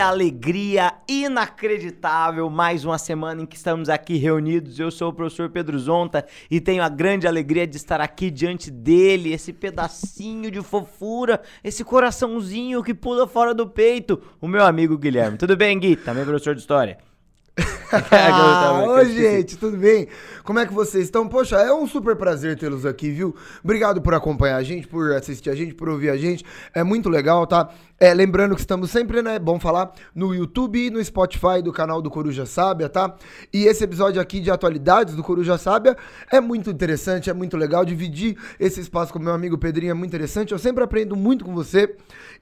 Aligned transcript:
alegria 0.00 0.94
inacreditável! 1.08 2.48
Mais 2.48 2.84
uma 2.84 2.98
semana 2.98 3.42
em 3.42 3.46
que 3.46 3.56
estamos 3.56 3.88
aqui 3.88 4.16
reunidos. 4.16 4.78
Eu 4.78 4.90
sou 4.90 5.10
o 5.10 5.12
professor 5.12 5.50
Pedro 5.50 5.78
Zonta 5.78 6.26
e 6.50 6.60
tenho 6.60 6.82
a 6.82 6.88
grande 6.88 7.26
alegria 7.26 7.66
de 7.66 7.76
estar 7.76 8.00
aqui 8.00 8.30
diante 8.30 8.70
dele, 8.70 9.32
esse 9.32 9.52
pedacinho 9.52 10.50
de 10.50 10.62
fofura, 10.62 11.40
esse 11.62 11.84
coraçãozinho 11.84 12.82
que 12.82 12.94
pula 12.94 13.26
fora 13.26 13.54
do 13.54 13.68
peito, 13.68 14.20
o 14.40 14.48
meu 14.48 14.64
amigo 14.64 14.96
Guilherme. 14.96 15.36
Tudo 15.36 15.56
bem, 15.56 15.78
Gui? 15.78 15.96
Também 15.96 16.24
professor 16.24 16.54
de 16.54 16.60
história. 16.60 17.09
ah, 17.92 18.84
oi, 18.86 19.12
gente, 19.12 19.56
tudo 19.56 19.76
bem? 19.76 20.08
Como 20.44 20.58
é 20.58 20.66
que 20.66 20.72
vocês 20.72 21.04
estão? 21.04 21.28
Poxa, 21.28 21.56
é 21.56 21.72
um 21.72 21.86
super 21.86 22.16
prazer 22.16 22.58
tê-los 22.58 22.86
aqui, 22.86 23.10
viu? 23.10 23.34
Obrigado 23.62 24.00
por 24.00 24.14
acompanhar 24.14 24.56
a 24.56 24.62
gente, 24.62 24.86
por 24.86 25.12
assistir 25.12 25.50
a 25.50 25.54
gente, 25.54 25.74
por 25.74 25.88
ouvir 25.88 26.10
a 26.10 26.16
gente. 26.16 26.44
É 26.74 26.82
muito 26.82 27.08
legal, 27.08 27.46
tá? 27.46 27.70
É, 27.98 28.14
lembrando 28.14 28.54
que 28.54 28.60
estamos 28.60 28.90
sempre, 28.90 29.20
né? 29.20 29.38
Bom 29.38 29.60
falar 29.60 29.92
no 30.14 30.34
YouTube 30.34 30.86
e 30.86 30.90
no 30.90 31.04
Spotify 31.04 31.60
do 31.62 31.72
canal 31.72 32.00
do 32.00 32.10
Coruja 32.10 32.46
Sábia, 32.46 32.88
tá? 32.88 33.14
E 33.52 33.64
esse 33.64 33.84
episódio 33.84 34.20
aqui 34.20 34.40
de 34.40 34.50
atualidades 34.50 35.14
do 35.14 35.22
Coruja 35.22 35.58
Sábia 35.58 35.96
é 36.30 36.40
muito 36.40 36.70
interessante, 36.70 37.28
é 37.28 37.34
muito 37.34 37.56
legal. 37.56 37.84
Dividir 37.84 38.36
esse 38.58 38.80
espaço 38.80 39.12
com 39.12 39.18
meu 39.18 39.34
amigo 39.34 39.58
Pedrinho 39.58 39.90
é 39.90 39.94
muito 39.94 40.08
interessante. 40.08 40.52
Eu 40.52 40.58
sempre 40.58 40.82
aprendo 40.82 41.14
muito 41.14 41.44
com 41.44 41.54
você. 41.54 41.94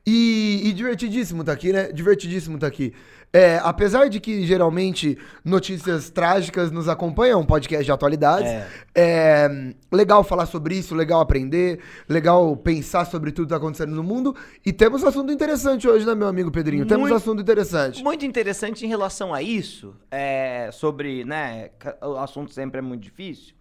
E, 0.07 0.63
e 0.65 0.73
divertidíssimo 0.73 1.43
tá 1.43 1.53
aqui, 1.53 1.73
né? 1.73 1.91
Divertidíssimo 1.93 2.59
tá 2.59 2.67
aqui. 2.67 2.95
É, 3.33 3.61
apesar 3.63 4.09
de 4.09 4.21
que 4.21 4.47
geralmente 4.47 5.19
notícias 5.45 6.09
trágicas 6.09 6.71
nos 6.71 6.89
acompanham, 6.89 7.41
um 7.41 7.45
podcast 7.45 7.85
de 7.85 7.93
atualidades, 7.93 8.49
é. 8.49 8.67
é. 8.95 9.75
legal 9.93 10.25
falar 10.25 10.47
sobre 10.47 10.77
isso, 10.77 10.95
legal 10.95 11.21
aprender, 11.21 11.81
legal 12.09 12.57
pensar 12.57 13.05
sobre 13.05 13.31
tudo 13.31 13.45
que 13.45 13.55
está 13.55 13.57
acontecendo 13.57 13.95
no 13.95 14.03
mundo. 14.03 14.35
E 14.65 14.73
temos 14.73 15.05
assunto 15.05 15.31
interessante 15.31 15.87
hoje, 15.87 16.07
né, 16.07 16.15
meu 16.15 16.27
amigo 16.27 16.51
Pedrinho? 16.51 16.81
Muito, 16.81 16.89
temos 16.89 17.13
assunto 17.13 17.43
interessante. 17.43 18.03
Muito 18.03 18.25
interessante 18.25 18.87
em 18.87 18.89
relação 18.89 19.35
a 19.35 19.43
isso, 19.43 19.95
é, 20.11 20.71
sobre, 20.73 21.25
né, 21.25 21.71
o 22.01 22.17
assunto 22.17 22.53
sempre 22.53 22.79
é 22.79 22.83
muito 22.83 23.03
difícil. 23.03 23.55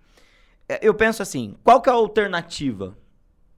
É, 0.70 0.80
eu 0.82 0.94
penso 0.94 1.22
assim, 1.22 1.56
qual 1.62 1.82
que 1.82 1.90
é 1.90 1.92
a 1.92 1.96
alternativa? 1.96 2.98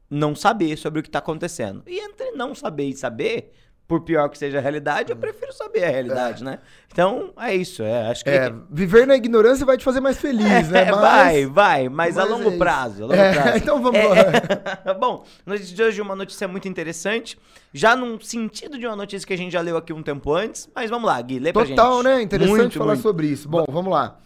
Não 0.09 0.33
saber 0.33 0.75
sobre 0.75 1.01
o 1.01 1.03
que 1.03 1.09
está 1.09 1.19
acontecendo. 1.19 1.83
E 1.85 1.99
entre 1.99 2.31
não 2.31 2.55
saber 2.55 2.85
e 2.85 2.95
saber, 2.95 3.53
por 3.89 4.01
pior 4.01 4.29
que 4.29 4.37
seja 4.37 4.59
a 4.59 4.61
realidade, 4.61 5.09
eu 5.11 5.17
hum. 5.17 5.19
prefiro 5.19 5.51
saber 5.51 5.83
a 5.83 5.89
realidade, 5.89 6.43
é. 6.43 6.45
né? 6.45 6.59
Então, 6.93 7.33
é 7.35 7.55
isso. 7.55 7.81
É, 7.81 8.07
acho 8.07 8.23
que... 8.23 8.29
É, 8.29 8.53
viver 8.69 9.07
na 9.07 9.15
ignorância 9.15 9.65
vai 9.65 9.77
te 9.77 9.83
fazer 9.83 9.99
mais 9.99 10.19
feliz, 10.19 10.45
é, 10.69 10.85
né? 10.85 10.91
Mas... 10.91 11.01
Vai, 11.01 11.45
vai, 11.47 11.89
mas, 11.89 12.15
mas 12.15 12.17
a 12.19 12.23
longo 12.23 12.51
é 12.51 12.57
prazo. 12.57 13.05
A 13.05 13.07
longo 13.07 13.19
é, 13.19 13.33
prazo. 13.33 13.57
então 13.57 13.81
vamos 13.81 13.99
lá. 13.99 14.93
Bom, 14.93 15.25
notícia 15.43 15.75
de 15.75 15.81
hoje 15.81 15.99
é 15.99 16.03
uma 16.03 16.15
notícia 16.15 16.47
muito 16.47 16.67
interessante, 16.67 17.35
já 17.73 17.95
num 17.95 18.19
sentido 18.19 18.77
de 18.77 18.85
uma 18.85 18.95
notícia 18.95 19.27
que 19.27 19.33
a 19.33 19.37
gente 19.37 19.51
já 19.51 19.61
leu 19.61 19.75
aqui 19.75 19.91
um 19.91 20.03
tempo 20.03 20.35
antes, 20.35 20.69
mas 20.75 20.87
vamos 20.87 21.07
lá, 21.07 21.19
Gui, 21.19 21.39
lê 21.39 21.51
Total, 21.51 21.53
pra 21.53 21.65
gente. 21.65 21.75
Total, 21.75 22.03
né? 22.03 22.21
Interessante 22.21 22.57
muito, 22.59 22.77
falar 22.77 22.93
muito. 22.93 23.01
sobre 23.01 23.25
isso. 23.25 23.49
Bom, 23.49 23.65
vamos 23.67 23.91
lá. 23.91 24.19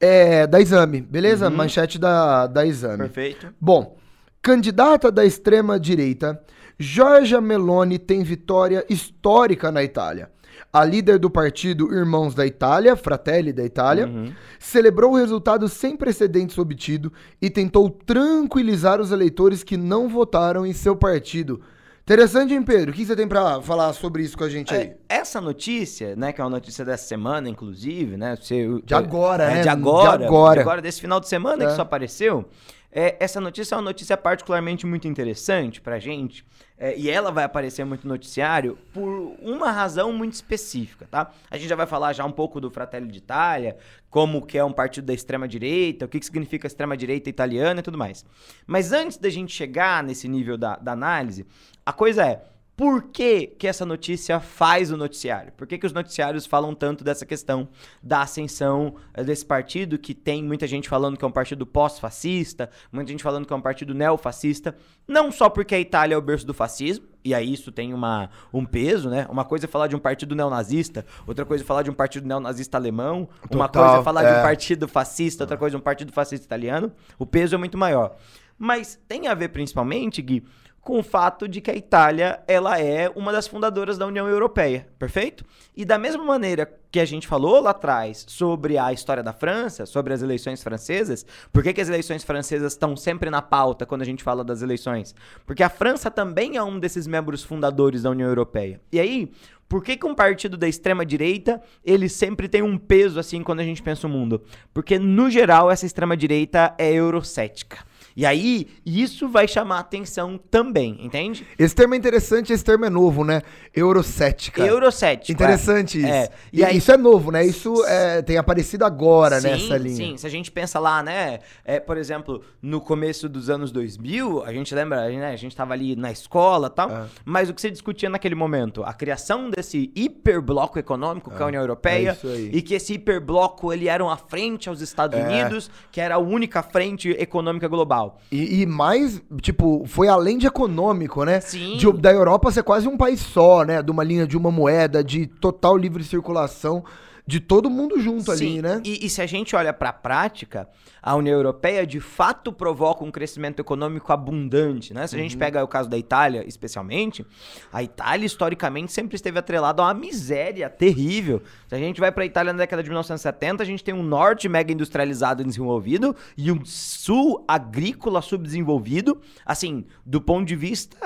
É, 0.00 0.46
da 0.46 0.62
Exame, 0.62 1.02
beleza? 1.02 1.50
Uhum. 1.50 1.56
Manchete 1.56 1.98
da, 1.98 2.46
da 2.46 2.64
Exame. 2.64 2.98
Perfeito. 2.98 3.52
Bom, 3.60 3.98
candidata 4.40 5.12
da 5.12 5.26
extrema-direita 5.26 6.42
Giorgia 6.78 7.40
Meloni 7.40 7.98
tem 7.98 8.22
vitória 8.22 8.84
histórica 8.88 9.70
na 9.70 9.82
Itália. 9.82 10.30
A 10.72 10.84
líder 10.84 11.18
do 11.18 11.30
partido 11.30 11.94
Irmãos 11.94 12.34
da 12.34 12.44
Itália, 12.44 12.96
Fratelli 12.96 13.52
da 13.52 13.64
Itália, 13.64 14.06
uhum. 14.06 14.32
celebrou 14.58 15.12
o 15.12 15.16
resultado 15.16 15.68
sem 15.68 15.96
precedentes 15.96 16.58
obtido 16.58 17.12
e 17.40 17.48
tentou 17.48 17.88
tranquilizar 17.88 19.00
os 19.00 19.12
eleitores 19.12 19.62
que 19.62 19.76
não 19.76 20.08
votaram 20.08 20.66
em 20.66 20.72
seu 20.72 20.96
partido. 20.96 21.60
Interessante, 22.02 22.52
hein, 22.52 22.62
Pedro? 22.62 22.90
O 22.90 22.94
que 22.94 23.06
você 23.06 23.16
tem 23.16 23.26
para 23.26 23.62
falar 23.62 23.92
sobre 23.94 24.22
isso 24.22 24.36
com 24.36 24.44
a 24.44 24.48
gente 24.48 24.74
aí? 24.74 24.82
É, 24.82 24.96
essa 25.08 25.40
notícia, 25.40 26.14
né, 26.16 26.32
que 26.32 26.40
é 26.40 26.44
uma 26.44 26.50
notícia 26.50 26.84
dessa 26.84 27.06
semana, 27.06 27.48
inclusive, 27.48 28.18
né? 28.18 28.36
Você, 28.36 28.68
de 28.84 28.94
agora, 28.94 29.44
é, 29.44 29.54
né? 29.54 29.62
De 29.62 29.68
agora. 29.70 30.18
De 30.18 30.24
agora. 30.24 30.54
De 30.56 30.60
agora, 30.60 30.82
desse 30.82 31.00
final 31.00 31.18
de 31.18 31.28
semana 31.28 31.62
é. 31.62 31.66
que 31.66 31.72
isso 31.72 31.80
apareceu. 31.80 32.44
É, 32.92 33.16
essa 33.18 33.40
notícia 33.40 33.74
é 33.74 33.78
uma 33.78 33.84
notícia 33.84 34.16
particularmente 34.16 34.84
muito 34.84 35.08
interessante 35.08 35.80
pra 35.80 35.98
gente, 35.98 36.44
é, 36.76 36.96
e 36.98 37.08
ela 37.08 37.30
vai 37.30 37.44
aparecer 37.44 37.84
muito 37.84 38.06
no 38.06 38.12
noticiário 38.14 38.76
por 38.92 39.36
uma 39.40 39.70
razão 39.70 40.12
muito 40.12 40.32
específica, 40.32 41.06
tá? 41.08 41.30
A 41.48 41.56
gente 41.56 41.68
já 41.68 41.76
vai 41.76 41.86
falar 41.86 42.12
já 42.12 42.24
um 42.24 42.32
pouco 42.32 42.60
do 42.60 42.68
Fratelli 42.68 43.06
d'Italia, 43.06 43.76
como 44.10 44.44
que 44.44 44.58
é 44.58 44.64
um 44.64 44.72
partido 44.72 45.04
da 45.04 45.14
extrema-direita, 45.14 46.04
o 46.04 46.08
que, 46.08 46.18
que 46.18 46.26
significa 46.26 46.66
extrema-direita 46.66 47.30
italiana 47.30 47.78
e 47.78 47.82
tudo 47.82 47.96
mais. 47.96 48.24
Mas 48.66 48.92
antes 48.92 49.18
da 49.18 49.30
gente 49.30 49.52
chegar 49.52 50.02
nesse 50.02 50.26
nível 50.26 50.58
da, 50.58 50.76
da 50.76 50.92
análise, 50.92 51.46
a 51.86 51.92
coisa 51.92 52.26
é, 52.26 52.42
por 52.76 53.04
que, 53.04 53.46
que 53.46 53.68
essa 53.68 53.86
notícia 53.86 54.40
faz 54.40 54.90
o 54.90 54.96
noticiário? 54.96 55.52
Por 55.52 55.66
que, 55.66 55.78
que 55.78 55.86
os 55.86 55.92
noticiários 55.92 56.44
falam 56.44 56.74
tanto 56.74 57.04
dessa 57.04 57.24
questão 57.24 57.68
da 58.02 58.22
ascensão 58.22 58.96
eh, 59.12 59.22
desse 59.22 59.46
partido, 59.46 59.96
que 59.96 60.12
tem 60.12 60.42
muita 60.42 60.66
gente 60.66 60.88
falando 60.88 61.16
que 61.16 61.24
é 61.24 61.28
um 61.28 61.32
partido 61.32 61.64
pós-fascista, 61.64 62.68
muita 62.90 63.12
gente 63.12 63.22
falando 63.22 63.46
que 63.46 63.52
é 63.52 63.56
um 63.56 63.60
partido 63.60 63.94
neofascista, 63.94 64.76
não 65.06 65.30
só 65.30 65.48
porque 65.48 65.74
a 65.74 65.78
Itália 65.78 66.16
é 66.16 66.18
o 66.18 66.22
berço 66.22 66.44
do 66.44 66.52
fascismo, 66.52 67.06
e 67.24 67.32
aí 67.32 67.52
isso 67.52 67.70
tem 67.70 67.94
uma, 67.94 68.28
um 68.52 68.66
peso, 68.66 69.08
né? 69.08 69.26
Uma 69.30 69.44
coisa 69.44 69.66
é 69.66 69.68
falar 69.68 69.86
de 69.86 69.94
um 69.94 70.00
partido 70.00 70.34
neonazista, 70.34 71.06
outra 71.26 71.44
coisa 71.44 71.62
é 71.62 71.66
falar 71.66 71.82
de 71.82 71.90
um 71.90 71.94
partido 71.94 72.26
neonazista 72.26 72.76
alemão, 72.76 73.28
Total, 73.42 73.58
uma 73.58 73.68
coisa 73.68 74.00
é 74.00 74.02
falar 74.02 74.24
é. 74.24 74.32
de 74.32 74.38
um 74.40 74.42
partido 74.42 74.88
fascista, 74.88 75.44
outra 75.44 75.56
coisa 75.56 75.76
é 75.76 75.78
um 75.78 75.82
partido 75.82 76.12
fascista 76.12 76.44
italiano. 76.44 76.90
O 77.18 77.24
peso 77.24 77.54
é 77.54 77.58
muito 77.58 77.78
maior. 77.78 78.16
Mas 78.58 79.00
tem 79.08 79.26
a 79.26 79.34
ver 79.34 79.48
principalmente, 79.48 80.22
Gui, 80.22 80.44
com 80.84 80.98
o 80.98 81.02
fato 81.02 81.48
de 81.48 81.62
que 81.62 81.70
a 81.70 81.74
Itália 81.74 82.40
ela 82.46 82.78
é 82.78 83.10
uma 83.16 83.32
das 83.32 83.48
fundadoras 83.48 83.96
da 83.96 84.06
União 84.06 84.28
Europeia, 84.28 84.86
perfeito? 84.98 85.42
E 85.74 85.82
da 85.84 85.96
mesma 85.96 86.22
maneira 86.22 86.70
que 86.90 87.00
a 87.00 87.04
gente 87.06 87.26
falou 87.26 87.60
lá 87.60 87.70
atrás 87.70 88.24
sobre 88.28 88.76
a 88.76 88.92
história 88.92 89.22
da 89.22 89.32
França, 89.32 89.86
sobre 89.86 90.12
as 90.12 90.22
eleições 90.22 90.62
francesas, 90.62 91.24
por 91.50 91.62
que, 91.62 91.72
que 91.72 91.80
as 91.80 91.88
eleições 91.88 92.22
francesas 92.22 92.74
estão 92.74 92.94
sempre 92.96 93.30
na 93.30 93.40
pauta 93.40 93.86
quando 93.86 94.02
a 94.02 94.04
gente 94.04 94.22
fala 94.22 94.44
das 94.44 94.60
eleições? 94.60 95.14
Porque 95.46 95.62
a 95.62 95.70
França 95.70 96.10
também 96.10 96.56
é 96.56 96.62
um 96.62 96.78
desses 96.78 97.06
membros 97.06 97.42
fundadores 97.42 98.02
da 98.02 98.10
União 98.10 98.28
Europeia. 98.28 98.80
E 98.92 99.00
aí, 99.00 99.32
por 99.66 99.82
que, 99.82 99.96
que 99.96 100.06
um 100.06 100.14
partido 100.14 100.56
da 100.56 100.68
extrema 100.68 101.04
direita 101.04 101.60
ele 101.82 102.08
sempre 102.08 102.46
tem 102.46 102.62
um 102.62 102.76
peso 102.76 103.18
assim 103.18 103.42
quando 103.42 103.60
a 103.60 103.64
gente 103.64 103.82
pensa 103.82 104.06
o 104.06 104.10
mundo? 104.10 104.42
Porque 104.72 104.98
no 104.98 105.30
geral 105.30 105.70
essa 105.70 105.86
extrema 105.86 106.16
direita 106.16 106.74
é 106.78 106.92
eurocética. 106.92 107.78
E 108.16 108.24
aí, 108.24 108.68
isso 108.86 109.28
vai 109.28 109.48
chamar 109.48 109.80
atenção 109.80 110.38
também, 110.50 110.98
entende? 111.00 111.46
Esse 111.58 111.74
termo 111.74 111.94
é 111.94 111.96
interessante, 111.96 112.52
esse 112.52 112.64
termo 112.64 112.84
é 112.84 112.90
novo, 112.90 113.24
né? 113.24 113.42
Eurocética. 113.74 114.64
Eurocética. 114.64 115.32
Interessante 115.32 115.98
é. 115.98 116.00
isso. 116.00 116.12
É. 116.12 116.28
E, 116.52 116.58
e 116.60 116.64
aí, 116.64 116.76
isso 116.76 116.92
é 116.92 116.96
novo, 116.96 117.32
né? 117.32 117.44
Isso 117.44 117.84
é, 117.86 118.22
tem 118.22 118.36
aparecido 118.36 118.84
agora 118.84 119.40
sim, 119.40 119.48
nessa 119.48 119.76
linha. 119.76 119.96
Sim, 119.96 120.16
se 120.16 120.26
a 120.26 120.30
gente 120.30 120.50
pensa 120.50 120.78
lá, 120.78 121.02
né? 121.02 121.40
É, 121.64 121.80
por 121.80 121.96
exemplo, 121.96 122.42
no 122.62 122.80
começo 122.80 123.28
dos 123.28 123.50
anos 123.50 123.72
2000, 123.72 124.44
a 124.44 124.52
gente 124.52 124.72
lembra, 124.74 125.08
né? 125.08 125.32
A 125.32 125.36
gente 125.36 125.52
estava 125.52 125.72
ali 125.72 125.96
na 125.96 126.12
escola 126.12 126.68
e 126.68 126.76
tal, 126.76 126.90
é. 126.90 127.06
mas 127.24 127.50
o 127.50 127.54
que 127.54 127.60
você 127.60 127.70
discutia 127.70 128.08
naquele 128.08 128.34
momento? 128.34 128.84
A 128.84 128.92
criação 128.92 129.50
desse 129.50 129.90
hiperbloco 129.94 130.78
econômico 130.78 131.30
que 131.30 131.40
é 131.40 131.42
a 131.42 131.46
União 131.46 131.62
Europeia 131.62 132.16
é 132.22 132.36
e 132.52 132.62
que 132.62 132.74
esse 132.74 132.94
hiperbloco 132.94 133.72
ele 133.72 133.88
era 133.88 134.04
uma 134.04 134.16
frente 134.16 134.68
aos 134.68 134.80
Estados 134.80 135.18
é. 135.18 135.22
Unidos, 135.22 135.70
que 135.90 136.00
era 136.00 136.14
a 136.14 136.18
única 136.18 136.62
frente 136.62 137.10
econômica 137.10 137.66
global. 137.68 138.03
E, 138.30 138.62
e, 138.62 138.66
mais, 138.66 139.22
tipo, 139.40 139.84
foi 139.86 140.08
além 140.08 140.38
de 140.38 140.46
econômico, 140.46 141.24
né? 141.24 141.40
Sim. 141.40 141.76
De, 141.76 141.92
da 141.92 142.12
Europa 142.12 142.50
ser 142.50 142.62
quase 142.62 142.88
um 142.88 142.96
país 142.96 143.20
só, 143.20 143.64
né? 143.64 143.82
De 143.82 143.90
uma 143.90 144.04
linha 144.04 144.26
de 144.26 144.36
uma 144.36 144.50
moeda, 144.50 145.02
de 145.02 145.26
total 145.26 145.76
livre 145.76 146.02
circulação 146.02 146.84
de 147.26 147.40
todo 147.40 147.70
mundo 147.70 147.98
junto 147.98 148.36
Sim. 148.36 148.58
ali, 148.58 148.62
né? 148.62 148.82
E, 148.84 149.06
e 149.06 149.08
se 149.08 149.22
a 149.22 149.26
gente 149.26 149.56
olha 149.56 149.72
para 149.72 149.88
a 149.88 149.92
prática, 149.92 150.68
a 151.02 151.14
União 151.14 151.34
Europeia 151.34 151.86
de 151.86 151.98
fato 151.98 152.52
provoca 152.52 153.02
um 153.02 153.10
crescimento 153.10 153.60
econômico 153.60 154.12
abundante, 154.12 154.92
né? 154.92 155.06
Se 155.06 155.16
a 155.16 155.18
gente 155.18 155.34
uhum. 155.34 155.38
pega 155.38 155.64
o 155.64 155.68
caso 155.68 155.88
da 155.88 155.96
Itália, 155.96 156.44
especialmente, 156.46 157.24
a 157.72 157.82
Itália 157.82 158.26
historicamente 158.26 158.92
sempre 158.92 159.16
esteve 159.16 159.38
atrelada 159.38 159.80
a 159.82 159.86
uma 159.86 159.94
miséria 159.94 160.68
terrível. 160.68 161.42
Se 161.66 161.74
a 161.74 161.78
gente 161.78 161.98
vai 161.98 162.12
para 162.12 162.24
a 162.24 162.26
Itália 162.26 162.52
na 162.52 162.58
década 162.58 162.82
de 162.82 162.90
1970, 162.90 163.62
a 163.62 163.66
gente 163.66 163.82
tem 163.82 163.94
um 163.94 164.02
norte 164.02 164.46
mega 164.46 164.72
industrializado 164.72 165.40
e 165.40 165.46
desenvolvido 165.46 166.14
e 166.36 166.52
um 166.52 166.62
sul 166.64 167.42
agrícola 167.48 168.20
subdesenvolvido, 168.20 169.18
assim, 169.46 169.86
do 170.04 170.20
ponto 170.20 170.46
de 170.46 170.56
vista 170.56 170.96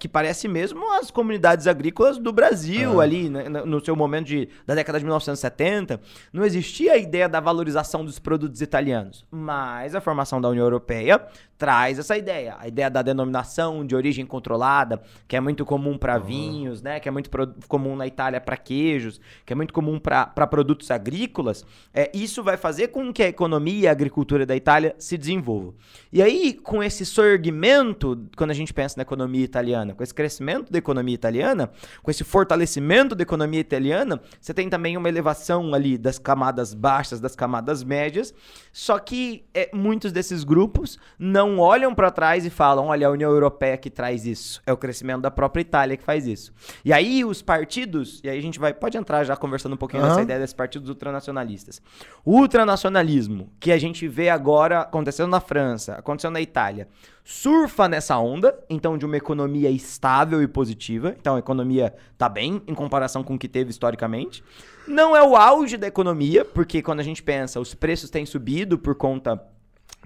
que 0.00 0.08
parece 0.08 0.48
mesmo 0.48 0.90
as 0.94 1.10
comunidades 1.10 1.66
agrícolas 1.66 2.16
do 2.16 2.32
Brasil 2.32 2.92
uhum. 2.92 3.00
ali, 3.00 3.28
né? 3.28 3.48
no 3.48 3.84
seu 3.84 3.94
momento 3.94 4.26
de, 4.26 4.48
da 4.66 4.74
década 4.74 4.98
de 4.98 5.04
1970 5.04 5.65
80, 5.66 6.00
não 6.32 6.44
existia 6.44 6.92
a 6.92 6.96
ideia 6.96 7.28
da 7.28 7.40
valorização 7.40 8.04
dos 8.04 8.18
produtos 8.18 8.60
italianos. 8.60 9.26
Mas 9.30 9.94
a 9.94 10.00
formação 10.00 10.40
da 10.40 10.48
União 10.48 10.64
Europeia 10.64 11.26
traz 11.58 11.98
essa 11.98 12.16
ideia. 12.16 12.56
A 12.58 12.68
ideia 12.68 12.90
da 12.90 13.02
denominação 13.02 13.84
de 13.84 13.94
origem 13.94 14.26
controlada, 14.26 15.00
que 15.26 15.36
é 15.36 15.40
muito 15.40 15.64
comum 15.64 15.96
para 15.96 16.18
uhum. 16.18 16.24
vinhos, 16.24 16.82
né? 16.82 17.00
Que 17.00 17.08
é 17.08 17.12
muito 17.12 17.30
comum 17.68 17.96
na 17.96 18.06
Itália 18.06 18.40
para 18.40 18.56
queijos, 18.56 19.20
que 19.44 19.52
é 19.52 19.56
muito 19.56 19.72
comum 19.72 19.98
para 19.98 20.46
produtos 20.46 20.90
agrícolas. 20.90 21.64
É, 21.92 22.10
isso 22.14 22.42
vai 22.42 22.56
fazer 22.56 22.88
com 22.88 23.12
que 23.12 23.22
a 23.22 23.28
economia 23.28 23.76
e 23.76 23.88
a 23.88 23.90
agricultura 23.90 24.44
da 24.44 24.54
Itália 24.54 24.94
se 24.98 25.16
desenvolvam. 25.16 25.74
E 26.12 26.22
aí, 26.22 26.52
com 26.52 26.82
esse 26.82 27.04
sorgimento, 27.04 28.26
quando 28.36 28.50
a 28.50 28.54
gente 28.54 28.72
pensa 28.72 28.94
na 28.96 29.02
economia 29.02 29.44
italiana, 29.44 29.94
com 29.94 30.02
esse 30.02 30.14
crescimento 30.14 30.70
da 30.70 30.78
economia 30.78 31.14
italiana, 31.14 31.70
com 32.02 32.10
esse 32.10 32.24
fortalecimento 32.24 33.14
da 33.14 33.22
economia 33.22 33.60
italiana, 33.60 34.20
você 34.40 34.52
tem 34.52 34.68
também 34.68 34.96
uma 34.96 35.08
elevação 35.08 35.55
ali 35.74 35.96
das 35.96 36.18
camadas 36.18 36.74
baixas, 36.74 37.20
das 37.20 37.34
camadas 37.34 37.82
médias. 37.82 38.34
Só 38.72 38.98
que 38.98 39.44
é, 39.54 39.70
muitos 39.72 40.12
desses 40.12 40.44
grupos 40.44 40.98
não 41.18 41.46
não 41.46 41.58
olham 41.58 41.94
para 41.94 42.10
trás 42.10 42.44
e 42.44 42.50
falam: 42.50 42.86
olha, 42.86 43.06
a 43.06 43.10
União 43.10 43.30
Europeia 43.30 43.76
que 43.76 43.88
traz 43.88 44.26
isso. 44.26 44.60
É 44.66 44.72
o 44.72 44.76
crescimento 44.76 45.22
da 45.22 45.30
própria 45.30 45.60
Itália 45.60 45.96
que 45.96 46.02
faz 46.02 46.26
isso. 46.26 46.52
E 46.84 46.92
aí 46.92 47.24
os 47.24 47.42
partidos, 47.42 48.20
e 48.24 48.28
aí 48.28 48.38
a 48.38 48.42
gente 48.42 48.58
vai, 48.58 48.74
pode 48.74 48.98
entrar 48.98 49.24
já 49.24 49.36
conversando 49.36 49.74
um 49.74 49.76
pouquinho 49.76 50.02
uhum. 50.02 50.08
nessa 50.08 50.22
ideia 50.22 50.40
desses 50.40 50.54
partidos 50.54 50.88
ultranacionalistas. 50.88 51.80
O 52.24 52.40
ultranacionalismo 52.40 53.50
que 53.60 53.70
a 53.70 53.78
gente 53.78 54.08
vê 54.08 54.28
agora 54.28 54.80
acontecendo 54.80 55.30
na 55.30 55.40
França, 55.40 55.94
acontecendo 55.94 56.32
na 56.32 56.40
Itália, 56.40 56.88
surfa 57.28 57.88
nessa 57.88 58.16
onda, 58.16 58.56
então 58.70 58.96
de 58.96 59.04
uma 59.04 59.16
economia 59.16 59.68
estável 59.68 60.40
e 60.40 60.46
positiva. 60.46 61.12
Então 61.18 61.34
a 61.34 61.40
economia 61.40 61.92
tá 62.16 62.28
bem 62.28 62.62
em 62.68 62.72
comparação 62.72 63.24
com 63.24 63.34
o 63.34 63.38
que 63.38 63.48
teve 63.48 63.68
historicamente. 63.68 64.44
Não 64.86 65.16
é 65.16 65.20
o 65.20 65.34
auge 65.34 65.76
da 65.76 65.88
economia, 65.88 66.44
porque 66.44 66.80
quando 66.80 67.00
a 67.00 67.02
gente 67.02 67.24
pensa, 67.24 67.58
os 67.58 67.74
preços 67.74 68.10
têm 68.10 68.24
subido 68.24 68.78
por 68.78 68.94
conta 68.94 69.42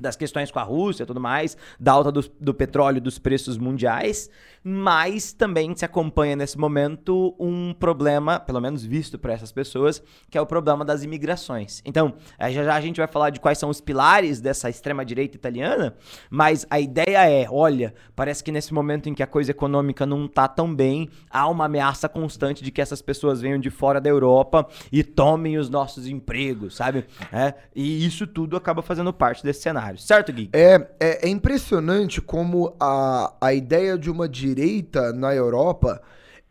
das 0.00 0.16
questões 0.16 0.50
com 0.50 0.58
a 0.58 0.62
Rússia 0.62 1.02
e 1.02 1.06
tudo 1.06 1.20
mais, 1.20 1.56
da 1.78 1.92
alta 1.92 2.10
do, 2.10 2.20
do 2.40 2.54
petróleo, 2.54 3.00
dos 3.00 3.18
preços 3.18 3.58
mundiais, 3.58 4.30
mas 4.62 5.32
também 5.32 5.74
se 5.74 5.84
acompanha 5.84 6.36
nesse 6.36 6.58
momento 6.58 7.34
um 7.38 7.72
problema, 7.72 8.38
pelo 8.38 8.60
menos 8.60 8.84
visto 8.84 9.18
por 9.18 9.30
essas 9.30 9.52
pessoas, 9.52 10.02
que 10.30 10.36
é 10.36 10.40
o 10.40 10.46
problema 10.46 10.84
das 10.84 11.02
imigrações. 11.02 11.82
Então, 11.84 12.14
já 12.38 12.64
já 12.64 12.74
a 12.74 12.80
gente 12.80 12.98
vai 12.98 13.06
falar 13.06 13.30
de 13.30 13.40
quais 13.40 13.58
são 13.58 13.70
os 13.70 13.80
pilares 13.80 14.40
dessa 14.40 14.68
extrema-direita 14.68 15.36
italiana, 15.36 15.94
mas 16.28 16.66
a 16.70 16.78
ideia 16.78 17.28
é, 17.28 17.46
olha, 17.50 17.94
parece 18.14 18.44
que 18.44 18.52
nesse 18.52 18.72
momento 18.74 19.08
em 19.08 19.14
que 19.14 19.22
a 19.22 19.26
coisa 19.26 19.50
econômica 19.50 20.04
não 20.04 20.28
tá 20.28 20.46
tão 20.46 20.74
bem, 20.74 21.08
há 21.30 21.48
uma 21.48 21.64
ameaça 21.64 22.08
constante 22.08 22.62
de 22.62 22.70
que 22.70 22.80
essas 22.80 23.00
pessoas 23.00 23.40
venham 23.40 23.58
de 23.58 23.70
fora 23.70 24.00
da 24.00 24.10
Europa 24.10 24.66
e 24.92 25.02
tomem 25.02 25.58
os 25.58 25.68
nossos 25.68 26.06
empregos, 26.06 26.76
sabe? 26.76 27.06
É, 27.32 27.54
e 27.74 28.04
isso 28.04 28.26
tudo 28.26 28.56
acaba 28.56 28.82
fazendo 28.82 29.12
parte 29.12 29.42
desse 29.42 29.62
cenário, 29.62 29.89
certo, 29.98 30.32
Gui? 30.32 30.50
É, 30.52 30.86
é, 30.98 31.26
é 31.26 31.28
impressionante 31.28 32.20
como 32.20 32.74
a, 32.78 33.34
a 33.40 33.54
ideia 33.54 33.98
de 33.98 34.10
uma 34.10 34.28
direita 34.28 34.50
direita 34.50 35.12
na 35.12 35.34
Europa, 35.34 36.00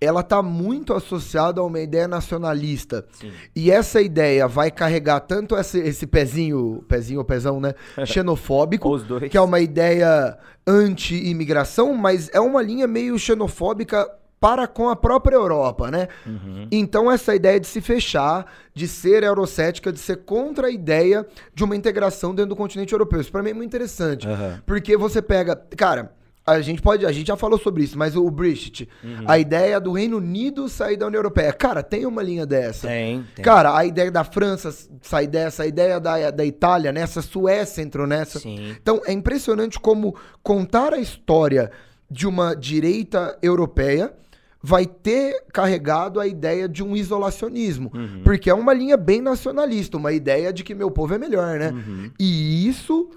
ela 0.02 0.22
está 0.22 0.42
muito 0.42 0.94
associada 0.94 1.60
a 1.60 1.64
uma 1.64 1.80
ideia 1.80 2.08
nacionalista. 2.08 3.06
Sim. 3.12 3.32
E 3.56 3.70
essa 3.70 4.02
ideia 4.02 4.48
vai 4.48 4.72
carregar 4.72 5.20
tanto 5.22 5.58
esse, 5.58 5.80
esse 5.80 6.08
pezinho, 6.08 6.84
pezinho 6.88 7.20
ou 7.20 7.26
pezão, 7.26 7.60
né? 7.60 7.74
Xenofóbico, 8.06 8.90
que 9.30 9.38
é 9.38 9.42
uma 9.42 9.60
ideia 9.60 10.38
anti-imigração, 10.66 11.94
mas 11.94 12.30
é 12.34 12.40
uma 12.40 12.62
linha 12.62 12.88
meio 12.88 13.18
xenofóbica 13.20 14.08
para 14.40 14.68
com 14.68 14.90
a 14.90 14.96
própria 14.96 15.36
Europa, 15.36 15.92
né? 15.92 16.08
Uhum. 16.26 16.68
Então 16.72 17.12
essa 17.12 17.36
ideia 17.36 17.60
de 17.60 17.68
se 17.68 17.82
fechar, 17.82 18.46
de 18.74 18.88
ser 18.88 19.24
eurocética, 19.24 19.92
de 19.92 20.00
ser 20.00 20.18
contra 20.18 20.68
a 20.68 20.72
ideia 20.72 21.26
de 21.54 21.64
uma 21.64 21.76
integração 21.76 22.34
dentro 22.34 22.50
do 22.50 22.56
continente 22.56 22.94
europeu. 22.94 23.20
Isso 23.20 23.32
para 23.32 23.44
mim 23.44 23.50
é 23.50 23.54
muito 23.54 23.68
interessante, 23.68 24.28
uhum. 24.28 24.60
porque 24.66 24.96
você 24.96 25.22
pega, 25.22 25.56
cara, 25.76 26.14
a 26.46 26.62
gente 26.62 26.82
pode, 26.82 27.06
a 27.06 27.12
gente 27.12 27.28
já 27.28 27.36
falou 27.36 27.60
sobre 27.60 27.84
isso, 27.84 27.98
mas 27.98 28.16
o 28.16 28.30
Brexit, 28.32 28.90
uhum. 29.04 29.26
a 29.28 29.38
ideia 29.38 29.80
do 29.80 29.92
Reino 29.92 30.18
Unido 30.18 30.68
sair 30.68 30.98
da 30.98 31.06
União 31.06 31.20
Europeia, 31.20 31.54
cara, 31.54 31.84
tem 31.84 32.06
uma 32.06 32.24
linha 32.24 32.46
dessa. 32.46 32.88
Tem, 32.88 33.26
tem. 33.36 33.44
Cara, 33.44 33.78
a 33.78 33.86
ideia 33.86 34.10
da 34.10 34.24
França 34.24 34.74
sair 35.02 35.28
dessa, 35.28 35.64
a 35.64 35.68
ideia 35.68 36.00
da, 36.00 36.32
da 36.32 36.46
Itália 36.46 36.92
nessa, 36.92 37.22
Suécia 37.22 37.82
entrou 37.82 38.08
nessa. 38.08 38.40
Sim. 38.40 38.76
Então 38.82 39.02
é 39.06 39.12
impressionante 39.12 39.80
como 39.80 40.16
contar 40.42 40.94
a 40.94 40.98
história 40.98 41.72
de 42.10 42.26
uma 42.26 42.56
direita 42.56 43.38
europeia 43.42 44.14
vai 44.62 44.86
ter 44.86 45.46
carregado 45.54 46.20
a 46.20 46.28
ideia 46.28 46.68
de 46.68 46.84
um 46.84 46.96
isolacionismo. 46.96 47.92
Uhum. 47.94 48.22
Porque 48.24 48.50
é 48.50 48.54
uma 48.54 48.74
linha 48.74 48.98
bem 48.98 49.22
nacionalista, 49.22 49.98
uma 49.98 50.12
ideia 50.12 50.52
de 50.52 50.64
que 50.64 50.76
meu 50.76 50.92
povo 50.92 51.14
é 51.14 51.18
melhor, 51.18 51.58
né? 51.58 51.72
Uhum. 51.72 52.12
E 52.20 52.68
isso 52.68 53.10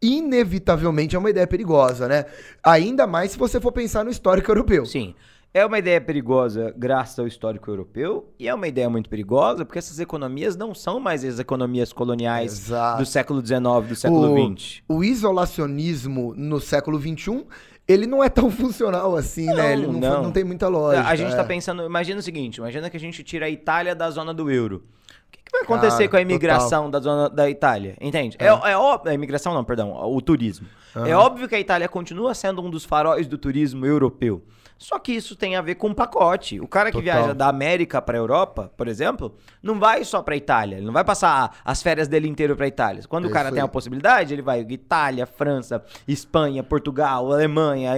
inevitavelmente 0.00 1.16
é 1.16 1.18
uma 1.18 1.30
ideia 1.30 1.46
perigosa, 1.46 2.06
né? 2.06 2.26
Ainda 2.62 3.06
mais 3.06 3.32
se 3.32 3.38
você 3.38 3.60
for 3.60 3.72
pensar 3.72 4.04
no 4.04 4.10
histórico 4.10 4.50
europeu. 4.50 4.84
Sim. 4.86 5.14
É 5.52 5.64
uma 5.64 5.78
ideia 5.78 5.98
perigosa 5.98 6.74
graças 6.76 7.18
ao 7.18 7.26
histórico 7.26 7.70
europeu 7.70 8.32
e 8.38 8.46
é 8.46 8.54
uma 8.54 8.68
ideia 8.68 8.88
muito 8.90 9.08
perigosa 9.08 9.64
porque 9.64 9.78
essas 9.78 9.98
economias 9.98 10.56
não 10.56 10.74
são 10.74 11.00
mais 11.00 11.24
as 11.24 11.38
economias 11.38 11.90
coloniais 11.90 12.52
Exato. 12.52 12.98
do 13.02 13.06
século 13.06 13.44
XIX, 13.44 13.62
do 13.88 13.96
século 13.96 14.54
XX. 14.54 14.82
O 14.86 15.02
isolacionismo 15.02 16.34
no 16.36 16.60
século 16.60 17.00
XXI 17.00 17.46
ele 17.88 18.06
não 18.06 18.22
é 18.22 18.28
tão 18.28 18.50
funcional 18.52 19.16
assim, 19.16 19.46
não, 19.46 19.54
né? 19.56 19.72
Ele 19.72 19.86
não, 19.86 19.92
não. 19.94 20.22
não, 20.24 20.32
tem 20.32 20.44
muita 20.44 20.68
lógica. 20.68 21.08
A 21.08 21.16
gente 21.16 21.30
tá 21.30 21.34
é. 21.34 21.36
tá 21.38 21.44
pensando, 21.44 21.84
imagina 21.84 22.20
o 22.20 22.22
seguinte, 22.22 22.58
imagina 22.58 22.90
que 22.90 22.96
a 22.96 23.00
gente 23.00 23.24
tira 23.24 23.46
a 23.46 23.50
Itália 23.50 23.94
da 23.94 24.10
zona 24.10 24.34
do 24.34 24.50
euro. 24.50 24.84
O 25.26 25.30
que, 25.30 25.38
que 25.42 25.50
vai 25.50 25.62
acontecer 25.62 25.96
Cara, 25.96 26.08
com 26.08 26.16
a 26.16 26.20
imigração 26.20 26.90
da 26.90 27.00
zona 27.00 27.28
da 27.28 27.48
Itália? 27.48 27.96
Entende? 28.00 28.36
É, 28.38 28.46
é, 28.46 28.72
é 28.72 28.76
óbvio. 28.76 29.10
A 29.10 29.14
imigração 29.14 29.54
não, 29.54 29.64
perdão, 29.64 29.92
o 29.92 30.20
turismo. 30.20 30.68
Uhum. 30.94 31.06
É 31.06 31.14
óbvio 31.14 31.48
que 31.48 31.54
a 31.54 31.60
Itália 31.60 31.88
continua 31.88 32.34
sendo 32.34 32.62
um 32.62 32.70
dos 32.70 32.84
faróis 32.84 33.26
do 33.26 33.38
turismo 33.38 33.84
europeu. 33.86 34.42
Só 34.78 34.98
que 34.98 35.12
isso 35.12 35.34
tem 35.34 35.56
a 35.56 35.60
ver 35.60 35.74
com 35.74 35.88
um 35.88 35.94
pacote. 35.94 36.60
O 36.60 36.68
cara 36.68 36.90
que 36.90 36.98
Total. 36.98 37.02
viaja 37.02 37.34
da 37.34 37.48
América 37.48 38.00
para 38.00 38.16
Europa, 38.16 38.72
por 38.76 38.86
exemplo, 38.86 39.34
não 39.60 39.78
vai 39.80 40.04
só 40.04 40.22
para 40.22 40.36
Itália. 40.36 40.76
Ele 40.76 40.86
não 40.86 40.92
vai 40.92 41.04
passar 41.04 41.58
as 41.64 41.82
férias 41.82 42.06
dele 42.06 42.28
inteiro 42.28 42.54
para 42.54 42.68
Itália. 42.68 43.02
Quando 43.08 43.26
é 43.26 43.28
o 43.28 43.32
cara 43.32 43.50
tem 43.50 43.60
a 43.60 43.66
possibilidade, 43.66 44.32
ele 44.32 44.42
vai 44.42 44.60
Itália, 44.60 45.26
França, 45.26 45.82
Espanha, 46.06 46.62
Portugal, 46.62 47.32
Alemanha, 47.32 47.92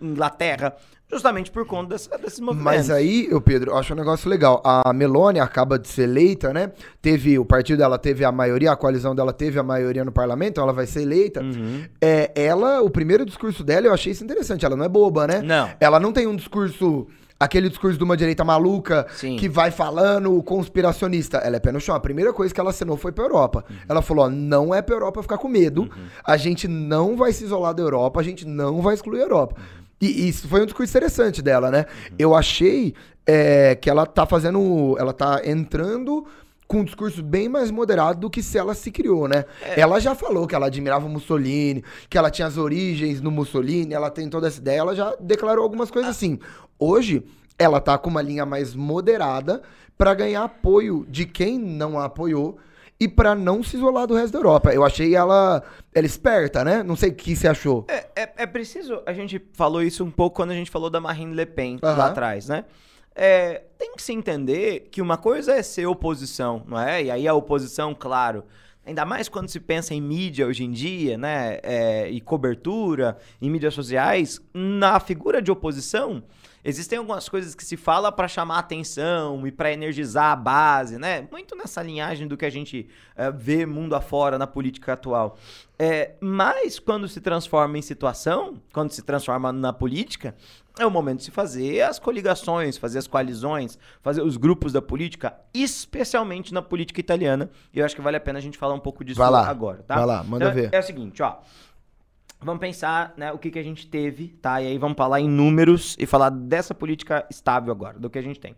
Inglaterra. 0.00 0.74
Justamente 1.10 1.50
por 1.50 1.66
conta 1.66 1.90
dessa, 1.90 2.16
desses 2.18 2.40
movimentos. 2.40 2.64
Mas 2.64 2.90
aí, 2.90 3.26
eu 3.30 3.40
Pedro, 3.40 3.72
eu 3.72 3.76
acho 3.76 3.92
um 3.92 3.96
negócio 3.96 4.30
legal. 4.30 4.62
A 4.64 4.92
Meloni 4.92 5.40
acaba 5.40 5.78
de 5.78 5.88
ser 5.88 6.02
eleita, 6.02 6.52
né? 6.52 6.70
Teve, 7.02 7.38
o 7.38 7.44
partido 7.44 7.78
dela 7.78 7.98
teve 7.98 8.24
a 8.24 8.30
maioria, 8.30 8.70
a 8.70 8.76
coalizão 8.76 9.14
dela 9.14 9.32
teve 9.32 9.58
a 9.58 9.62
maioria 9.62 10.04
no 10.04 10.12
parlamento, 10.12 10.52
então 10.52 10.64
ela 10.64 10.72
vai 10.72 10.86
ser 10.86 11.02
eleita. 11.02 11.42
Uhum. 11.42 11.84
É, 12.00 12.30
ela, 12.34 12.80
o 12.80 12.90
primeiro 12.90 13.26
discurso 13.26 13.64
dela, 13.64 13.86
eu 13.86 13.92
achei 13.92 14.12
isso 14.12 14.22
interessante. 14.22 14.64
Ela 14.64 14.76
não 14.76 14.84
é 14.84 14.88
boba, 14.88 15.26
né? 15.26 15.42
Não. 15.42 15.70
Ela 15.80 15.98
não 15.98 16.12
tem 16.12 16.26
um 16.26 16.36
discurso 16.36 17.08
aquele 17.40 17.70
discurso 17.70 17.96
de 17.96 18.04
uma 18.04 18.16
direita 18.16 18.44
maluca 18.44 19.06
Sim. 19.14 19.36
que 19.36 19.48
vai 19.48 19.70
falando 19.70 20.40
conspiracionista. 20.42 21.38
Ela 21.38 21.56
é 21.56 21.60
pé 21.60 21.72
no 21.72 21.80
chão. 21.80 21.94
A 21.94 22.00
primeira 22.00 22.34
coisa 22.34 22.52
que 22.52 22.60
ela 22.60 22.68
assinou 22.68 22.98
foi 22.98 23.10
pra 23.10 23.24
Europa. 23.24 23.64
Uhum. 23.68 23.76
Ela 23.88 24.02
falou: 24.02 24.26
ó, 24.26 24.30
não 24.30 24.74
é 24.74 24.82
pra 24.82 24.94
Europa 24.94 25.22
ficar 25.22 25.38
com 25.38 25.48
medo. 25.48 25.82
Uhum. 25.82 26.06
A 26.22 26.36
gente 26.36 26.68
não 26.68 27.16
vai 27.16 27.32
se 27.32 27.44
isolar 27.44 27.74
da 27.74 27.82
Europa, 27.82 28.20
a 28.20 28.22
gente 28.22 28.46
não 28.46 28.82
vai 28.82 28.94
excluir 28.94 29.20
a 29.20 29.24
Europa. 29.24 29.56
Uhum. 29.58 29.80
E 30.00 30.28
isso 30.28 30.48
foi 30.48 30.62
um 30.62 30.64
discurso 30.64 30.90
interessante 30.90 31.42
dela, 31.42 31.70
né? 31.70 31.84
Uhum. 32.10 32.16
Eu 32.18 32.34
achei 32.34 32.94
é, 33.26 33.74
que 33.74 33.90
ela 33.90 34.06
tá 34.06 34.24
fazendo. 34.24 34.96
Ela 34.98 35.12
tá 35.12 35.42
entrando 35.44 36.26
com 36.66 36.80
um 36.80 36.84
discurso 36.84 37.20
bem 37.22 37.48
mais 37.48 37.70
moderado 37.70 38.20
do 38.20 38.30
que 38.30 38.42
se 38.42 38.56
ela 38.56 38.74
se 38.74 38.92
criou, 38.92 39.26
né? 39.26 39.44
É. 39.60 39.80
Ela 39.80 39.98
já 39.98 40.14
falou 40.14 40.46
que 40.46 40.54
ela 40.54 40.66
admirava 40.66 41.08
Mussolini, 41.08 41.84
que 42.08 42.16
ela 42.16 42.30
tinha 42.30 42.46
as 42.46 42.56
origens 42.56 43.20
no 43.20 43.28
Mussolini, 43.30 43.92
ela 43.92 44.08
tem 44.08 44.28
toda 44.28 44.46
essa 44.46 44.60
ideia, 44.60 44.78
ela 44.78 44.94
já 44.94 45.16
declarou 45.20 45.64
algumas 45.64 45.90
coisas 45.90 46.08
assim. 46.08 46.38
Hoje, 46.78 47.24
ela 47.58 47.80
tá 47.80 47.98
com 47.98 48.08
uma 48.08 48.22
linha 48.22 48.46
mais 48.46 48.72
moderada 48.72 49.62
para 49.98 50.14
ganhar 50.14 50.44
apoio 50.44 51.04
de 51.08 51.26
quem 51.26 51.58
não 51.58 51.98
a 51.98 52.04
apoiou 52.04 52.56
e 53.00 53.08
para 53.08 53.34
não 53.34 53.62
se 53.62 53.78
isolar 53.78 54.06
do 54.06 54.14
resto 54.14 54.34
da 54.34 54.38
Europa. 54.38 54.74
Eu 54.74 54.84
achei 54.84 55.16
ela, 55.16 55.62
ela 55.94 56.06
esperta, 56.06 56.62
né? 56.62 56.82
Não 56.82 56.94
sei 56.94 57.08
o 57.08 57.14
que 57.14 57.34
você 57.34 57.48
achou. 57.48 57.86
É, 57.88 58.06
é, 58.14 58.32
é, 58.36 58.46
preciso. 58.46 59.02
A 59.06 59.14
gente 59.14 59.40
falou 59.54 59.82
isso 59.82 60.04
um 60.04 60.10
pouco 60.10 60.36
quando 60.36 60.50
a 60.50 60.54
gente 60.54 60.70
falou 60.70 60.90
da 60.90 61.00
Marine 61.00 61.34
Le 61.34 61.46
Pen 61.46 61.78
uhum. 61.82 61.96
lá 61.96 62.08
atrás, 62.08 62.48
né? 62.48 62.66
É, 63.14 63.62
tem 63.78 63.94
que 63.96 64.02
se 64.02 64.12
entender 64.12 64.88
que 64.90 65.00
uma 65.00 65.16
coisa 65.16 65.54
é 65.54 65.62
ser 65.62 65.86
oposição, 65.86 66.62
não 66.68 66.78
é? 66.78 67.02
E 67.04 67.10
aí 67.10 67.26
a 67.26 67.32
oposição, 67.32 67.94
claro. 67.94 68.44
Ainda 68.84 69.04
mais 69.04 69.28
quando 69.28 69.48
se 69.48 69.60
pensa 69.60 69.94
em 69.94 70.00
mídia 70.00 70.46
hoje 70.46 70.64
em 70.64 70.70
dia, 70.70 71.16
né? 71.16 71.58
É, 71.62 72.10
e 72.10 72.20
cobertura, 72.20 73.16
em 73.40 73.48
mídias 73.48 73.72
sociais, 73.72 74.40
na 74.52 75.00
figura 75.00 75.40
de 75.40 75.50
oposição 75.50 76.22
Existem 76.64 76.98
algumas 76.98 77.28
coisas 77.28 77.54
que 77.54 77.64
se 77.64 77.76
fala 77.76 78.12
para 78.12 78.28
chamar 78.28 78.58
atenção 78.58 79.46
e 79.46 79.52
para 79.52 79.72
energizar 79.72 80.32
a 80.32 80.36
base, 80.36 80.98
né? 80.98 81.26
Muito 81.30 81.56
nessa 81.56 81.82
linhagem 81.82 82.28
do 82.28 82.36
que 82.36 82.44
a 82.44 82.50
gente 82.50 82.88
uh, 83.16 83.36
vê 83.36 83.64
mundo 83.64 83.94
afora 83.94 84.38
na 84.38 84.46
política 84.46 84.92
atual. 84.92 85.38
É, 85.78 86.12
mas 86.20 86.78
quando 86.78 87.08
se 87.08 87.20
transforma 87.20 87.78
em 87.78 87.82
situação, 87.82 88.60
quando 88.72 88.90
se 88.90 89.02
transforma 89.02 89.50
na 89.50 89.72
política, 89.72 90.34
é 90.78 90.84
o 90.86 90.90
momento 90.90 91.18
de 91.18 91.24
se 91.24 91.30
fazer 91.30 91.80
as 91.80 91.98
coligações, 91.98 92.76
fazer 92.76 92.98
as 92.98 93.06
coalizões, 93.06 93.78
fazer 94.02 94.22
os 94.22 94.36
grupos 94.36 94.72
da 94.72 94.82
política, 94.82 95.34
especialmente 95.54 96.52
na 96.52 96.60
política 96.60 97.00
italiana. 97.00 97.50
E 97.72 97.78
eu 97.78 97.84
acho 97.84 97.96
que 97.96 98.02
vale 98.02 98.16
a 98.16 98.20
pena 98.20 98.38
a 98.38 98.42
gente 98.42 98.58
falar 98.58 98.74
um 98.74 98.80
pouco 98.80 99.02
disso 99.04 99.18
lá, 99.20 99.48
agora, 99.48 99.82
tá? 99.82 99.96
Vai 99.96 100.06
lá, 100.06 100.22
manda 100.22 100.44
então, 100.44 100.54
ver. 100.54 100.68
É 100.72 100.78
o 100.78 100.82
seguinte, 100.82 101.22
ó. 101.22 101.38
Vamos 102.42 102.60
pensar 102.60 103.12
né, 103.18 103.30
o 103.32 103.38
que, 103.38 103.50
que 103.50 103.58
a 103.58 103.62
gente 103.62 103.86
teve, 103.86 104.28
tá? 104.40 104.62
E 104.62 104.66
aí 104.66 104.78
vamos 104.78 104.96
falar 104.96 105.20
em 105.20 105.28
números 105.28 105.94
e 105.98 106.06
falar 106.06 106.30
dessa 106.30 106.74
política 106.74 107.26
estável 107.30 107.70
agora, 107.70 107.98
do 107.98 108.08
que 108.08 108.18
a 108.18 108.22
gente 108.22 108.40
tem. 108.40 108.56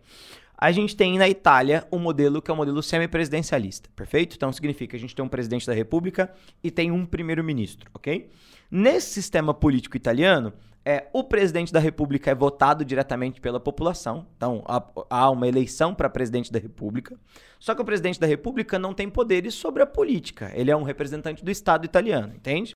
A 0.57 0.71
gente 0.71 0.95
tem 0.95 1.17
na 1.17 1.27
Itália 1.27 1.85
um 1.91 1.99
modelo 1.99 2.41
que 2.41 2.49
é 2.49 2.53
um 2.53 2.57
modelo 2.57 2.81
semipresidencialista, 2.81 3.89
perfeito? 3.93 4.37
Então 4.37 4.53
significa 4.53 4.91
que 4.91 4.95
a 4.95 4.99
gente 4.99 5.13
tem 5.13 5.25
um 5.25 5.27
presidente 5.27 5.67
da 5.67 5.73
República 5.73 6.31
e 6.63 6.71
tem 6.71 6.91
um 6.91 7.05
primeiro-ministro, 7.05 7.91
ok? 7.93 8.29
Nesse 8.71 9.09
sistema 9.09 9.53
político 9.53 9.97
italiano, 9.97 10.53
é, 10.85 11.07
o 11.11 11.21
presidente 11.21 11.73
da 11.73 11.79
República 11.79 12.31
é 12.31 12.35
votado 12.35 12.85
diretamente 12.85 13.41
pela 13.41 13.59
população, 13.59 14.27
então 14.37 14.63
há 15.09 15.29
uma 15.29 15.47
eleição 15.47 15.93
para 15.93 16.09
presidente 16.09 16.51
da 16.51 16.59
República. 16.59 17.17
Só 17.59 17.75
que 17.75 17.81
o 17.81 17.85
presidente 17.85 18.19
da 18.19 18.27
República 18.27 18.79
não 18.79 18.93
tem 18.93 19.09
poderes 19.09 19.53
sobre 19.53 19.83
a 19.83 19.85
política, 19.85 20.51
ele 20.55 20.71
é 20.71 20.75
um 20.75 20.83
representante 20.83 21.43
do 21.43 21.51
Estado 21.51 21.83
italiano, 21.83 22.33
entende? 22.33 22.75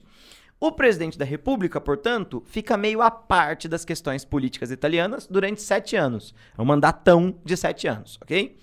O 0.59 0.71
presidente 0.71 1.19
da 1.19 1.25
República, 1.25 1.79
portanto, 1.79 2.41
fica 2.47 2.75
meio 2.75 3.03
à 3.03 3.11
parte 3.11 3.67
das 3.67 3.85
questões 3.85 4.25
políticas 4.25 4.71
italianas 4.71 5.27
durante 5.27 5.61
sete 5.61 5.95
anos. 5.95 6.33
É 6.57 6.61
um 6.61 6.65
mandatão 6.65 7.35
de 7.45 7.55
sete 7.55 7.87
anos, 7.87 8.17
ok? 8.19 8.57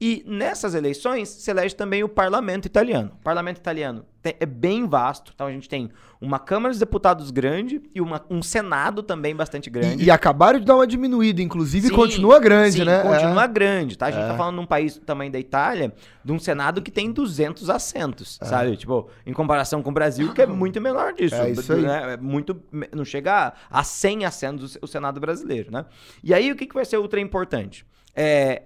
E 0.00 0.24
nessas 0.26 0.74
eleições 0.74 1.28
se 1.28 1.50
elege 1.50 1.76
também 1.76 2.02
o 2.02 2.08
parlamento 2.08 2.64
italiano. 2.64 3.12
O 3.20 3.22
parlamento 3.22 3.58
italiano 3.58 4.06
é 4.22 4.46
bem 4.46 4.86
vasto, 4.86 5.32
então 5.34 5.46
a 5.46 5.50
gente 5.50 5.68
tem 5.68 5.90
uma 6.20 6.38
Câmara 6.38 6.72
dos 6.72 6.78
Deputados 6.78 7.30
grande 7.30 7.82
e 7.94 8.00
uma, 8.00 8.24
um 8.30 8.42
Senado 8.42 9.02
também 9.02 9.36
bastante 9.36 9.68
grande. 9.68 10.02
E, 10.02 10.06
e 10.06 10.10
acabaram 10.10 10.58
de 10.58 10.64
dar 10.64 10.76
uma 10.76 10.86
diminuída, 10.86 11.42
inclusive 11.42 11.88
sim, 11.88 11.94
continua 11.94 12.38
grande, 12.38 12.78
sim, 12.78 12.84
né? 12.84 13.02
continua 13.02 13.44
é. 13.44 13.48
grande, 13.48 13.98
tá? 13.98 14.06
A 14.06 14.10
gente 14.10 14.20
tá 14.20 14.26
é. 14.26 14.30
tá 14.30 14.36
falando 14.36 14.56
num 14.56 14.66
país 14.66 14.94
do 14.94 15.04
tamanho 15.04 15.32
da 15.32 15.38
Itália, 15.38 15.92
de 16.24 16.32
um 16.32 16.38
Senado 16.38 16.80
que 16.80 16.90
tem 16.90 17.12
200 17.12 17.68
assentos, 17.68 18.38
é. 18.40 18.44
sabe? 18.46 18.76
Tipo, 18.76 19.08
em 19.26 19.34
comparação 19.34 19.82
com 19.82 19.90
o 19.90 19.94
Brasil, 19.94 20.32
que 20.32 20.40
é 20.40 20.46
muito 20.48 20.80
menor 20.80 21.12
disso. 21.12 21.34
É 21.34 21.50
isso 21.50 21.72
aí. 21.72 21.82
Né? 21.82 22.14
É 22.14 22.16
muito, 22.16 22.58
não 22.94 23.04
chega 23.04 23.52
a 23.70 23.84
100 23.84 24.24
assentos 24.24 24.78
o 24.80 24.86
Senado 24.86 25.20
brasileiro, 25.20 25.70
né? 25.70 25.84
E 26.24 26.32
aí 26.32 26.50
o 26.52 26.56
que, 26.56 26.66
que 26.66 26.74
vai 26.74 26.86
ser 26.86 26.98
ultra 26.98 27.20
importante? 27.20 27.86
É, 28.14 28.62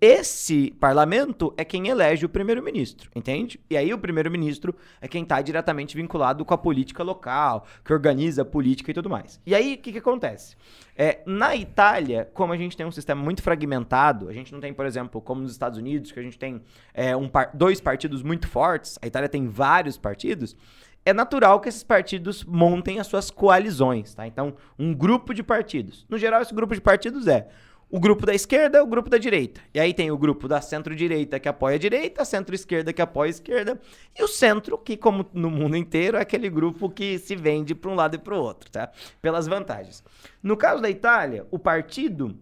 esse 0.00 0.70
parlamento 0.78 1.52
é 1.56 1.64
quem 1.64 1.88
elege 1.88 2.24
o 2.24 2.28
primeiro-ministro, 2.28 3.10
entende? 3.14 3.58
E 3.68 3.76
aí 3.76 3.92
o 3.92 3.98
primeiro-ministro 3.98 4.74
é 5.00 5.08
quem 5.08 5.22
está 5.22 5.40
diretamente 5.42 5.96
vinculado 5.96 6.44
com 6.44 6.54
a 6.54 6.58
política 6.58 7.02
local, 7.02 7.66
que 7.84 7.92
organiza 7.92 8.42
a 8.42 8.44
política 8.44 8.90
e 8.90 8.94
tudo 8.94 9.10
mais. 9.10 9.40
E 9.44 9.54
aí 9.54 9.74
o 9.74 9.78
que, 9.78 9.92
que 9.92 9.98
acontece? 9.98 10.56
É, 10.96 11.20
na 11.26 11.56
Itália, 11.56 12.30
como 12.32 12.52
a 12.52 12.56
gente 12.56 12.76
tem 12.76 12.86
um 12.86 12.92
sistema 12.92 13.22
muito 13.22 13.42
fragmentado, 13.42 14.28
a 14.28 14.32
gente 14.32 14.52
não 14.52 14.60
tem, 14.60 14.72
por 14.72 14.86
exemplo, 14.86 15.20
como 15.20 15.42
nos 15.42 15.52
Estados 15.52 15.78
Unidos, 15.78 16.12
que 16.12 16.20
a 16.20 16.22
gente 16.22 16.38
tem 16.38 16.62
é, 16.94 17.16
um 17.16 17.28
par 17.28 17.50
dois 17.52 17.80
partidos 17.80 18.22
muito 18.22 18.46
fortes, 18.46 18.98
a 19.02 19.06
Itália 19.06 19.28
tem 19.28 19.48
vários 19.48 19.98
partidos, 19.98 20.56
é 21.04 21.12
natural 21.12 21.60
que 21.60 21.68
esses 21.68 21.84
partidos 21.84 22.44
montem 22.44 22.98
as 22.98 23.06
suas 23.06 23.30
coalizões, 23.30 24.14
tá? 24.14 24.26
Então, 24.26 24.54
um 24.76 24.92
grupo 24.92 25.32
de 25.32 25.42
partidos. 25.42 26.04
No 26.08 26.18
geral, 26.18 26.42
esse 26.42 26.52
grupo 26.52 26.74
de 26.74 26.80
partidos 26.80 27.28
é 27.28 27.48
o 27.90 28.00
grupo 28.00 28.26
da 28.26 28.34
esquerda, 28.34 28.82
o 28.82 28.86
grupo 28.86 29.08
da 29.08 29.18
direita. 29.18 29.60
E 29.72 29.78
aí 29.78 29.94
tem 29.94 30.10
o 30.10 30.18
grupo 30.18 30.48
da 30.48 30.60
centro-direita 30.60 31.38
que 31.38 31.48
apoia 31.48 31.76
a 31.76 31.78
direita, 31.78 32.24
centro-esquerda 32.24 32.92
que 32.92 33.00
apoia 33.00 33.28
a 33.28 33.30
esquerda, 33.30 33.80
e 34.18 34.22
o 34.22 34.28
centro, 34.28 34.76
que, 34.76 34.96
como 34.96 35.24
no 35.32 35.50
mundo 35.50 35.76
inteiro, 35.76 36.16
é 36.16 36.20
aquele 36.20 36.50
grupo 36.50 36.90
que 36.90 37.18
se 37.18 37.36
vende 37.36 37.74
para 37.74 37.90
um 37.90 37.94
lado 37.94 38.16
e 38.16 38.18
para 38.18 38.34
o 38.34 38.42
outro, 38.42 38.70
tá? 38.70 38.90
Pelas 39.22 39.46
vantagens. 39.46 40.02
No 40.42 40.56
caso 40.56 40.82
da 40.82 40.90
Itália, 40.90 41.46
o 41.50 41.58
partido 41.58 42.36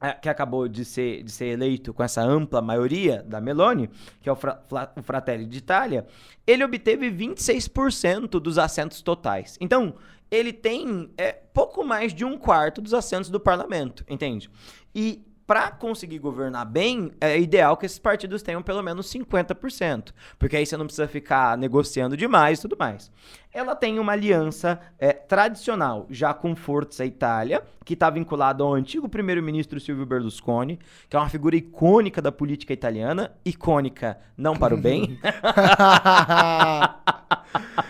é, 0.00 0.12
que 0.12 0.30
acabou 0.30 0.66
de 0.66 0.82
ser, 0.82 1.22
de 1.22 1.30
ser 1.30 1.48
eleito 1.48 1.92
com 1.92 2.02
essa 2.02 2.22
ampla 2.22 2.62
maioria 2.62 3.22
da 3.22 3.38
Meloni, 3.38 3.90
que 4.22 4.30
é 4.30 4.32
o, 4.32 4.36
Fra, 4.36 4.62
o 4.96 5.02
Fratelli 5.02 5.44
d'Italia, 5.44 6.06
ele 6.46 6.64
obteve 6.64 7.10
26% 7.10 8.40
dos 8.40 8.56
assentos 8.56 9.02
totais. 9.02 9.58
Então, 9.60 9.94
ele 10.30 10.52
tem 10.52 11.10
é, 11.18 11.32
pouco 11.32 11.84
mais 11.84 12.14
de 12.14 12.24
um 12.24 12.38
quarto 12.38 12.80
dos 12.80 12.94
assentos 12.94 13.30
do 13.30 13.40
parlamento, 13.40 14.04
entende? 14.08 14.50
E 14.94 15.24
para 15.50 15.68
conseguir 15.72 16.20
governar 16.20 16.64
bem, 16.64 17.10
é 17.20 17.36
ideal 17.36 17.76
que 17.76 17.84
esses 17.84 17.98
partidos 17.98 18.40
tenham 18.40 18.62
pelo 18.62 18.84
menos 18.84 19.12
50%, 19.12 20.12
porque 20.38 20.56
aí 20.56 20.64
você 20.64 20.76
não 20.76 20.84
precisa 20.86 21.08
ficar 21.08 21.58
negociando 21.58 22.16
demais 22.16 22.60
e 22.60 22.62
tudo 22.62 22.76
mais. 22.78 23.10
Ela 23.52 23.74
tem 23.74 23.98
uma 23.98 24.12
aliança 24.12 24.78
é, 24.96 25.12
tradicional 25.12 26.06
já 26.08 26.32
com 26.32 26.54
Forza 26.54 27.04
Itália, 27.04 27.64
que 27.84 27.94
está 27.94 28.08
vinculada 28.08 28.62
ao 28.62 28.72
antigo 28.72 29.08
primeiro-ministro 29.08 29.80
Silvio 29.80 30.06
Berlusconi, 30.06 30.78
que 31.08 31.16
é 31.16 31.18
uma 31.18 31.28
figura 31.28 31.56
icônica 31.56 32.22
da 32.22 32.30
política 32.30 32.72
italiana, 32.72 33.32
icônica 33.44 34.20
não 34.36 34.54
para 34.54 34.72
o 34.72 34.78
bem. 34.78 35.18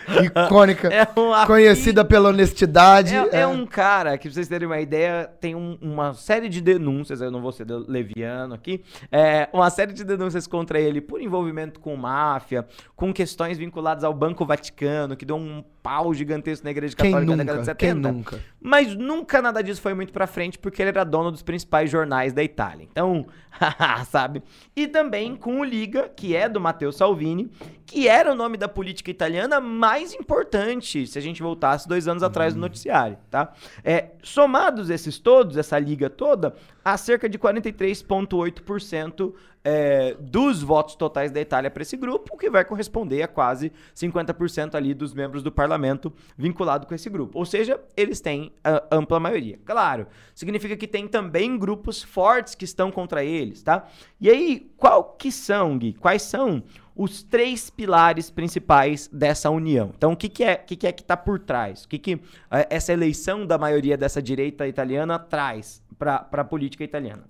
icônica, 0.45 0.89
é 0.89 1.05
conhecida 1.45 2.03
pela 2.03 2.29
honestidade. 2.29 3.15
É, 3.15 3.29
é. 3.31 3.39
é, 3.41 3.47
um 3.47 3.65
cara 3.65 4.17
que, 4.17 4.27
pra 4.27 4.33
vocês 4.33 4.47
terem 4.47 4.67
uma 4.67 4.79
ideia, 4.79 5.29
tem 5.39 5.55
um, 5.55 5.77
uma 5.81 6.13
série 6.13 6.49
de 6.49 6.61
denúncias, 6.61 7.21
eu 7.21 7.31
não 7.31 7.41
vou 7.41 7.51
ser 7.51 7.65
leviano 7.87 8.53
aqui, 8.53 8.83
é, 9.11 9.49
uma 9.53 9.69
série 9.69 9.93
de 9.93 10.03
denúncias 10.03 10.47
contra 10.47 10.79
ele 10.79 11.01
por 11.01 11.21
envolvimento 11.21 11.79
com 11.79 11.95
máfia, 11.95 12.65
com 12.95 13.13
questões 13.13 13.57
vinculadas 13.57 14.03
ao 14.03 14.13
Banco 14.13 14.45
Vaticano, 14.45 15.15
que 15.15 15.25
deu 15.25 15.35
um 15.35 15.63
pau 15.81 16.13
gigantesco 16.13 16.63
na 16.63 16.71
igreja 16.71 16.95
católica 16.95 17.35
na 17.35 17.43
década 17.43 17.59
de 17.59 17.65
70. 17.65 17.75
Quem 17.75 17.93
nunca? 17.93 18.39
Mas 18.61 18.95
nunca 18.95 19.41
nada 19.41 19.63
disso 19.63 19.81
foi 19.81 19.93
muito 19.93 20.13
pra 20.13 20.27
frente, 20.27 20.59
porque 20.59 20.81
ele 20.81 20.89
era 20.89 21.03
dono 21.03 21.31
dos 21.31 21.41
principais 21.41 21.89
jornais 21.89 22.33
da 22.33 22.43
Itália. 22.43 22.87
Então, 22.89 23.25
sabe? 24.07 24.43
E 24.75 24.87
também 24.87 25.35
com 25.35 25.59
o 25.59 25.63
Liga, 25.63 26.09
que 26.15 26.35
é 26.35 26.47
do 26.47 26.61
Matteo 26.61 26.91
Salvini, 26.91 27.51
que 27.91 28.07
era 28.07 28.31
o 28.31 28.35
nome 28.35 28.55
da 28.55 28.69
política 28.69 29.11
italiana 29.11 29.59
mais 29.59 30.13
importante, 30.13 31.05
se 31.05 31.19
a 31.19 31.21
gente 31.21 31.43
voltasse 31.43 31.89
dois 31.89 32.07
anos 32.07 32.23
atrás 32.23 32.53
no 32.53 32.59
uhum. 32.59 32.67
noticiário, 32.67 33.17
tá? 33.29 33.51
É, 33.83 34.11
somados 34.23 34.89
esses 34.89 35.19
todos, 35.19 35.57
essa 35.57 35.77
liga 35.77 36.09
toda, 36.09 36.55
há 36.85 36.95
cerca 36.95 37.27
de 37.27 37.37
43,8% 37.37 39.33
é, 39.61 40.15
dos 40.21 40.63
votos 40.63 40.95
totais 40.95 41.31
da 41.31 41.41
Itália 41.41 41.69
para 41.69 41.83
esse 41.83 41.97
grupo, 41.97 42.33
o 42.33 42.37
que 42.37 42.49
vai 42.49 42.63
corresponder 42.63 43.23
a 43.23 43.27
quase 43.27 43.73
50% 43.93 44.75
ali 44.75 44.93
dos 44.93 45.13
membros 45.13 45.43
do 45.43 45.51
parlamento 45.51 46.13
vinculado 46.37 46.87
com 46.87 46.95
esse 46.95 47.09
grupo. 47.09 47.37
Ou 47.37 47.45
seja, 47.45 47.77
eles 47.97 48.21
têm 48.21 48.53
a 48.63 48.83
ampla 48.89 49.19
maioria. 49.19 49.59
Claro, 49.65 50.07
significa 50.33 50.77
que 50.77 50.87
tem 50.87 51.09
também 51.09 51.57
grupos 51.57 52.01
fortes 52.01 52.55
que 52.55 52.63
estão 52.63 52.89
contra 52.89 53.21
eles, 53.21 53.61
tá? 53.61 53.85
E 54.19 54.29
aí, 54.29 54.71
qual 54.77 55.03
que 55.03 55.29
são, 55.29 55.77
Gui? 55.77 55.91
Quais 55.93 56.21
são 56.21 56.63
os 57.01 57.23
três 57.23 57.67
pilares 57.67 58.29
principais 58.29 59.09
dessa 59.11 59.49
união. 59.49 59.91
Então, 59.97 60.11
o 60.11 60.15
que, 60.15 60.29
que 60.29 60.43
é 60.43 60.55
que, 60.55 60.75
que 60.75 60.85
é 60.85 60.91
que 60.91 61.01
está 61.01 61.17
por 61.17 61.39
trás? 61.39 61.83
O 61.83 61.89
que, 61.89 61.97
que 61.97 62.21
é, 62.51 62.67
essa 62.69 62.93
eleição 62.93 63.43
da 63.43 63.57
maioria 63.57 63.97
dessa 63.97 64.21
direita 64.21 64.67
italiana 64.67 65.17
traz 65.17 65.81
para 65.97 66.27
a 66.31 66.43
política 66.43 66.83
italiana? 66.83 67.23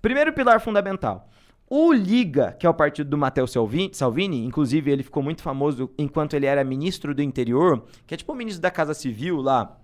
Primeiro 0.00 0.32
pilar 0.32 0.60
fundamental. 0.60 1.30
O 1.70 1.92
Liga, 1.92 2.56
que 2.58 2.66
é 2.66 2.68
o 2.68 2.74
partido 2.74 3.10
do 3.10 3.16
Matteo 3.16 3.46
Salvini, 3.46 4.44
inclusive 4.44 4.90
ele 4.90 5.04
ficou 5.04 5.22
muito 5.22 5.40
famoso 5.40 5.88
enquanto 5.96 6.34
ele 6.34 6.46
era 6.46 6.64
ministro 6.64 7.14
do 7.14 7.22
interior, 7.22 7.84
que 8.04 8.14
é 8.14 8.16
tipo 8.16 8.32
o 8.32 8.34
ministro 8.36 8.60
da 8.60 8.72
Casa 8.72 8.92
Civil 8.92 9.40
lá 9.40 9.78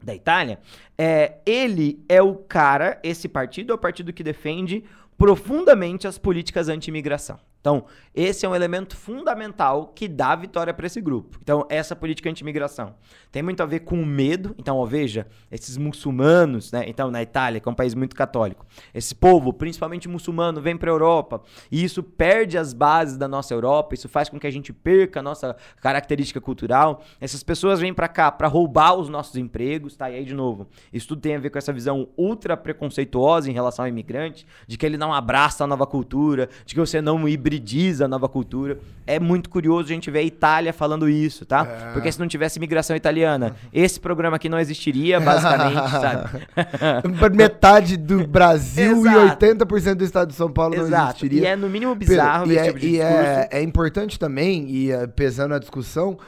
da 0.00 0.14
Itália, 0.14 0.60
é, 0.96 1.38
ele 1.44 2.04
é 2.08 2.22
o 2.22 2.36
cara, 2.36 3.00
esse 3.02 3.28
partido 3.28 3.72
é 3.72 3.74
o 3.74 3.78
partido 3.78 4.12
que 4.12 4.22
defende 4.22 4.84
profundamente 5.18 6.06
as 6.06 6.16
políticas 6.16 6.68
anti-imigração. 6.68 7.40
Então, 7.68 7.84
esse 8.14 8.46
é 8.46 8.48
um 8.48 8.54
elemento 8.54 8.96
fundamental 8.96 9.92
que 9.94 10.08
dá 10.08 10.34
vitória 10.34 10.72
para 10.72 10.86
esse 10.86 11.00
grupo. 11.00 11.38
Então, 11.42 11.66
essa 11.68 11.94
política 11.94 12.30
anti-imigração 12.30 12.94
tem 13.30 13.42
muito 13.42 13.62
a 13.62 13.66
ver 13.66 13.80
com 13.80 14.00
o 14.00 14.06
medo. 14.06 14.54
Então, 14.58 14.78
ó, 14.78 14.86
veja, 14.86 15.26
esses 15.52 15.76
muçulmanos, 15.76 16.72
né? 16.72 16.84
Então, 16.88 17.10
na 17.10 17.22
Itália, 17.22 17.60
que 17.60 17.68
é 17.68 17.70
um 17.70 17.74
país 17.74 17.94
muito 17.94 18.16
católico, 18.16 18.66
esse 18.94 19.14
povo, 19.14 19.52
principalmente 19.52 20.08
muçulmano, 20.08 20.62
vem 20.62 20.78
para 20.78 20.90
a 20.90 20.94
Europa 20.94 21.42
e 21.70 21.84
isso 21.84 22.02
perde 22.02 22.56
as 22.56 22.72
bases 22.72 23.18
da 23.18 23.28
nossa 23.28 23.52
Europa. 23.52 23.94
Isso 23.94 24.08
faz 24.08 24.30
com 24.30 24.40
que 24.40 24.46
a 24.46 24.50
gente 24.50 24.72
perca 24.72 25.20
a 25.20 25.22
nossa 25.22 25.54
característica 25.80 26.40
cultural. 26.40 27.04
Essas 27.20 27.42
pessoas 27.42 27.78
vêm 27.78 27.92
para 27.92 28.08
cá 28.08 28.32
para 28.32 28.48
roubar 28.48 28.94
os 28.94 29.10
nossos 29.10 29.36
empregos, 29.36 29.94
tá? 29.94 30.10
E 30.10 30.14
aí, 30.16 30.24
de 30.24 30.34
novo, 30.34 30.66
isso 30.90 31.08
tudo 31.08 31.20
tem 31.20 31.36
a 31.36 31.38
ver 31.38 31.50
com 31.50 31.58
essa 31.58 31.72
visão 31.72 32.08
ultra 32.16 32.56
preconceituosa 32.56 33.50
em 33.50 33.52
relação 33.52 33.84
ao 33.84 33.88
imigrante, 33.88 34.46
de 34.66 34.78
que 34.78 34.86
ele 34.86 34.96
não 34.96 35.12
abraça 35.12 35.62
a 35.62 35.66
nova 35.66 35.86
cultura, 35.86 36.48
de 36.64 36.74
que 36.74 36.80
você 36.80 37.00
não 37.00 37.28
hibridiza 37.28 37.57
hibridiza 37.58 38.04
a 38.04 38.08
nova 38.08 38.28
cultura. 38.28 38.78
É 39.06 39.18
muito 39.18 39.50
curioso 39.50 39.88
a 39.88 39.92
gente 39.92 40.10
ver 40.10 40.20
a 40.20 40.22
Itália 40.22 40.72
falando 40.72 41.08
isso, 41.08 41.44
tá? 41.44 41.66
É. 41.66 41.92
Porque 41.92 42.10
se 42.10 42.18
não 42.18 42.28
tivesse 42.28 42.58
imigração 42.58 42.94
italiana, 42.94 43.56
esse 43.72 43.98
programa 43.98 44.36
aqui 44.36 44.48
não 44.48 44.58
existiria, 44.58 45.20
basicamente, 45.20 45.90
sabe? 45.90 47.36
Metade 47.36 47.96
do 47.96 48.26
Brasil 48.26 49.04
e 49.06 49.10
80% 49.10 49.94
do 49.94 50.04
estado 50.04 50.28
de 50.28 50.34
São 50.34 50.50
Paulo 50.50 50.74
Exato. 50.74 50.90
não 50.90 51.08
existiria. 51.08 51.42
E 51.42 51.46
é 51.46 51.56
no 51.56 51.68
mínimo 51.68 51.94
bizarro 51.94 52.46
Pedro, 52.46 52.54
e, 52.54 52.58
é, 52.58 52.72
tipo 52.72 52.86
e 52.86 53.00
é, 53.00 53.48
é, 53.50 53.62
importante 53.62 54.18
também, 54.18 54.70
e 54.70 54.92
uh, 54.92 55.08
pesando 55.08 55.54
a 55.54 55.58
discussão, 55.58 56.18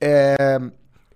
é, 0.00 0.60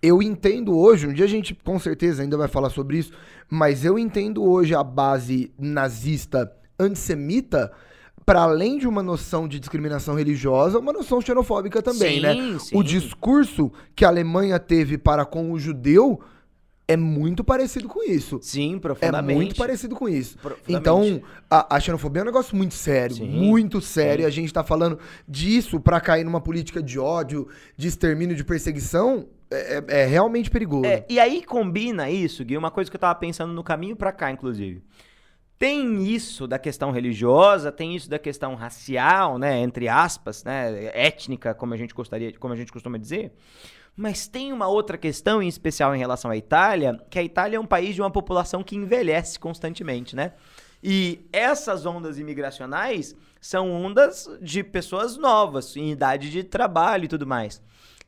eu 0.02 0.22
entendo 0.22 0.76
hoje, 0.78 1.06
um 1.06 1.12
dia 1.12 1.24
a 1.24 1.28
gente 1.28 1.54
com 1.54 1.78
certeza 1.78 2.22
ainda 2.22 2.36
vai 2.36 2.48
falar 2.48 2.70
sobre 2.70 2.98
isso, 2.98 3.12
mas 3.48 3.84
eu 3.84 3.98
entendo 3.98 4.42
hoje 4.42 4.74
a 4.74 4.82
base 4.82 5.52
nazista 5.58 6.50
antissemita 6.78 7.70
para 8.24 8.42
além 8.42 8.78
de 8.78 8.86
uma 8.86 9.02
noção 9.02 9.48
de 9.48 9.58
discriminação 9.58 10.14
religiosa, 10.14 10.78
uma 10.78 10.92
noção 10.92 11.20
xenofóbica 11.20 11.82
também, 11.82 12.16
sim, 12.16 12.20
né? 12.20 12.58
Sim. 12.58 12.76
O 12.76 12.82
discurso 12.82 13.72
que 13.94 14.04
a 14.04 14.08
Alemanha 14.08 14.58
teve 14.58 14.96
para 14.98 15.24
com 15.24 15.52
o 15.52 15.58
judeu 15.58 16.20
é 16.90 16.96
muito 16.96 17.44
parecido 17.44 17.88
com 17.88 18.02
isso. 18.02 18.40
Sim, 18.42 18.76
profundamente. 18.76 19.32
É 19.32 19.36
muito 19.36 19.54
parecido 19.54 19.94
com 19.94 20.08
isso. 20.08 20.36
Então, 20.68 21.22
a, 21.48 21.76
a, 21.76 21.78
xenofobia 21.78 22.20
é 22.20 22.24
um 22.24 22.26
negócio 22.26 22.56
muito 22.56 22.74
sério, 22.74 23.14
sim, 23.14 23.28
muito 23.28 23.80
sério. 23.80 24.24
Sim. 24.24 24.26
A 24.26 24.30
gente 24.30 24.52
tá 24.52 24.64
falando 24.64 24.98
disso 25.26 25.78
para 25.78 26.00
cair 26.00 26.24
numa 26.24 26.40
política 26.40 26.82
de 26.82 26.98
ódio, 26.98 27.46
de 27.76 27.86
extermínio, 27.86 28.34
de 28.34 28.42
perseguição. 28.42 29.28
É, 29.52 29.82
é, 29.88 30.00
é 30.02 30.06
realmente 30.06 30.50
perigoso. 30.50 30.86
É, 30.86 31.04
e 31.08 31.20
aí 31.20 31.44
combina 31.44 32.10
isso, 32.10 32.44
Gui, 32.44 32.56
uma 32.56 32.70
coisa 32.70 32.90
que 32.90 32.96
eu 32.96 33.00
tava 33.00 33.16
pensando 33.16 33.52
no 33.52 33.62
caminho 33.62 33.94
para 33.94 34.10
cá, 34.10 34.30
inclusive. 34.32 34.82
Tem 35.60 36.06
isso 36.06 36.46
da 36.46 36.58
questão 36.58 36.90
religiosa, 36.90 37.70
tem 37.70 37.94
isso 37.94 38.08
da 38.08 38.18
questão 38.18 38.54
racial, 38.54 39.36
né, 39.36 39.58
entre 39.58 39.90
aspas, 39.90 40.42
né, 40.42 40.86
étnica, 40.94 41.52
como 41.52 41.74
a 41.74 41.76
gente 41.76 41.92
gostaria, 41.92 42.32
como 42.38 42.54
a 42.54 42.56
gente 42.56 42.72
costuma 42.72 42.96
dizer. 42.96 43.30
Mas 43.94 44.26
tem 44.26 44.54
uma 44.54 44.68
outra 44.68 44.96
questão 44.96 45.42
em 45.42 45.48
especial 45.48 45.94
em 45.94 45.98
relação 45.98 46.30
à 46.30 46.36
Itália, 46.38 46.98
que 47.10 47.18
a 47.18 47.22
Itália 47.22 47.58
é 47.58 47.60
um 47.60 47.66
país 47.66 47.94
de 47.94 48.00
uma 48.00 48.10
população 48.10 48.62
que 48.62 48.74
envelhece 48.74 49.38
constantemente, 49.38 50.16
né? 50.16 50.32
E 50.82 51.28
essas 51.30 51.84
ondas 51.84 52.18
imigracionais 52.18 53.14
são 53.38 53.70
ondas 53.70 54.30
de 54.40 54.64
pessoas 54.64 55.18
novas, 55.18 55.76
em 55.76 55.90
idade 55.90 56.30
de 56.30 56.42
trabalho 56.42 57.04
e 57.04 57.08
tudo 57.08 57.26
mais. 57.26 57.62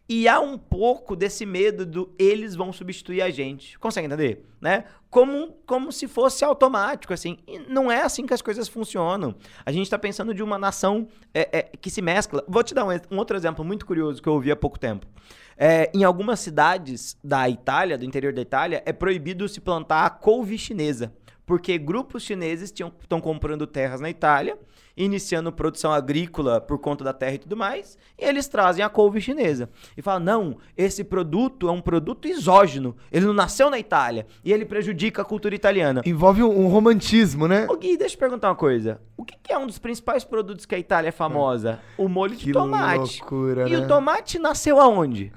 E 0.08 0.26
há 0.26 0.40
um 0.40 0.56
pouco 0.56 1.14
desse 1.14 1.46
medo 1.46 1.84
do 1.84 2.14
eles 2.18 2.54
vão 2.54 2.72
substituir 2.72 3.20
a 3.20 3.30
gente. 3.30 3.78
Consegue 3.78 4.06
entender? 4.06 4.46
Né? 4.60 4.84
Como, 5.12 5.52
como 5.66 5.92
se 5.92 6.08
fosse 6.08 6.42
automático, 6.42 7.12
assim. 7.12 7.36
E 7.46 7.58
não 7.58 7.92
é 7.92 8.00
assim 8.00 8.24
que 8.24 8.32
as 8.32 8.40
coisas 8.40 8.66
funcionam. 8.66 9.34
A 9.64 9.70
gente 9.70 9.82
está 9.84 9.98
pensando 9.98 10.32
de 10.32 10.42
uma 10.42 10.58
nação 10.58 11.06
é, 11.34 11.58
é, 11.58 11.62
que 11.62 11.90
se 11.90 12.00
mescla. 12.00 12.42
Vou 12.48 12.64
te 12.64 12.72
dar 12.72 12.86
um, 12.86 12.88
um, 13.10 13.18
outro 13.18 13.36
exemplo 13.36 13.62
muito 13.62 13.84
curioso 13.84 14.22
que 14.22 14.28
eu 14.30 14.32
ouvi 14.32 14.50
há 14.50 14.56
pouco 14.56 14.78
tempo. 14.78 15.06
É, 15.54 15.90
em 15.94 16.02
algumas 16.02 16.40
cidades 16.40 17.14
da 17.22 17.46
Itália, 17.46 17.98
do 17.98 18.06
interior 18.06 18.32
da 18.32 18.40
Itália, 18.40 18.82
é 18.86 18.92
proibido 18.92 19.46
se 19.50 19.60
plantar 19.60 20.08
couve 20.18 20.56
chinesa. 20.56 21.12
Porque 21.44 21.76
grupos 21.76 22.22
chineses 22.22 22.72
estão 22.72 23.20
comprando 23.20 23.66
terras 23.66 24.00
na 24.00 24.08
Itália 24.08 24.58
iniciando 24.96 25.52
produção 25.52 25.92
agrícola 25.92 26.60
por 26.60 26.78
conta 26.78 27.02
da 27.04 27.12
terra 27.12 27.34
e 27.34 27.38
tudo 27.38 27.56
mais, 27.56 27.96
e 28.18 28.24
eles 28.24 28.48
trazem 28.48 28.84
a 28.84 28.88
couve 28.88 29.20
chinesa. 29.20 29.68
E 29.96 30.02
falam: 30.02 30.20
não, 30.20 30.56
esse 30.76 31.04
produto 31.04 31.68
é 31.68 31.72
um 31.72 31.80
produto 31.80 32.26
exógeno, 32.26 32.96
ele 33.10 33.26
não 33.26 33.34
nasceu 33.34 33.70
na 33.70 33.78
Itália, 33.78 34.26
e 34.44 34.52
ele 34.52 34.64
prejudica 34.64 35.22
a 35.22 35.24
cultura 35.24 35.54
italiana. 35.54 36.02
Envolve 36.04 36.42
um, 36.42 36.64
um 36.64 36.68
romantismo, 36.68 37.46
né? 37.46 37.66
Ô 37.68 37.76
Gui, 37.76 37.96
deixa 37.96 38.14
eu 38.14 38.18
perguntar 38.18 38.48
uma 38.48 38.56
coisa. 38.56 39.00
O 39.16 39.24
que, 39.24 39.36
que, 39.40 39.52
é 39.52 39.58
um 39.58 39.66
dos 39.66 39.78
principais 39.78 40.24
produtos 40.24 40.66
que 40.66 40.74
a 40.74 40.78
Itália 40.78 41.10
é 41.10 41.12
famosa? 41.12 41.78
O 41.96 42.08
molho 42.08 42.34
de 42.34 42.46
que 42.46 42.52
tomate. 42.52 43.20
Loucura, 43.20 43.68
e 43.68 43.72
né? 43.72 43.78
o 43.78 43.86
tomate 43.86 44.38
nasceu 44.38 44.80
aonde? 44.80 45.32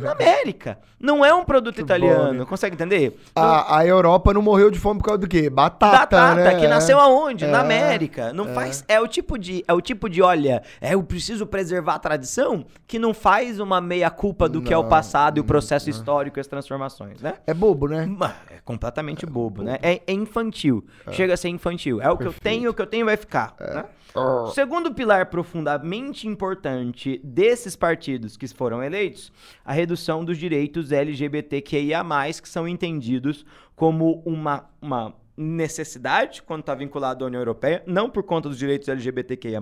na 0.00 0.12
América. 0.12 0.78
Não 1.00 1.24
é 1.24 1.34
um 1.34 1.44
produto 1.44 1.74
que 1.74 1.80
italiano. 1.80 2.40
Bom, 2.40 2.46
Consegue 2.46 2.74
entender? 2.74 3.18
A, 3.34 3.78
a 3.78 3.86
Europa 3.86 4.32
não 4.32 4.40
morreu 4.40 4.70
de 4.70 4.78
fome 4.78 5.00
por 5.00 5.06
causa 5.06 5.18
do 5.18 5.28
quê? 5.28 5.50
Batata. 5.50 5.98
Batata, 5.98 6.34
né? 6.36 6.54
que 6.54 6.68
nasceu 6.68 7.00
aonde? 7.00 7.44
É, 7.44 7.48
na 7.48 7.60
América. 7.60 8.32
Não 8.32 8.48
é. 8.48 8.54
faz 8.54 8.84
é 8.88 9.00
o 9.00 9.06
tipo 9.06 9.38
de, 9.38 9.64
é 9.66 9.72
o 9.72 9.80
tipo 9.80 10.08
de, 10.08 10.22
olha, 10.22 10.62
é, 10.80 10.94
eu 10.94 11.02
preciso 11.02 11.46
preservar 11.46 11.94
a 11.94 11.98
tradição, 11.98 12.64
que 12.86 12.98
não 12.98 13.12
faz 13.14 13.60
uma 13.60 13.80
meia-culpa 13.80 14.48
do 14.48 14.60
não, 14.60 14.66
que 14.66 14.72
é 14.72 14.78
o 14.78 14.84
passado 14.84 15.38
e 15.38 15.40
o 15.40 15.44
processo 15.44 15.88
não. 15.88 15.96
histórico 15.96 16.38
e 16.38 16.40
as 16.40 16.46
transformações, 16.46 17.20
né? 17.20 17.34
É 17.46 17.54
bobo, 17.54 17.88
né? 17.88 18.08
É 18.50 18.58
completamente 18.64 19.24
é 19.24 19.28
bobo, 19.28 19.56
bobo, 19.56 19.62
né? 19.62 19.78
É, 19.82 20.02
é 20.06 20.12
infantil. 20.12 20.84
É. 21.06 21.12
Chega 21.12 21.34
a 21.34 21.36
ser 21.36 21.48
infantil. 21.48 22.00
É 22.00 22.10
o 22.10 22.16
Perfeito. 22.16 22.40
que 22.40 22.48
eu 22.48 22.52
tenho, 22.52 22.70
o 22.70 22.74
que 22.74 22.82
eu 22.82 22.86
tenho 22.86 23.06
vai 23.06 23.16
ficar. 23.16 23.54
É. 23.58 23.74
Né? 23.74 23.84
O 24.14 24.46
segundo 24.50 24.94
pilar 24.94 25.26
profundamente 25.26 26.26
importante 26.26 27.20
desses 27.22 27.76
partidos 27.76 28.34
que 28.34 28.48
foram 28.48 28.82
eleitos, 28.82 29.30
a 29.62 29.72
redução 29.74 30.24
dos 30.24 30.38
direitos 30.38 30.90
LGBTQIA+, 30.90 32.02
que 32.42 32.48
são 32.48 32.66
entendidos 32.66 33.44
como 33.74 34.22
uma, 34.24 34.64
uma 34.80 35.14
necessidade 35.36 36.42
quando 36.42 36.60
está 36.60 36.74
vinculado 36.74 37.24
à 37.24 37.26
União 37.26 37.40
Europeia, 37.40 37.82
não 37.86 38.08
por 38.08 38.22
conta 38.22 38.48
dos 38.48 38.58
direitos 38.58 38.88
LGBTQIA+, 38.88 39.60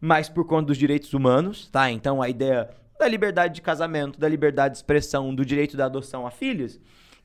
mas 0.00 0.28
por 0.28 0.44
conta 0.46 0.66
dos 0.66 0.78
direitos 0.78 1.14
humanos, 1.14 1.68
tá? 1.68 1.90
Então 1.90 2.20
a 2.20 2.28
ideia 2.28 2.70
da 2.98 3.08
liberdade 3.08 3.54
de 3.54 3.62
casamento, 3.62 4.18
da 4.18 4.28
liberdade 4.28 4.74
de 4.74 4.78
expressão, 4.78 5.34
do 5.34 5.44
direito 5.44 5.76
da 5.76 5.86
adoção 5.86 6.26
a 6.26 6.30
filhos. 6.30 6.80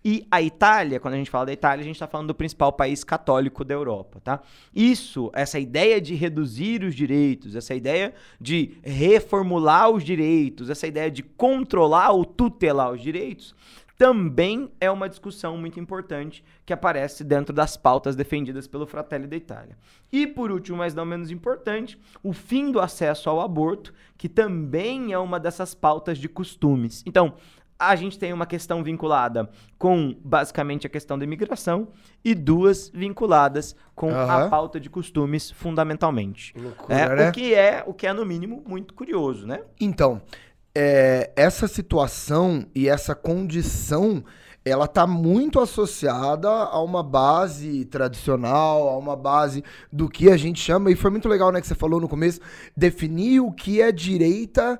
E 0.07 0.27
a 0.29 0.39
Itália, 0.39 0.99
quando 0.99 1.15
a 1.15 1.17
gente 1.17 1.31
fala 1.31 1.47
da 1.47 1.53
Itália, 1.53 1.81
a 1.81 1.83
gente 1.83 1.95
está 1.95 2.05
falando 2.05 2.27
do 2.27 2.35
principal 2.35 2.71
país 2.71 3.03
católico 3.03 3.65
da 3.65 3.73
Europa, 3.73 4.21
tá? 4.23 4.39
Isso, 4.73 5.31
essa 5.33 5.59
ideia 5.59 5.99
de 5.99 6.13
reduzir 6.13 6.83
os 6.83 6.93
direitos, 6.93 7.55
essa 7.55 7.73
ideia 7.73 8.13
de 8.39 8.77
reformular 8.83 9.89
os 9.89 10.03
direitos, 10.03 10.69
essa 10.69 10.85
ideia 10.85 11.09
de 11.09 11.23
controlar 11.23 12.11
ou 12.11 12.23
tutelar 12.23 12.91
os 12.91 13.01
direitos, 13.01 13.55
também 13.97 14.71
é 14.79 14.91
uma 14.91 15.07
discussão 15.07 15.57
muito 15.57 15.79
importante 15.79 16.43
que 16.65 16.73
aparece 16.73 17.23
dentro 17.23 17.53
das 17.53 17.77
pautas 17.77 18.15
defendidas 18.15 18.67
pelo 18.67 18.85
Fratelli 18.85 19.27
da 19.27 19.35
Itália. 19.35 19.77
E 20.11 20.27
por 20.27 20.51
último, 20.51 20.77
mas 20.77 20.93
não 20.93 21.05
menos 21.05 21.31
importante, 21.31 21.97
o 22.21 22.33
fim 22.33 22.71
do 22.71 22.79
acesso 22.79 23.29
ao 23.29 23.39
aborto, 23.39 23.93
que 24.17 24.27
também 24.27 25.13
é 25.13 25.17
uma 25.17 25.39
dessas 25.39 25.73
pautas 25.73 26.17
de 26.17 26.27
costumes. 26.27 27.03
Então, 27.05 27.35
a 27.77 27.95
gente 27.95 28.17
tem 28.17 28.31
uma 28.31 28.45
questão 28.45 28.83
vinculada 28.83 29.49
com 29.77 30.15
basicamente 30.23 30.87
a 30.87 30.89
questão 30.89 31.19
da 31.19 31.25
imigração 31.25 31.89
e 32.23 32.33
duas 32.33 32.89
vinculadas 32.89 33.75
com 33.93 34.11
uhum. 34.11 34.31
a 34.31 34.49
pauta 34.49 34.79
de 34.79 34.89
costumes 34.89 35.51
fundamentalmente. 35.51 36.53
Loucura, 36.57 36.97
é, 36.97 37.15
né? 37.15 37.29
O 37.29 37.31
que 37.33 37.53
é, 37.53 37.83
o 37.85 37.93
que 37.93 38.07
é 38.07 38.13
no 38.13 38.25
mínimo 38.25 38.63
muito 38.65 38.93
curioso, 38.93 39.45
né? 39.45 39.61
Então, 39.79 40.21
é, 40.75 41.31
essa 41.35 41.67
situação 41.67 42.65
e 42.75 42.89
essa 42.89 43.15
condição 43.15 44.23
ela 44.65 44.85
está 44.85 45.05
muito 45.05 45.59
associada 45.59 46.49
a 46.49 46.81
uma 46.81 47.03
base 47.03 47.85
tradicional, 47.85 48.89
a 48.89 48.97
uma 48.97 49.15
base 49.15 49.63
do 49.93 50.09
que 50.09 50.31
a 50.31 50.35
gente 50.35 50.59
chama, 50.59 50.89
e 50.89 50.95
foi 50.95 51.11
muito 51.11 51.29
legal, 51.29 51.51
né, 51.51 51.61
que 51.61 51.67
você 51.67 51.75
falou 51.75 52.01
no 52.01 52.09
começo, 52.09 52.41
definir 52.75 53.41
o 53.41 53.51
que 53.51 53.79
é 53.79 53.91
direita 53.91 54.79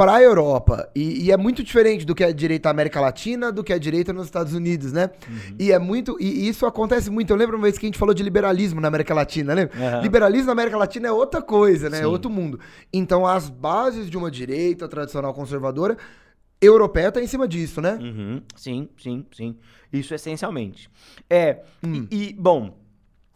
para 0.00 0.14
a 0.14 0.22
Europa. 0.22 0.90
E, 0.96 1.26
e, 1.26 1.30
é 1.30 1.36
muito 1.36 1.62
diferente 1.62 2.06
do 2.06 2.14
que 2.14 2.24
é 2.24 2.32
direita 2.32 2.68
na 2.68 2.70
América 2.70 2.98
Latina, 3.02 3.52
do 3.52 3.62
que 3.62 3.70
é 3.70 3.78
direita 3.78 4.14
nos 4.14 4.24
Estados 4.24 4.54
Unidos, 4.54 4.94
né? 4.94 5.10
Uhum. 5.28 5.56
E 5.58 5.72
é 5.72 5.78
muito. 5.78 6.16
E 6.18 6.48
isso 6.48 6.64
acontece 6.64 7.10
muito. 7.10 7.30
Eu 7.30 7.36
lembro 7.36 7.58
uma 7.58 7.64
vez 7.64 7.76
que 7.76 7.84
a 7.84 7.88
gente 7.88 7.98
falou 7.98 8.14
de 8.14 8.22
liberalismo 8.22 8.80
na 8.80 8.88
América 8.88 9.12
Latina, 9.12 9.54
né? 9.54 9.68
Uhum. 9.74 10.00
Liberalismo 10.00 10.46
na 10.46 10.52
América 10.52 10.78
Latina 10.78 11.08
é 11.08 11.12
outra 11.12 11.42
coisa, 11.42 11.90
né? 11.90 11.98
É 11.98 12.00
Sim. 12.00 12.06
É 12.06 12.08
outro 12.08 12.30
mundo. 12.30 12.58
Então, 12.90 13.26
as 13.26 13.50
bases 13.50 14.08
de 14.08 14.16
uma 14.16 14.30
direita 14.30 14.88
tradicional 14.88 15.34
conservadora 15.34 15.98
europeia 16.62 17.12
tá 17.12 17.20
em 17.20 17.26
cima 17.26 17.46
disso, 17.46 17.82
né? 17.82 17.98
Uhum. 18.00 18.42
Sim, 18.56 18.88
sim, 18.96 19.26
sim. 19.36 19.58
Isso 19.92 20.14
essencialmente. 20.14 20.88
É. 21.28 21.60
Hum. 21.84 22.06
E, 22.10 22.30
e, 22.30 22.32
bom. 22.32 22.74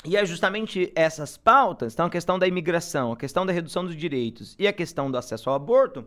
E 0.02 0.16
é 0.16 0.24
justamente 0.24 0.90
essas 0.94 1.36
pautas, 1.36 1.92
então 1.92 2.06
a 2.06 2.10
questão 2.10 2.38
da 2.38 2.48
imigração, 2.48 3.12
a 3.12 3.16
questão 3.18 3.44
da 3.44 3.52
redução 3.52 3.84
dos 3.84 3.94
direitos 3.94 4.56
e 4.58 4.66
a 4.66 4.72
questão 4.72 5.10
do 5.10 5.18
acesso 5.18 5.50
ao 5.50 5.56
aborto, 5.56 6.06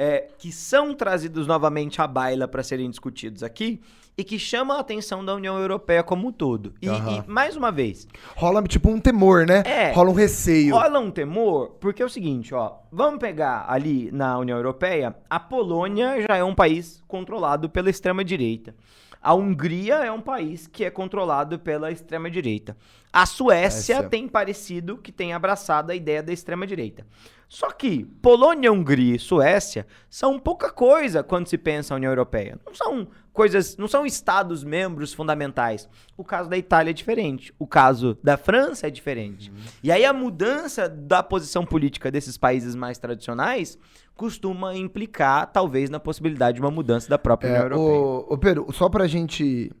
é, 0.00 0.28
que 0.38 0.50
são 0.50 0.94
trazidos 0.94 1.46
novamente 1.46 2.00
à 2.00 2.06
baila 2.06 2.48
para 2.48 2.62
serem 2.62 2.88
discutidos 2.88 3.42
aqui 3.42 3.82
e 4.16 4.24
que 4.24 4.38
chamam 4.38 4.78
a 4.78 4.80
atenção 4.80 5.22
da 5.22 5.34
União 5.34 5.58
Europeia 5.58 6.02
como 6.02 6.28
um 6.28 6.32
todo. 6.32 6.72
E, 6.80 6.88
uhum. 6.88 7.18
e, 7.18 7.30
mais 7.30 7.54
uma 7.54 7.70
vez. 7.70 8.08
Rola 8.34 8.62
tipo 8.62 8.88
um 8.88 8.98
temor, 8.98 9.46
né? 9.46 9.62
É. 9.66 9.92
Rola 9.92 10.08
um 10.08 10.14
receio. 10.14 10.74
Rola 10.74 10.98
um 10.98 11.10
temor, 11.10 11.76
porque 11.78 12.02
é 12.02 12.06
o 12.06 12.08
seguinte, 12.08 12.54
ó. 12.54 12.76
Vamos 12.90 13.20
pegar 13.20 13.66
ali 13.68 14.10
na 14.10 14.38
União 14.38 14.56
Europeia, 14.56 15.14
a 15.28 15.38
Polônia 15.38 16.22
já 16.26 16.34
é 16.34 16.42
um 16.42 16.54
país 16.54 17.02
controlado 17.06 17.68
pela 17.68 17.90
extrema-direita. 17.90 18.74
A 19.22 19.34
Hungria 19.34 19.96
é 19.96 20.10
um 20.10 20.22
país 20.22 20.66
que 20.66 20.82
é 20.82 20.90
controlado 20.90 21.58
pela 21.58 21.90
extrema-direita. 21.90 22.74
A 23.12 23.26
Suécia 23.26 24.02
tem 24.04 24.26
parecido 24.26 24.96
que 24.96 25.12
tem 25.12 25.34
abraçado 25.34 25.90
a 25.90 25.94
ideia 25.94 26.22
da 26.22 26.32
extrema-direita. 26.32 27.06
Só 27.50 27.72
que 27.72 28.04
Polônia, 28.22 28.72
Hungria 28.72 29.16
e 29.16 29.18
Suécia 29.18 29.84
são 30.08 30.38
pouca 30.38 30.70
coisa 30.70 31.20
quando 31.20 31.48
se 31.48 31.58
pensa 31.58 31.92
a 31.92 31.96
União 31.96 32.12
Europeia. 32.12 32.56
Não 32.64 32.72
são 32.72 33.08
coisas, 33.32 33.76
não 33.76 33.88
são 33.88 34.06
estados 34.06 34.62
membros 34.62 35.12
fundamentais. 35.12 35.88
O 36.16 36.22
caso 36.22 36.48
da 36.48 36.56
Itália 36.56 36.90
é 36.90 36.94
diferente, 36.94 37.52
o 37.58 37.66
caso 37.66 38.16
da 38.22 38.36
França 38.36 38.86
é 38.86 38.90
diferente. 38.90 39.50
Uhum. 39.50 39.56
E 39.82 39.90
aí 39.90 40.04
a 40.04 40.12
mudança 40.12 40.88
da 40.88 41.24
posição 41.24 41.66
política 41.66 42.08
desses 42.08 42.38
países 42.38 42.76
mais 42.76 42.98
tradicionais 42.98 43.76
costuma 44.14 44.76
implicar 44.76 45.50
talvez 45.50 45.90
na 45.90 45.98
possibilidade 45.98 46.54
de 46.54 46.60
uma 46.60 46.70
mudança 46.70 47.10
da 47.10 47.18
própria 47.18 47.48
é, 47.48 47.50
União 47.50 47.64
Europeia. 47.64 48.00
Ô, 48.00 48.26
ô 48.32 48.38
Pedro, 48.38 48.66
só 48.72 48.88
pra 48.88 49.08
gente 49.08 49.72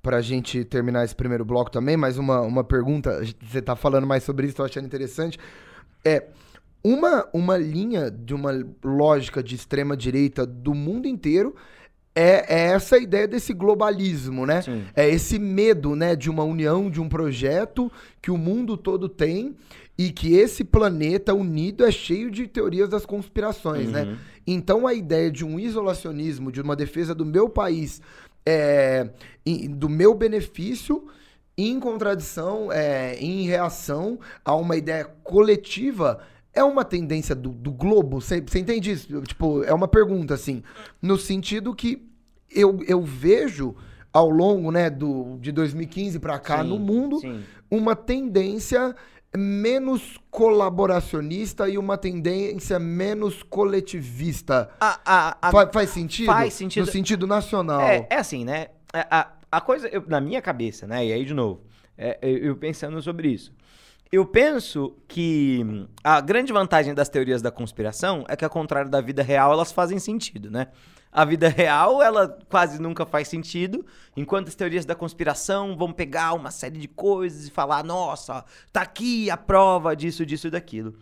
pra 0.00 0.20
gente 0.20 0.64
terminar 0.64 1.04
esse 1.04 1.16
primeiro 1.16 1.44
bloco 1.44 1.68
também, 1.68 1.96
mais 1.96 2.16
uma, 2.16 2.42
uma 2.42 2.62
pergunta, 2.62 3.20
você 3.42 3.60
tá 3.60 3.74
falando 3.74 4.06
mais 4.06 4.22
sobre 4.22 4.46
isso, 4.46 4.54
tô 4.54 4.62
achando 4.62 4.86
interessante. 4.86 5.36
É, 6.04 6.28
uma, 6.82 7.28
uma 7.32 7.56
linha 7.56 8.10
de 8.10 8.34
uma 8.34 8.52
lógica 8.82 9.42
de 9.42 9.54
extrema 9.54 9.96
direita 9.96 10.46
do 10.46 10.74
mundo 10.74 11.06
inteiro 11.06 11.54
é, 12.14 12.44
é 12.48 12.72
essa 12.72 12.98
ideia 12.98 13.28
desse 13.28 13.52
globalismo, 13.52 14.44
né? 14.44 14.62
Sim. 14.62 14.84
É 14.94 15.08
esse 15.08 15.38
medo, 15.38 15.94
né, 15.94 16.16
de 16.16 16.28
uma 16.28 16.42
união, 16.42 16.90
de 16.90 17.00
um 17.00 17.08
projeto 17.08 17.90
que 18.20 18.30
o 18.30 18.36
mundo 18.36 18.76
todo 18.76 19.08
tem 19.08 19.54
e 19.96 20.10
que 20.10 20.34
esse 20.34 20.64
planeta 20.64 21.34
unido 21.34 21.84
é 21.84 21.90
cheio 21.90 22.30
de 22.30 22.46
teorias 22.46 22.88
das 22.88 23.06
conspirações, 23.06 23.90
né? 23.90 24.02
uhum. 24.02 24.10
né? 24.12 24.18
Então 24.46 24.86
a 24.86 24.94
ideia 24.94 25.30
de 25.30 25.44
um 25.44 25.60
isolacionismo, 25.60 26.50
de 26.50 26.60
uma 26.60 26.74
defesa 26.74 27.14
do 27.14 27.24
meu 27.24 27.48
país, 27.48 28.00
é, 28.46 29.10
do 29.70 29.88
meu 29.88 30.14
benefício, 30.14 31.06
em 31.56 31.78
contradição, 31.78 32.72
é, 32.72 33.16
em 33.16 33.42
reação 33.46 34.18
a 34.44 34.54
uma 34.54 34.76
ideia 34.76 35.04
coletiva, 35.22 36.20
é 36.54 36.62
uma 36.64 36.84
tendência 36.84 37.34
do, 37.34 37.50
do 37.50 37.72
globo? 37.72 38.20
Você 38.20 38.38
entende 38.38 38.90
isso? 38.90 39.22
Tipo, 39.22 39.62
é 39.64 39.72
uma 39.72 39.88
pergunta, 39.88 40.34
assim, 40.34 40.62
no 41.00 41.16
sentido 41.16 41.74
que 41.74 42.06
eu, 42.50 42.80
eu 42.86 43.02
vejo 43.02 43.76
ao 44.12 44.28
longo 44.28 44.70
né, 44.70 44.90
do, 44.90 45.38
de 45.38 45.52
2015 45.52 46.18
para 46.18 46.38
cá 46.38 46.62
sim, 46.62 46.68
no 46.68 46.78
mundo 46.78 47.20
sim. 47.20 47.42
uma 47.70 47.94
tendência 47.94 48.94
menos 49.36 50.18
colaboracionista 50.30 51.68
e 51.68 51.76
uma 51.76 51.98
tendência 51.98 52.78
menos 52.78 53.42
coletivista. 53.42 54.70
A, 54.80 55.00
a, 55.04 55.38
a, 55.42 55.50
Fa 55.50 55.70
faz 55.70 55.90
sentido? 55.90 56.26
Faz 56.26 56.54
sentido. 56.54 56.86
No 56.86 56.90
sentido 56.90 57.26
nacional. 57.26 57.82
É, 57.82 58.06
é 58.10 58.16
assim, 58.16 58.44
né? 58.44 58.68
É, 58.92 59.06
a, 59.10 59.32
a 59.52 59.60
coisa, 59.60 59.86
eu, 59.88 60.02
na 60.06 60.20
minha 60.20 60.40
cabeça, 60.40 60.86
né? 60.86 61.06
E 61.06 61.12
aí, 61.12 61.24
de 61.24 61.34
novo, 61.34 61.60
é, 61.96 62.18
eu, 62.22 62.38
eu 62.38 62.56
pensando 62.56 63.00
sobre 63.02 63.28
isso. 63.28 63.52
Eu 64.10 64.24
penso 64.24 64.96
que 65.06 65.86
a 66.02 66.18
grande 66.20 66.50
vantagem 66.50 66.94
das 66.94 67.10
teorias 67.10 67.42
da 67.42 67.50
conspiração 67.50 68.24
é 68.26 68.34
que, 68.34 68.44
ao 68.44 68.50
contrário 68.50 68.90
da 68.90 69.02
vida 69.02 69.22
real, 69.22 69.52
elas 69.52 69.70
fazem 69.70 69.98
sentido, 69.98 70.50
né? 70.50 70.68
A 71.12 71.26
vida 71.26 71.48
real, 71.48 72.02
ela 72.02 72.38
quase 72.48 72.80
nunca 72.80 73.04
faz 73.04 73.28
sentido, 73.28 73.84
enquanto 74.16 74.48
as 74.48 74.54
teorias 74.54 74.86
da 74.86 74.94
conspiração 74.94 75.76
vão 75.76 75.92
pegar 75.92 76.32
uma 76.32 76.50
série 76.50 76.78
de 76.78 76.88
coisas 76.88 77.48
e 77.48 77.50
falar: 77.50 77.84
nossa, 77.84 78.44
tá 78.72 78.82
aqui 78.82 79.30
a 79.30 79.36
prova 79.36 79.94
disso, 79.94 80.24
disso 80.24 80.46
e 80.46 80.50
daquilo. 80.50 80.94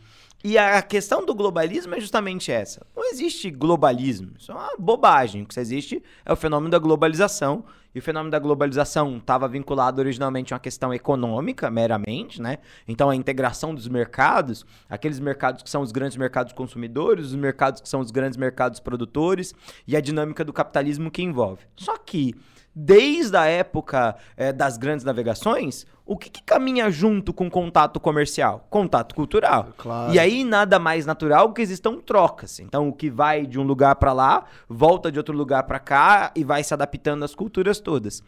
E 0.44 0.56
a 0.58 0.80
questão 0.82 1.24
do 1.24 1.34
globalismo 1.34 1.94
é 1.94 2.00
justamente 2.00 2.52
essa. 2.52 2.86
Não 2.94 3.04
existe 3.10 3.50
globalismo. 3.50 4.32
Isso 4.38 4.52
é 4.52 4.54
uma 4.54 4.76
bobagem. 4.78 5.42
O 5.42 5.46
que 5.46 5.58
existe 5.58 6.02
é 6.24 6.32
o 6.32 6.36
fenômeno 6.36 6.70
da 6.70 6.78
globalização. 6.78 7.64
E 7.94 7.98
o 7.98 8.02
fenômeno 8.02 8.30
da 8.30 8.38
globalização 8.38 9.16
estava 9.16 9.48
vinculado 9.48 10.02
originalmente 10.02 10.52
a 10.52 10.56
uma 10.56 10.60
questão 10.60 10.92
econômica, 10.92 11.70
meramente, 11.70 12.42
né? 12.42 12.58
Então 12.86 13.08
a 13.08 13.16
integração 13.16 13.74
dos 13.74 13.88
mercados, 13.88 14.66
aqueles 14.86 15.18
mercados 15.18 15.62
que 15.62 15.70
são 15.70 15.80
os 15.80 15.92
grandes 15.92 16.18
mercados 16.18 16.52
consumidores, 16.52 17.28
os 17.28 17.34
mercados 17.34 17.80
que 17.80 17.88
são 17.88 18.00
os 18.00 18.10
grandes 18.10 18.36
mercados 18.36 18.80
produtores, 18.80 19.54
e 19.86 19.96
a 19.96 20.00
dinâmica 20.02 20.44
do 20.44 20.52
capitalismo 20.52 21.10
que 21.10 21.22
envolve. 21.22 21.64
Só 21.74 21.96
que 21.96 22.34
desde 22.74 23.34
a 23.34 23.46
época 23.46 24.14
é, 24.36 24.52
das 24.52 24.76
grandes 24.76 25.02
navegações, 25.02 25.86
o 26.06 26.16
que, 26.16 26.30
que, 26.30 26.42
caminha 26.42 26.88
junto 26.88 27.34
com 27.34 27.50
contato 27.50 27.98
comercial? 27.98 28.64
Contato 28.70 29.12
cultural. 29.12 29.72
Claro. 29.76 30.14
E 30.14 30.18
aí 30.20 30.44
nada 30.44 30.78
mais 30.78 31.04
natural 31.04 31.52
que 31.52 31.60
existam 31.60 31.96
trocas. 31.96 32.60
Então 32.60 32.88
o 32.88 32.92
que 32.92 33.10
vai 33.10 33.44
de 33.44 33.58
um 33.58 33.64
lugar 33.64 33.96
para 33.96 34.12
lá, 34.12 34.44
volta 34.68 35.10
de 35.10 35.18
outro 35.18 35.36
lugar 35.36 35.64
para 35.64 35.80
cá 35.80 36.30
e 36.36 36.44
vai 36.44 36.62
se 36.62 36.72
adaptando 36.72 37.24
às 37.24 37.34
culturas 37.34 37.80
todas. 37.80 38.22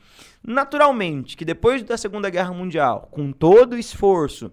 Naturalmente, 0.45 1.37
que 1.37 1.45
depois 1.45 1.83
da 1.85 1.97
Segunda 1.97 2.29
Guerra 2.29 2.53
Mundial, 2.53 3.09
com 3.13 3.31
todo 3.31 3.75
o 3.75 3.79
esforço 3.79 4.51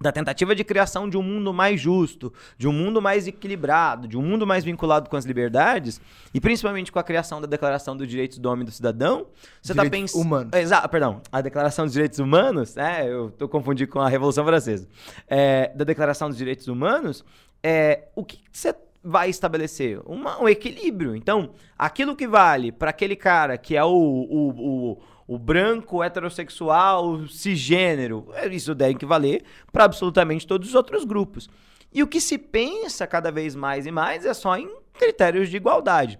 da 0.00 0.10
tentativa 0.10 0.54
de 0.54 0.64
criação 0.64 1.08
de 1.08 1.16
um 1.18 1.22
mundo 1.22 1.52
mais 1.52 1.80
justo, 1.80 2.32
de 2.56 2.66
um 2.66 2.72
mundo 2.72 3.02
mais 3.02 3.26
equilibrado, 3.26 4.08
de 4.08 4.16
um 4.16 4.22
mundo 4.22 4.46
mais 4.46 4.64
vinculado 4.64 5.10
com 5.10 5.16
as 5.16 5.26
liberdades, 5.26 6.00
e 6.32 6.40
principalmente 6.40 6.90
com 6.90 6.98
a 6.98 7.02
criação 7.02 7.40
da 7.40 7.46
Declaração 7.46 7.96
dos 7.96 8.08
Direitos 8.08 8.38
do 8.38 8.48
Homem 8.48 8.62
e 8.62 8.66
do 8.66 8.72
Cidadão, 8.72 9.26
você 9.60 9.72
está 9.72 9.84
pensando... 9.88 10.22
Humanos. 10.22 10.52
Exato, 10.54 10.88
perdão, 10.88 11.20
a 11.30 11.40
Declaração 11.40 11.84
dos 11.84 11.92
Direitos 11.92 12.18
Humanos, 12.18 12.76
é, 12.76 13.06
eu 13.06 13.28
estou 13.28 13.48
confundindo 13.48 13.90
com 13.90 14.00
a 14.00 14.08
Revolução 14.08 14.44
Francesa, 14.44 14.88
é, 15.28 15.70
da 15.74 15.84
Declaração 15.84 16.28
dos 16.28 16.38
Direitos 16.38 16.66
Humanos, 16.66 17.24
é, 17.62 18.04
o 18.16 18.24
que 18.24 18.40
você 18.50 18.74
vai 19.02 19.30
estabelecer? 19.30 20.00
Uma, 20.04 20.40
um 20.42 20.48
equilíbrio. 20.48 21.16
Então, 21.16 21.50
aquilo 21.78 22.14
que 22.14 22.28
vale 22.28 22.70
para 22.70 22.90
aquele 22.90 23.16
cara 23.16 23.56
que 23.56 23.76
é 23.76 23.84
o, 23.84 23.88
o, 23.88 24.90
o 24.90 24.98
o 25.30 25.38
branco 25.38 26.02
heterossexual 26.02 27.28
cisgênero. 27.28 28.26
É, 28.34 28.48
isso 28.48 28.74
que 28.96 29.06
valer 29.06 29.44
para 29.70 29.84
absolutamente 29.84 30.44
todos 30.44 30.70
os 30.70 30.74
outros 30.74 31.04
grupos. 31.04 31.48
E 31.92 32.02
o 32.02 32.08
que 32.08 32.20
se 32.20 32.36
pensa 32.36 33.06
cada 33.06 33.30
vez 33.30 33.54
mais 33.54 33.86
e 33.86 33.92
mais 33.92 34.26
é 34.26 34.34
só 34.34 34.56
em 34.56 34.68
critérios 34.92 35.48
de 35.48 35.56
igualdade. 35.56 36.18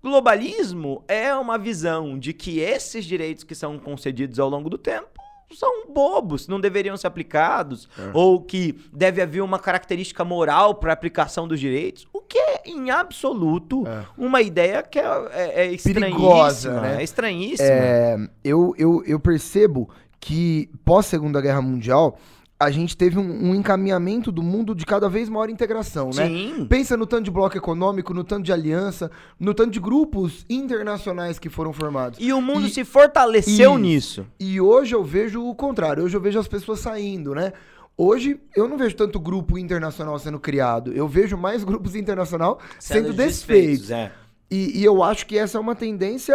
Globalismo 0.00 1.02
é 1.08 1.34
uma 1.34 1.58
visão 1.58 2.16
de 2.16 2.32
que 2.32 2.60
esses 2.60 3.04
direitos 3.04 3.42
que 3.42 3.56
são 3.56 3.80
concedidos 3.80 4.38
ao 4.38 4.48
longo 4.48 4.70
do 4.70 4.78
tempo 4.78 5.20
são 5.54 5.86
bobos, 5.88 6.48
não 6.48 6.60
deveriam 6.60 6.96
ser 6.96 7.06
aplicados, 7.06 7.88
é. 7.98 8.10
ou 8.12 8.40
que 8.40 8.78
deve 8.92 9.20
haver 9.22 9.42
uma 9.42 9.58
característica 9.58 10.24
moral 10.24 10.74
para 10.74 10.92
a 10.92 10.94
aplicação 10.94 11.46
dos 11.46 11.60
direitos, 11.60 12.06
o 12.12 12.20
que 12.20 12.38
é, 12.38 12.62
em 12.66 12.90
absoluto, 12.90 13.86
é. 13.86 14.04
uma 14.16 14.40
ideia 14.42 14.82
que 14.82 14.98
é, 14.98 15.04
é, 15.32 15.66
é 15.66 15.72
estranhíssima. 15.72 16.00
Perigosa, 16.00 16.80
né? 16.80 16.96
É 17.00 17.02
estranhíssima. 17.02 17.68
É, 17.68 18.16
eu, 18.42 18.74
eu, 18.78 19.02
eu 19.06 19.20
percebo 19.20 19.88
que 20.20 20.70
pós-Segunda 20.84 21.40
Guerra 21.40 21.60
Mundial, 21.60 22.18
a 22.62 22.70
gente 22.70 22.96
teve 22.96 23.18
um, 23.18 23.50
um, 23.50 23.54
encaminhamento 23.54 24.30
do 24.30 24.42
mundo 24.42 24.74
de 24.74 24.86
cada 24.86 25.08
vez 25.08 25.28
maior 25.28 25.50
integração, 25.50 26.10
né? 26.14 26.26
Sim. 26.26 26.66
Pensa 26.68 26.96
no 26.96 27.06
tanto 27.06 27.24
de 27.24 27.30
bloco 27.30 27.56
econômico, 27.56 28.14
no 28.14 28.22
tanto 28.22 28.44
de 28.44 28.52
aliança, 28.52 29.10
no 29.38 29.52
tanto 29.52 29.70
de 29.70 29.80
grupos 29.80 30.46
internacionais 30.48 31.38
que 31.38 31.48
foram 31.48 31.72
formados. 31.72 32.18
E 32.20 32.32
o 32.32 32.40
mundo 32.40 32.66
e, 32.66 32.70
se 32.70 32.84
fortaleceu 32.84 33.76
e, 33.76 33.82
nisso. 33.82 34.26
E 34.38 34.60
hoje 34.60 34.94
eu 34.94 35.02
vejo 35.02 35.44
o 35.44 35.54
contrário. 35.54 36.04
Hoje 36.04 36.16
eu 36.16 36.20
vejo 36.20 36.38
as 36.38 36.46
pessoas 36.46 36.80
saindo, 36.80 37.34
né? 37.34 37.52
Hoje 37.96 38.40
eu 38.56 38.68
não 38.68 38.78
vejo 38.78 38.96
tanto 38.96 39.18
grupo 39.18 39.58
internacional 39.58 40.18
sendo 40.18 40.38
criado. 40.38 40.92
Eu 40.92 41.08
vejo 41.08 41.36
mais 41.36 41.64
grupos 41.64 41.94
internacional 41.94 42.58
sendo, 42.78 43.06
sendo 43.06 43.16
desfeitos. 43.16 43.88
desfeitos 43.88 43.90
é. 43.90 44.12
e, 44.50 44.80
e 44.80 44.84
eu 44.84 45.02
acho 45.02 45.26
que 45.26 45.36
essa 45.36 45.58
é 45.58 45.60
uma 45.60 45.74
tendência 45.74 46.34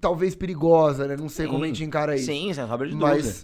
talvez 0.00 0.34
perigosa, 0.34 1.06
né? 1.06 1.16
Não 1.16 1.28
sei 1.28 1.46
Sim. 1.46 1.52
como 1.52 1.64
a 1.64 1.66
gente 1.66 1.84
encara 1.84 2.14
isso. 2.14 2.26
Sim, 2.26 2.52
sem 2.52 2.66
sombra 2.66 2.88
de 2.88 2.94
dúvida. 2.94 3.34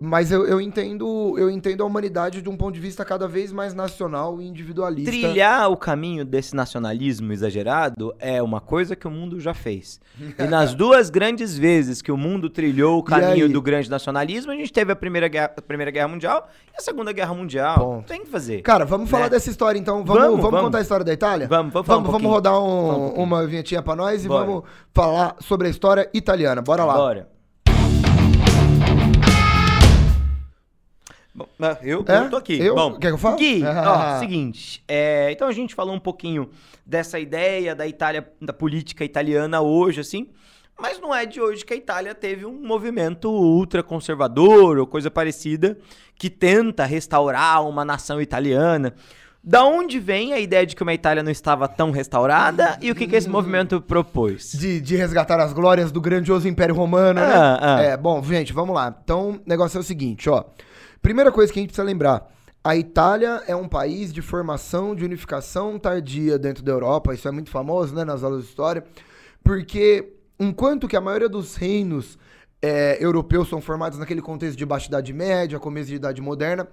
Mas 0.00 0.30
eu, 0.30 0.46
eu, 0.46 0.60
entendo 0.60 1.34
eu 1.36 1.50
entendo 1.50 1.82
a 1.82 1.86
humanidade 1.86 2.40
de 2.40 2.48
um 2.48 2.56
ponto 2.56 2.72
de 2.74 2.80
vista 2.80 3.04
cada 3.04 3.26
vez 3.26 3.50
mais 3.50 3.74
nacional 3.74 4.40
e 4.40 4.46
individualista. 4.46 5.10
Trilhar 5.10 5.68
o 5.72 5.76
caminho 5.76 6.24
desse 6.24 6.54
nacionalismo 6.54 7.32
exagerado 7.32 8.14
é 8.20 8.40
uma 8.40 8.60
coisa 8.60 8.94
que 8.94 9.08
o 9.08 9.10
mundo 9.10 9.40
já 9.40 9.52
fez. 9.52 10.00
E 10.38 10.44
nas 10.44 10.72
duas 10.76 11.10
grandes 11.10 11.58
vezes 11.58 12.00
que 12.00 12.12
o 12.12 12.16
mundo 12.16 12.48
trilhou 12.48 13.00
o 13.00 13.02
caminho 13.02 13.48
do 13.48 13.60
grande 13.60 13.90
nacionalismo, 13.90 14.52
a 14.52 14.54
gente 14.54 14.72
teve 14.72 14.92
a 14.92 14.96
Primeira 14.96 15.26
Guerra, 15.26 15.52
a 15.56 15.62
primeira 15.62 15.90
guerra 15.90 16.06
Mundial 16.06 16.48
e 16.72 16.76
a 16.76 16.80
Segunda 16.80 17.10
Guerra 17.10 17.34
Mundial. 17.34 17.78
Ponto. 17.78 18.06
Tem 18.06 18.20
que 18.20 18.30
fazer. 18.30 18.62
Cara, 18.62 18.84
vamos 18.84 19.10
né? 19.10 19.10
falar 19.10 19.28
dessa 19.28 19.50
história 19.50 19.80
então. 19.80 20.04
Vamos, 20.04 20.22
vamos, 20.22 20.40
vamos, 20.40 20.60
contar 20.60 20.78
a 20.78 20.82
história 20.82 21.04
da 21.04 21.12
Itália? 21.12 21.48
Vamos, 21.48 21.72
vamos, 21.72 21.88
vamos, 21.88 22.08
um 22.08 22.12
vamos 22.12 22.30
rodar 22.30 22.56
um, 22.60 23.18
um 23.18 23.22
uma 23.24 23.44
vinhetinha 23.44 23.82
pra 23.82 23.96
nós 23.96 24.24
e 24.24 24.28
Bora. 24.28 24.46
vamos 24.46 24.64
falar 24.94 25.34
sobre 25.40 25.66
a 25.66 25.70
história 25.70 26.08
italiana. 26.14 26.62
Bora 26.62 26.84
lá. 26.84 26.94
Bora. 26.94 27.37
Eu, 31.82 32.04
é? 32.06 32.18
eu 32.18 32.30
tô 32.30 32.36
aqui. 32.36 32.58
Eu? 32.58 32.74
Bom, 32.74 32.98
Quer 32.98 33.08
que 33.08 33.14
eu 33.14 33.18
fale? 33.18 33.36
Gui, 33.36 33.62
ó, 33.64 34.18
seguinte. 34.18 34.82
É, 34.88 35.30
então 35.32 35.48
a 35.48 35.52
gente 35.52 35.74
falou 35.74 35.94
um 35.94 36.00
pouquinho 36.00 36.50
dessa 36.84 37.18
ideia 37.18 37.74
da 37.74 37.86
Itália, 37.86 38.26
da 38.40 38.52
política 38.52 39.04
italiana 39.04 39.60
hoje, 39.60 40.00
assim. 40.00 40.28
Mas 40.80 41.00
não 41.00 41.12
é 41.12 41.26
de 41.26 41.40
hoje 41.40 41.64
que 41.64 41.74
a 41.74 41.76
Itália 41.76 42.14
teve 42.14 42.46
um 42.46 42.52
movimento 42.52 43.28
ultraconservador 43.28 44.78
ou 44.78 44.86
coisa 44.86 45.10
parecida 45.10 45.76
que 46.14 46.30
tenta 46.30 46.84
restaurar 46.84 47.66
uma 47.66 47.84
nação 47.84 48.22
italiana. 48.22 48.94
Da 49.42 49.64
onde 49.64 49.98
vem 49.98 50.32
a 50.32 50.38
ideia 50.38 50.66
de 50.66 50.76
que 50.76 50.82
uma 50.82 50.94
Itália 50.94 51.22
não 51.22 51.30
estava 51.30 51.66
tão 51.66 51.90
restaurada 51.90 52.78
e 52.80 52.90
o 52.90 52.94
que, 52.94 53.06
que 53.06 53.16
esse 53.16 53.28
movimento 53.28 53.80
propôs? 53.80 54.52
De, 54.52 54.80
de 54.80 54.94
resgatar 54.94 55.40
as 55.40 55.52
glórias 55.52 55.90
do 55.90 56.00
grandioso 56.00 56.46
Império 56.46 56.74
Romano, 56.74 57.20
né? 57.20 57.26
ah, 57.26 57.52
né? 57.52 57.58
Ah. 57.60 57.82
É, 57.82 57.96
bom, 57.96 58.22
gente, 58.22 58.52
vamos 58.52 58.74
lá. 58.74 58.94
Então, 59.02 59.30
o 59.30 59.40
negócio 59.46 59.78
é 59.78 59.80
o 59.80 59.84
seguinte, 59.84 60.28
ó. 60.28 60.44
Primeira 61.02 61.30
coisa 61.32 61.52
que 61.52 61.58
a 61.58 61.62
gente 61.62 61.70
precisa 61.70 61.86
lembrar: 61.86 62.30
a 62.62 62.76
Itália 62.76 63.42
é 63.46 63.54
um 63.54 63.68
país 63.68 64.12
de 64.12 64.20
formação, 64.20 64.94
de 64.94 65.04
unificação 65.04 65.78
tardia 65.78 66.38
dentro 66.38 66.62
da 66.62 66.72
Europa. 66.72 67.14
Isso 67.14 67.28
é 67.28 67.30
muito 67.30 67.50
famoso, 67.50 67.94
né, 67.94 68.04
nas 68.04 68.22
aulas 68.22 68.42
de 68.42 68.48
história. 68.48 68.84
Porque 69.42 70.12
enquanto 70.38 70.88
que 70.88 70.96
a 70.96 71.00
maioria 71.00 71.28
dos 71.28 71.56
reinos 71.56 72.18
é, 72.60 72.98
europeus 73.00 73.48
são 73.48 73.60
formados 73.60 73.98
naquele 73.98 74.20
contexto 74.20 74.58
de 74.58 74.66
Baixa 74.66 74.88
Idade 74.88 75.12
Média, 75.12 75.58
começo 75.58 75.88
de 75.88 75.94
Idade 75.94 76.20
Moderna, 76.20 76.68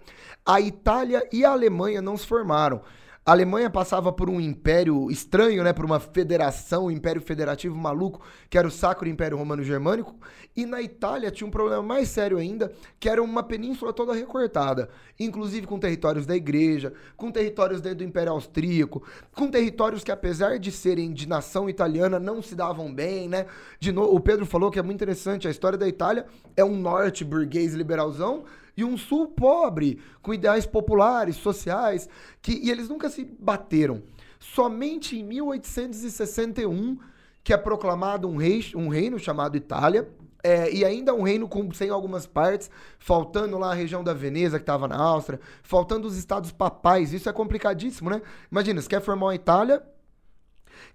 a 0.45 0.59
Itália 0.59 1.27
e 1.31 1.45
a 1.45 1.51
Alemanha 1.51 2.01
não 2.01 2.17
se 2.17 2.25
formaram. 2.25 2.81
A 3.27 3.31
Alemanha 3.31 3.71
passava 3.71 4.13
por 4.13 4.29
um 4.29 4.39
império 4.39 5.09
estranho, 5.09 5.63
né? 5.63 5.73
Por 5.73 5.83
uma 5.83 5.99
federação, 5.99 6.85
um 6.85 6.91
império 6.91 7.19
federativo 7.19 7.75
maluco, 7.75 8.21
que 8.47 8.55
era 8.55 8.67
o 8.67 8.71
Sacro 8.71 9.09
Império 9.09 9.35
Romano 9.35 9.63
Germânico. 9.63 10.15
E 10.55 10.63
na 10.63 10.79
Itália 10.79 11.31
tinha 11.31 11.47
um 11.47 11.49
problema 11.49 11.81
mais 11.81 12.09
sério 12.09 12.38
ainda, 12.38 12.71
que 12.99 13.09
era 13.09 13.23
uma 13.23 13.41
península 13.41 13.91
toda 13.91 14.13
recortada, 14.13 14.89
inclusive 15.19 15.65
com 15.65 15.79
territórios 15.79 16.27
da 16.27 16.35
igreja, 16.35 16.93
com 17.17 17.31
territórios 17.31 17.81
do 17.81 18.03
Império 18.03 18.31
Austríaco, 18.31 19.01
com 19.33 19.49
territórios 19.49 20.03
que, 20.03 20.11
apesar 20.11 20.59
de 20.59 20.71
serem 20.71 21.11
de 21.11 21.27
nação 21.27 21.67
italiana, 21.67 22.19
não 22.19 22.43
se 22.43 22.53
davam 22.53 22.93
bem, 22.93 23.27
né? 23.27 23.47
De 23.79 23.91
novo, 23.91 24.15
o 24.15 24.19
Pedro 24.19 24.45
falou 24.45 24.69
que 24.69 24.77
é 24.77 24.83
muito 24.83 24.97
interessante, 24.97 25.47
a 25.47 25.51
história 25.51 25.79
da 25.79 25.88
Itália 25.88 26.27
é 26.55 26.63
um 26.63 26.77
norte 26.77 27.25
burguês 27.25 27.73
liberalzão 27.73 28.43
e 28.75 28.83
um 28.83 28.97
sul 28.97 29.27
pobre, 29.27 29.99
com 30.21 30.33
ideais 30.33 30.65
populares, 30.65 31.35
sociais, 31.35 32.09
que, 32.41 32.53
e 32.53 32.69
eles 32.69 32.89
nunca 32.89 33.09
se 33.09 33.23
bateram. 33.23 34.03
Somente 34.39 35.17
em 35.17 35.23
1861 35.23 36.97
que 37.45 37.53
é 37.53 37.57
proclamado 37.57 38.27
um, 38.27 38.38
rei, 38.38 38.65
um 38.75 38.89
reino 38.89 39.19
chamado 39.19 39.55
Itália, 39.55 40.09
é, 40.43 40.71
e 40.73 40.83
ainda 40.83 41.13
um 41.13 41.21
reino 41.21 41.47
com, 41.47 41.71
sem 41.71 41.91
algumas 41.91 42.25
partes, 42.25 42.71
faltando 42.97 43.57
lá 43.59 43.71
a 43.71 43.75
região 43.75 44.03
da 44.03 44.15
Veneza, 44.15 44.57
que 44.57 44.63
estava 44.63 44.88
na 44.88 44.97
Áustria, 44.97 45.39
faltando 45.61 46.07
os 46.07 46.17
estados 46.17 46.51
papais. 46.51 47.13
Isso 47.13 47.29
é 47.29 47.33
complicadíssimo, 47.33 48.09
né? 48.09 48.19
Imagina, 48.51 48.81
você 48.81 48.89
quer 48.89 48.99
formar 48.99 49.27
uma 49.27 49.35
Itália, 49.35 49.83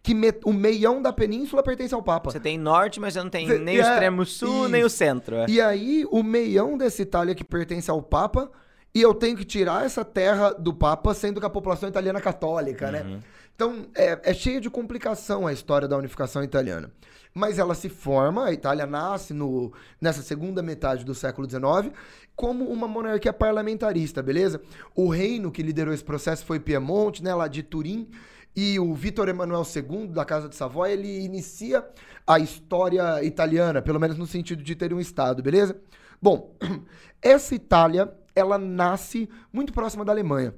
que 0.02 0.14
me, 0.14 0.32
o 0.44 0.52
meião 0.52 1.00
da 1.00 1.12
península 1.12 1.62
pertence 1.62 1.94
ao 1.94 2.02
Papa. 2.02 2.30
Você 2.30 2.40
tem 2.40 2.58
norte, 2.58 3.00
mas 3.00 3.14
você 3.14 3.22
não 3.22 3.30
tem 3.30 3.46
nem 3.58 3.76
é, 3.76 3.80
o 3.80 3.82
extremo 3.82 4.26
sul, 4.26 4.68
nem 4.68 4.84
o 4.84 4.90
centro. 4.90 5.36
É. 5.36 5.46
E 5.48 5.60
aí, 5.60 6.06
o 6.10 6.22
meião 6.22 6.76
dessa 6.76 7.02
Itália 7.02 7.34
que 7.34 7.44
pertence 7.44 7.90
ao 7.90 8.02
Papa, 8.02 8.50
e 8.94 9.00
eu 9.00 9.14
tenho 9.14 9.36
que 9.36 9.44
tirar 9.44 9.84
essa 9.84 10.04
terra 10.04 10.50
do 10.50 10.72
Papa, 10.72 11.14
sendo 11.14 11.40
que 11.40 11.46
a 11.46 11.50
população 11.50 11.88
italiana 11.88 12.18
é 12.18 12.22
católica, 12.22 12.90
né? 12.90 13.02
uhum. 13.02 13.10
né? 13.10 13.20
Então, 13.54 13.86
é, 13.94 14.18
é 14.24 14.32
cheia 14.32 14.60
de 14.60 14.70
complicação 14.70 15.46
a 15.46 15.52
história 15.52 15.86
da 15.86 15.96
unificação 15.96 16.42
italiana. 16.42 16.90
Mas 17.32 17.58
ela 17.58 17.74
se 17.74 17.88
forma, 17.88 18.46
a 18.46 18.52
Itália 18.52 18.86
nasce 18.86 19.32
no, 19.32 19.72
nessa 20.00 20.22
segunda 20.22 20.62
metade 20.62 21.04
do 21.04 21.14
século 21.14 21.48
XIX 21.48 21.94
como 22.40 22.64
uma 22.70 22.88
monarquia 22.88 23.34
parlamentarista, 23.34 24.22
beleza? 24.22 24.62
O 24.94 25.10
reino 25.10 25.50
que 25.50 25.62
liderou 25.62 25.92
esse 25.92 26.02
processo 26.02 26.42
foi 26.46 26.58
Piemonte, 26.58 27.22
né, 27.22 27.34
lá 27.34 27.46
de 27.46 27.62
Turim, 27.62 28.08
e 28.54 28.78
o 28.78 28.92
Vítor 28.94 29.28
Emanuel 29.28 29.62
II, 29.62 30.08
da 30.08 30.24
Casa 30.24 30.48
de 30.48 30.56
Savoia, 30.56 30.92
ele 30.92 31.20
inicia 31.20 31.86
a 32.26 32.38
história 32.38 33.22
italiana, 33.24 33.80
pelo 33.80 34.00
menos 34.00 34.18
no 34.18 34.26
sentido 34.26 34.62
de 34.62 34.74
ter 34.74 34.92
um 34.92 35.00
Estado, 35.00 35.42
beleza? 35.42 35.80
Bom, 36.20 36.54
essa 37.22 37.54
Itália, 37.54 38.12
ela 38.34 38.58
nasce 38.58 39.28
muito 39.52 39.72
próxima 39.72 40.04
da 40.04 40.12
Alemanha. 40.12 40.54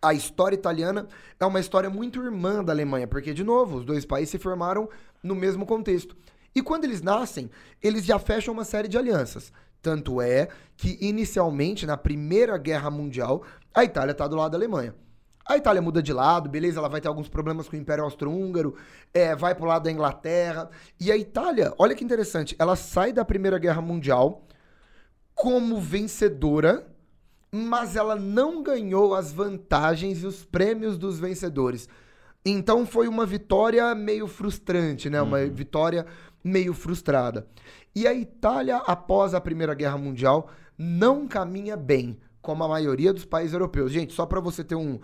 A 0.00 0.14
história 0.14 0.54
italiana 0.54 1.08
é 1.40 1.46
uma 1.46 1.58
história 1.58 1.90
muito 1.90 2.22
irmã 2.22 2.62
da 2.62 2.72
Alemanha, 2.72 3.06
porque, 3.06 3.34
de 3.34 3.42
novo, 3.42 3.78
os 3.78 3.84
dois 3.84 4.04
países 4.04 4.30
se 4.30 4.38
formaram 4.38 4.88
no 5.22 5.34
mesmo 5.34 5.66
contexto. 5.66 6.16
E 6.54 6.62
quando 6.62 6.84
eles 6.84 7.02
nascem, 7.02 7.50
eles 7.82 8.04
já 8.04 8.18
fecham 8.18 8.54
uma 8.54 8.64
série 8.64 8.88
de 8.88 8.98
alianças. 8.98 9.52
Tanto 9.80 10.20
é 10.20 10.48
que, 10.76 10.98
inicialmente, 11.00 11.86
na 11.86 11.96
Primeira 11.96 12.56
Guerra 12.58 12.90
Mundial, 12.90 13.42
a 13.74 13.84
Itália 13.84 14.12
está 14.12 14.26
do 14.26 14.36
lado 14.36 14.52
da 14.52 14.58
Alemanha. 14.58 14.94
A 15.48 15.56
Itália 15.56 15.80
muda 15.80 16.02
de 16.02 16.12
lado, 16.12 16.46
beleza, 16.46 16.78
ela 16.78 16.90
vai 16.90 17.00
ter 17.00 17.08
alguns 17.08 17.26
problemas 17.26 17.66
com 17.66 17.74
o 17.74 17.78
Império 17.78 18.04
Austro-Húngaro, 18.04 18.76
é, 19.14 19.34
vai 19.34 19.54
pro 19.54 19.64
lado 19.64 19.84
da 19.84 19.90
Inglaterra. 19.90 20.68
E 21.00 21.10
a 21.10 21.16
Itália, 21.16 21.72
olha 21.78 21.94
que 21.94 22.04
interessante, 22.04 22.54
ela 22.58 22.76
sai 22.76 23.14
da 23.14 23.24
Primeira 23.24 23.58
Guerra 23.58 23.80
Mundial 23.80 24.46
como 25.34 25.80
vencedora, 25.80 26.86
mas 27.50 27.96
ela 27.96 28.14
não 28.14 28.62
ganhou 28.62 29.14
as 29.14 29.32
vantagens 29.32 30.22
e 30.22 30.26
os 30.26 30.44
prêmios 30.44 30.98
dos 30.98 31.18
vencedores. 31.18 31.88
Então 32.44 32.84
foi 32.84 33.08
uma 33.08 33.24
vitória 33.24 33.94
meio 33.94 34.26
frustrante, 34.26 35.08
né? 35.08 35.22
Uma 35.22 35.38
uhum. 35.38 35.50
vitória 35.50 36.04
meio 36.44 36.74
frustrada. 36.74 37.46
E 37.94 38.06
a 38.06 38.12
Itália, 38.12 38.76
após 38.86 39.32
a 39.32 39.40
Primeira 39.40 39.74
Guerra 39.74 39.96
Mundial, 39.96 40.50
não 40.76 41.26
caminha 41.26 41.76
bem, 41.76 42.18
como 42.42 42.62
a 42.64 42.68
maioria 42.68 43.14
dos 43.14 43.24
países 43.24 43.54
europeus. 43.54 43.90
Gente, 43.90 44.12
só 44.12 44.26
para 44.26 44.40
você 44.40 44.62
ter 44.62 44.74
um, 44.74 45.00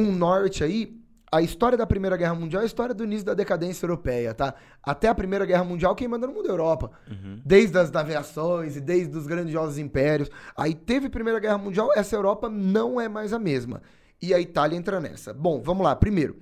um 0.00 0.12
norte 0.12 0.64
aí, 0.64 1.00
a 1.32 1.40
história 1.40 1.78
da 1.78 1.86
Primeira 1.86 2.16
Guerra 2.16 2.34
Mundial 2.34 2.60
é 2.60 2.64
a 2.64 2.66
história 2.66 2.92
do 2.92 3.04
início 3.04 3.24
da 3.24 3.34
decadência 3.34 3.86
europeia, 3.86 4.34
tá? 4.34 4.52
Até 4.82 5.06
a 5.06 5.14
Primeira 5.14 5.46
Guerra 5.46 5.62
Mundial, 5.62 5.94
quem 5.94 6.08
manda 6.08 6.26
no 6.26 6.32
mundo 6.32 6.46
é 6.46 6.48
a 6.48 6.52
Europa. 6.52 6.90
Uhum. 7.08 7.40
Desde 7.44 7.78
as 7.78 7.90
navegações 7.90 8.76
e 8.76 8.80
desde 8.80 9.16
os 9.16 9.28
grandiosos 9.28 9.78
impérios. 9.78 10.28
Aí 10.56 10.74
teve 10.74 11.08
Primeira 11.08 11.38
Guerra 11.38 11.58
Mundial, 11.58 11.90
essa 11.94 12.16
Europa 12.16 12.48
não 12.48 13.00
é 13.00 13.08
mais 13.08 13.32
a 13.32 13.38
mesma. 13.38 13.80
E 14.20 14.34
a 14.34 14.40
Itália 14.40 14.76
entra 14.76 14.98
nessa. 14.98 15.32
Bom, 15.32 15.62
vamos 15.62 15.84
lá. 15.84 15.94
Primeiro, 15.94 16.36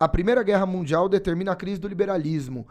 a 0.00 0.08
Primeira 0.08 0.42
Guerra 0.42 0.64
Mundial 0.64 1.08
determina 1.10 1.52
a 1.52 1.56
crise 1.56 1.80
do 1.80 1.86
liberalismo. 1.86 2.66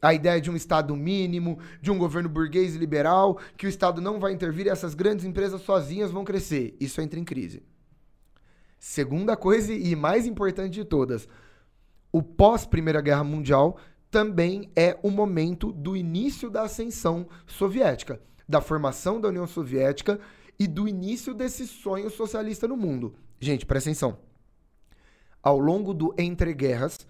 A 0.00 0.12
ideia 0.12 0.40
de 0.40 0.50
um 0.50 0.54
Estado 0.54 0.94
mínimo, 0.94 1.58
de 1.80 1.90
um 1.90 1.98
governo 1.98 2.28
burguês 2.28 2.76
e 2.76 2.78
liberal, 2.78 3.38
que 3.56 3.66
o 3.66 3.68
Estado 3.68 4.00
não 4.00 4.20
vai 4.20 4.32
intervir 4.32 4.66
e 4.66 4.68
essas 4.68 4.94
grandes 4.94 5.24
empresas 5.24 5.62
sozinhas 5.62 6.10
vão 6.10 6.22
crescer. 6.22 6.76
Isso 6.78 7.00
entra 7.00 7.18
em 7.18 7.24
crise. 7.24 7.62
Segunda 8.78 9.36
coisa 9.36 9.72
e 9.72 9.96
mais 9.96 10.26
importante 10.26 10.74
de 10.74 10.84
todas, 10.84 11.28
o 12.12 12.22
pós 12.22 12.64
Primeira 12.64 13.00
Guerra 13.00 13.24
Mundial 13.24 13.78
também 14.10 14.70
é 14.74 14.98
o 15.02 15.10
momento 15.10 15.72
do 15.72 15.96
início 15.96 16.48
da 16.48 16.62
ascensão 16.62 17.26
soviética, 17.46 18.20
da 18.48 18.60
formação 18.60 19.20
da 19.20 19.28
União 19.28 19.46
Soviética 19.46 20.18
e 20.58 20.66
do 20.66 20.88
início 20.88 21.34
desse 21.34 21.66
sonho 21.66 22.08
socialista 22.08 22.66
no 22.66 22.76
mundo. 22.76 23.14
Gente, 23.38 23.66
presta 23.66 23.90
atenção. 23.90 24.18
Ao 25.42 25.58
longo 25.58 25.92
do 25.92 26.14
entre 26.18 26.54
guerras, 26.54 27.06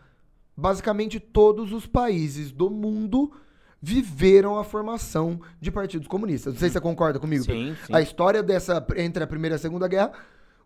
basicamente 0.56 1.20
todos 1.20 1.72
os 1.72 1.86
países 1.86 2.50
do 2.50 2.68
mundo 2.68 3.32
viveram 3.80 4.58
a 4.58 4.64
formação 4.64 5.40
de 5.60 5.70
partidos 5.70 6.08
comunistas. 6.08 6.54
Não 6.54 6.60
sei 6.60 6.68
se 6.68 6.74
você 6.74 6.80
concorda 6.80 7.20
comigo. 7.20 7.44
Sim, 7.44 7.76
sim. 7.86 7.94
A 7.94 8.00
história 8.00 8.42
dessa 8.42 8.84
entre 8.96 9.22
a 9.22 9.26
Primeira 9.26 9.54
e 9.54 9.56
a 9.56 9.60
Segunda 9.60 9.86
Guerra 9.86 10.12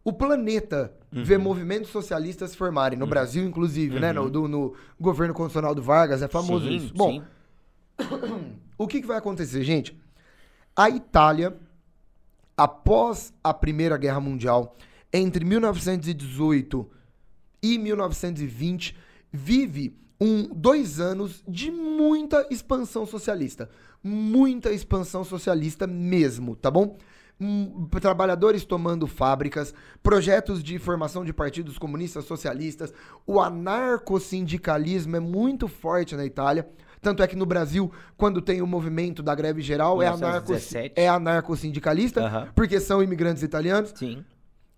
o 0.04 0.12
planeta 0.12 0.92
uhum. 1.12 1.22
vê 1.22 1.38
movimentos 1.38 1.90
socialistas 1.90 2.50
se 2.50 2.56
formarem, 2.56 2.98
no 2.98 3.04
uhum. 3.04 3.10
Brasil, 3.10 3.44
inclusive, 3.44 3.94
uhum. 3.94 4.00
né? 4.00 4.12
No, 4.12 4.22
uhum. 4.22 4.30
do, 4.30 4.48
no, 4.48 4.74
governo 5.00 5.32
constitucional 5.32 5.74
do 5.74 5.82
Vargas, 5.82 6.22
é 6.22 6.28
famoso 6.28 6.66
sim, 6.66 6.76
isso. 6.76 6.94
Bom, 6.94 7.22
o 8.76 8.86
que, 8.86 9.00
que 9.00 9.06
vai 9.06 9.18
acontecer, 9.18 9.62
gente? 9.62 9.96
A 10.74 10.88
Itália, 10.90 11.56
após 12.56 13.32
a 13.44 13.54
Primeira 13.54 13.96
Guerra 13.96 14.20
Mundial, 14.20 14.76
entre 15.12 15.44
1918 15.44 16.90
e 17.62 17.78
1920, 17.78 18.96
vive 19.30 19.96
um, 20.20 20.48
dois 20.54 20.98
anos 20.98 21.42
de 21.46 21.70
muita 21.70 22.46
expansão 22.50 23.04
socialista. 23.06 23.68
Muita 24.02 24.72
expansão 24.72 25.22
socialista 25.24 25.86
mesmo, 25.86 26.56
tá 26.56 26.70
bom? 26.70 26.96
Trabalhadores 28.00 28.64
tomando 28.64 29.06
fábricas, 29.06 29.74
projetos 30.02 30.62
de 30.62 30.78
formação 30.78 31.24
de 31.24 31.32
partidos 31.32 31.78
comunistas 31.78 32.24
socialistas, 32.24 32.92
o 33.26 33.40
anarcossindicalismo 33.40 35.16
é 35.16 35.20
muito 35.20 35.68
forte 35.68 36.16
na 36.16 36.24
Itália. 36.24 36.68
Tanto 37.00 37.22
é 37.22 37.26
que 37.26 37.34
no 37.34 37.44
Brasil, 37.44 37.90
quando 38.16 38.40
tem 38.40 38.62
o 38.62 38.66
movimento 38.66 39.22
da 39.22 39.34
greve 39.34 39.60
geral, 39.60 40.00
é, 40.00 40.06
anarco, 40.06 40.52
é 40.94 41.08
anarcossindicalista, 41.08 42.22
uhum. 42.22 42.52
porque 42.54 42.78
são 42.78 43.02
imigrantes 43.02 43.42
italianos. 43.42 43.92
Sim. 43.96 44.24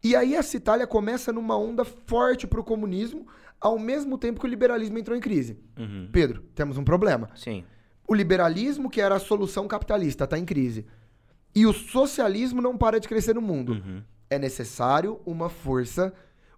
E 0.03 0.17
aí 0.17 0.35
essa 0.35 0.57
Itália 0.57 0.87
começa 0.87 1.33
numa 1.33 1.57
onda 1.57 1.85
forte 1.85 2.47
para 2.47 2.61
o 2.61 2.65
comunismo, 2.65 3.27
ao 3.61 3.79
mesmo 3.79 4.19
tempo 4.19 4.41
que 4.41 4.47
o 4.47 4.49
liberalismo 4.49 4.99
entrou 4.99 5.17
em 5.17 5.21
crise. 5.21 5.59
Uhum. 5.79 6.09
Pedro, 6.13 6.43
temos 6.55 6.77
um 6.77 6.85
problema. 6.85 7.31
Sim. 7.35 7.65
O 8.07 8.15
liberalismo, 8.15 8.91
que 8.91 9.01
era 9.01 9.15
a 9.15 9.19
solução 9.19 9.67
capitalista, 9.67 10.25
está 10.25 10.39
em 10.39 10.45
crise. 10.45 10.87
E 11.55 11.67
o 11.67 11.73
socialismo 11.73 12.61
não 12.61 12.77
para 12.77 12.99
de 12.99 13.09
crescer 13.09 13.35
no 13.35 13.41
mundo. 13.41 13.73
Uhum. 13.73 14.03
É 14.29 14.39
necessário 14.39 15.21
uma 15.25 15.49
força 15.49 16.13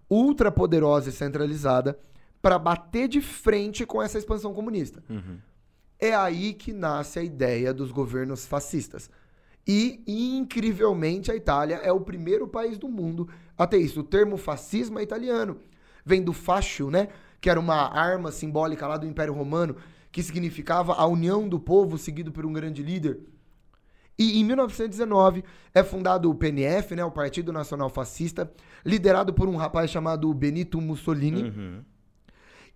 ultra 0.09 0.51
poderosa 0.51 1.09
e 1.09 1.13
centralizada 1.13 1.99
para 2.41 2.57
bater 2.57 3.07
de 3.07 3.21
frente 3.21 3.85
com 3.85 4.01
essa 4.01 4.17
expansão 4.17 4.53
comunista. 4.53 5.03
Uhum. 5.09 5.37
É 5.99 6.15
aí 6.15 6.53
que 6.53 6.71
nasce 6.73 7.19
a 7.19 7.23
ideia 7.23 7.73
dos 7.73 7.91
governos 7.91 8.45
fascistas. 8.45 9.09
E, 9.67 10.01
incrivelmente, 10.07 11.29
a 11.29 11.35
Itália 11.35 11.75
é 11.83 11.91
o 11.91 11.99
primeiro 11.99 12.47
país 12.47 12.77
do 12.77 12.87
mundo 12.87 13.27
a 13.57 13.67
ter 13.67 13.79
isso. 13.79 13.99
O 13.99 14.03
termo 14.03 14.37
fascismo 14.37 14.97
é 14.97 15.03
italiano. 15.03 15.57
Vem 16.05 16.23
do 16.23 16.31
fascio, 16.31 16.89
né? 16.89 17.09
Que 17.41 17.49
era 17.49 17.59
uma 17.59 17.75
arma 17.75 18.31
simbólica 18.31 18.87
lá 18.87 18.95
do 18.95 19.05
Império 19.05 19.33
Romano, 19.33 19.75
que 20.09 20.23
significava 20.23 20.93
a 20.93 21.05
união 21.05 21.49
do 21.49 21.59
povo 21.59 21.97
seguido 21.97 22.31
por 22.31 22.45
um 22.45 22.53
grande 22.53 22.81
líder. 22.81 23.19
E 24.17 24.39
em 24.39 24.43
1919 24.43 25.43
é 25.73 25.83
fundado 25.83 26.29
o 26.29 26.35
PNF, 26.35 26.95
né, 26.95 27.05
o 27.05 27.11
Partido 27.11 27.53
Nacional 27.53 27.89
Fascista, 27.89 28.51
liderado 28.83 29.33
por 29.33 29.47
um 29.47 29.55
rapaz 29.55 29.91
chamado 29.91 30.33
Benito 30.33 30.81
Mussolini, 30.81 31.43
uhum. 31.43 31.83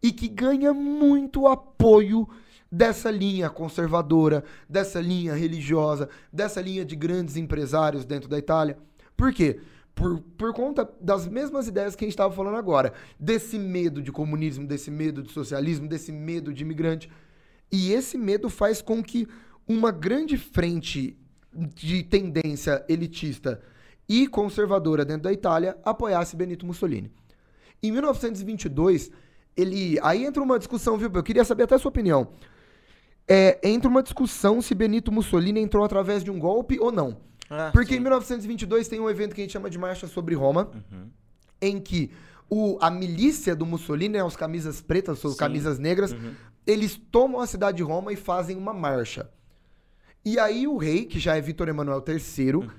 e 0.04 0.12
que 0.12 0.28
ganha 0.28 0.74
muito 0.74 1.48
apoio 1.48 2.28
dessa 2.72 3.10
linha 3.10 3.50
conservadora, 3.50 4.44
dessa 4.70 5.02
linha 5.02 5.34
religiosa, 5.34 6.08
dessa 6.32 6.62
linha 6.62 6.86
de 6.86 6.96
grandes 6.96 7.36
empresários 7.36 8.06
dentro 8.06 8.30
da 8.30 8.38
Itália. 8.38 8.78
Por 9.18 9.34
quê? 9.34 9.60
Por, 9.94 10.22
por 10.38 10.54
conta 10.54 10.90
das 11.02 11.28
mesmas 11.28 11.68
ideias 11.68 11.96
que 11.96 12.06
a 12.06 12.08
gente 12.08 12.14
estava 12.14 12.34
falando 12.34 12.56
agora. 12.56 12.94
Desse 13.20 13.60
medo 13.60 14.02
de 14.02 14.12
comunismo, 14.12 14.66
desse 14.66 14.90
medo 14.90 15.22
de 15.22 15.32
socialismo, 15.32 15.88
desse 15.88 16.12
medo 16.12 16.54
de 16.54 16.64
imigrante. 16.64 17.12
E 17.70 17.92
esse 17.92 18.18
medo 18.18 18.50
faz 18.50 18.82
com 18.82 19.04
que 19.04 19.28
uma 19.68 19.92
grande 19.92 20.38
frente 20.38 21.18
de 21.54 22.04
tendência 22.04 22.84
elitista 22.88 23.62
e 24.08 24.28
conservadora 24.28 25.06
dentro 25.06 25.24
da 25.24 25.34
Itália 25.34 25.78
apoiasse 25.84 26.36
Benito 26.36 26.66
Mussolini. 26.66 27.12
Em 27.82 27.92
1922, 27.92 29.12
ele. 29.56 30.00
Aí 30.02 30.26
entra 30.26 30.42
uma 30.42 30.58
discussão, 30.58 30.98
viu? 30.98 31.10
Eu 31.14 31.24
queria 31.24 31.44
saber 31.44 31.64
até 31.64 31.76
a 31.76 31.80
sua 31.80 31.90
opinião. 31.90 32.30
É, 33.28 33.60
entra 33.64 33.90
uma 33.90 34.04
discussão 34.04 34.62
se 34.62 34.76
Benito 34.76 35.12
Mussolini 35.12 35.60
entrou 35.60 35.84
através 35.84 36.24
de 36.24 36.30
um 36.30 36.38
golpe 36.38 36.80
ou 36.80 36.92
não. 36.92 37.18
Ah, 37.50 37.70
Porque 37.72 37.94
sim. 37.94 38.00
em 38.00 38.02
1922 38.02 38.88
tem 38.88 39.00
um 39.00 39.10
evento 39.10 39.34
que 39.34 39.42
a 39.42 39.44
gente 39.44 39.54
chama 39.54 39.70
de 39.70 39.78
Marcha 39.78 40.08
sobre 40.08 40.36
Roma, 40.36 40.70
uhum. 40.74 41.10
em 41.62 41.80
que 41.80 42.12
o, 42.50 42.78
a 42.82 42.90
milícia 42.90 43.56
do 43.56 43.66
Mussolini, 43.66 44.16
né, 44.16 44.24
os 44.24 44.36
camisas 44.36 44.82
pretas, 44.82 45.24
os 45.24 45.36
camisas 45.36 45.80
negras, 45.80 46.12
uhum. 46.12 46.34
eles 46.68 47.00
tomam 47.10 47.40
a 47.40 47.48
cidade 47.48 47.78
de 47.78 47.84
Roma 47.84 48.12
e 48.12 48.16
fazem 48.18 48.58
uma 48.58 48.74
marcha. 48.74 49.30
E 50.24 50.40
aí 50.40 50.68
o 50.68 50.78
rei, 50.78 51.06
que 51.06 51.20
já 51.20 51.36
é 51.36 51.42
Vitor 51.42 51.68
Emanuel 51.68 52.04
III, 52.08 52.56
uhum. 52.56 52.70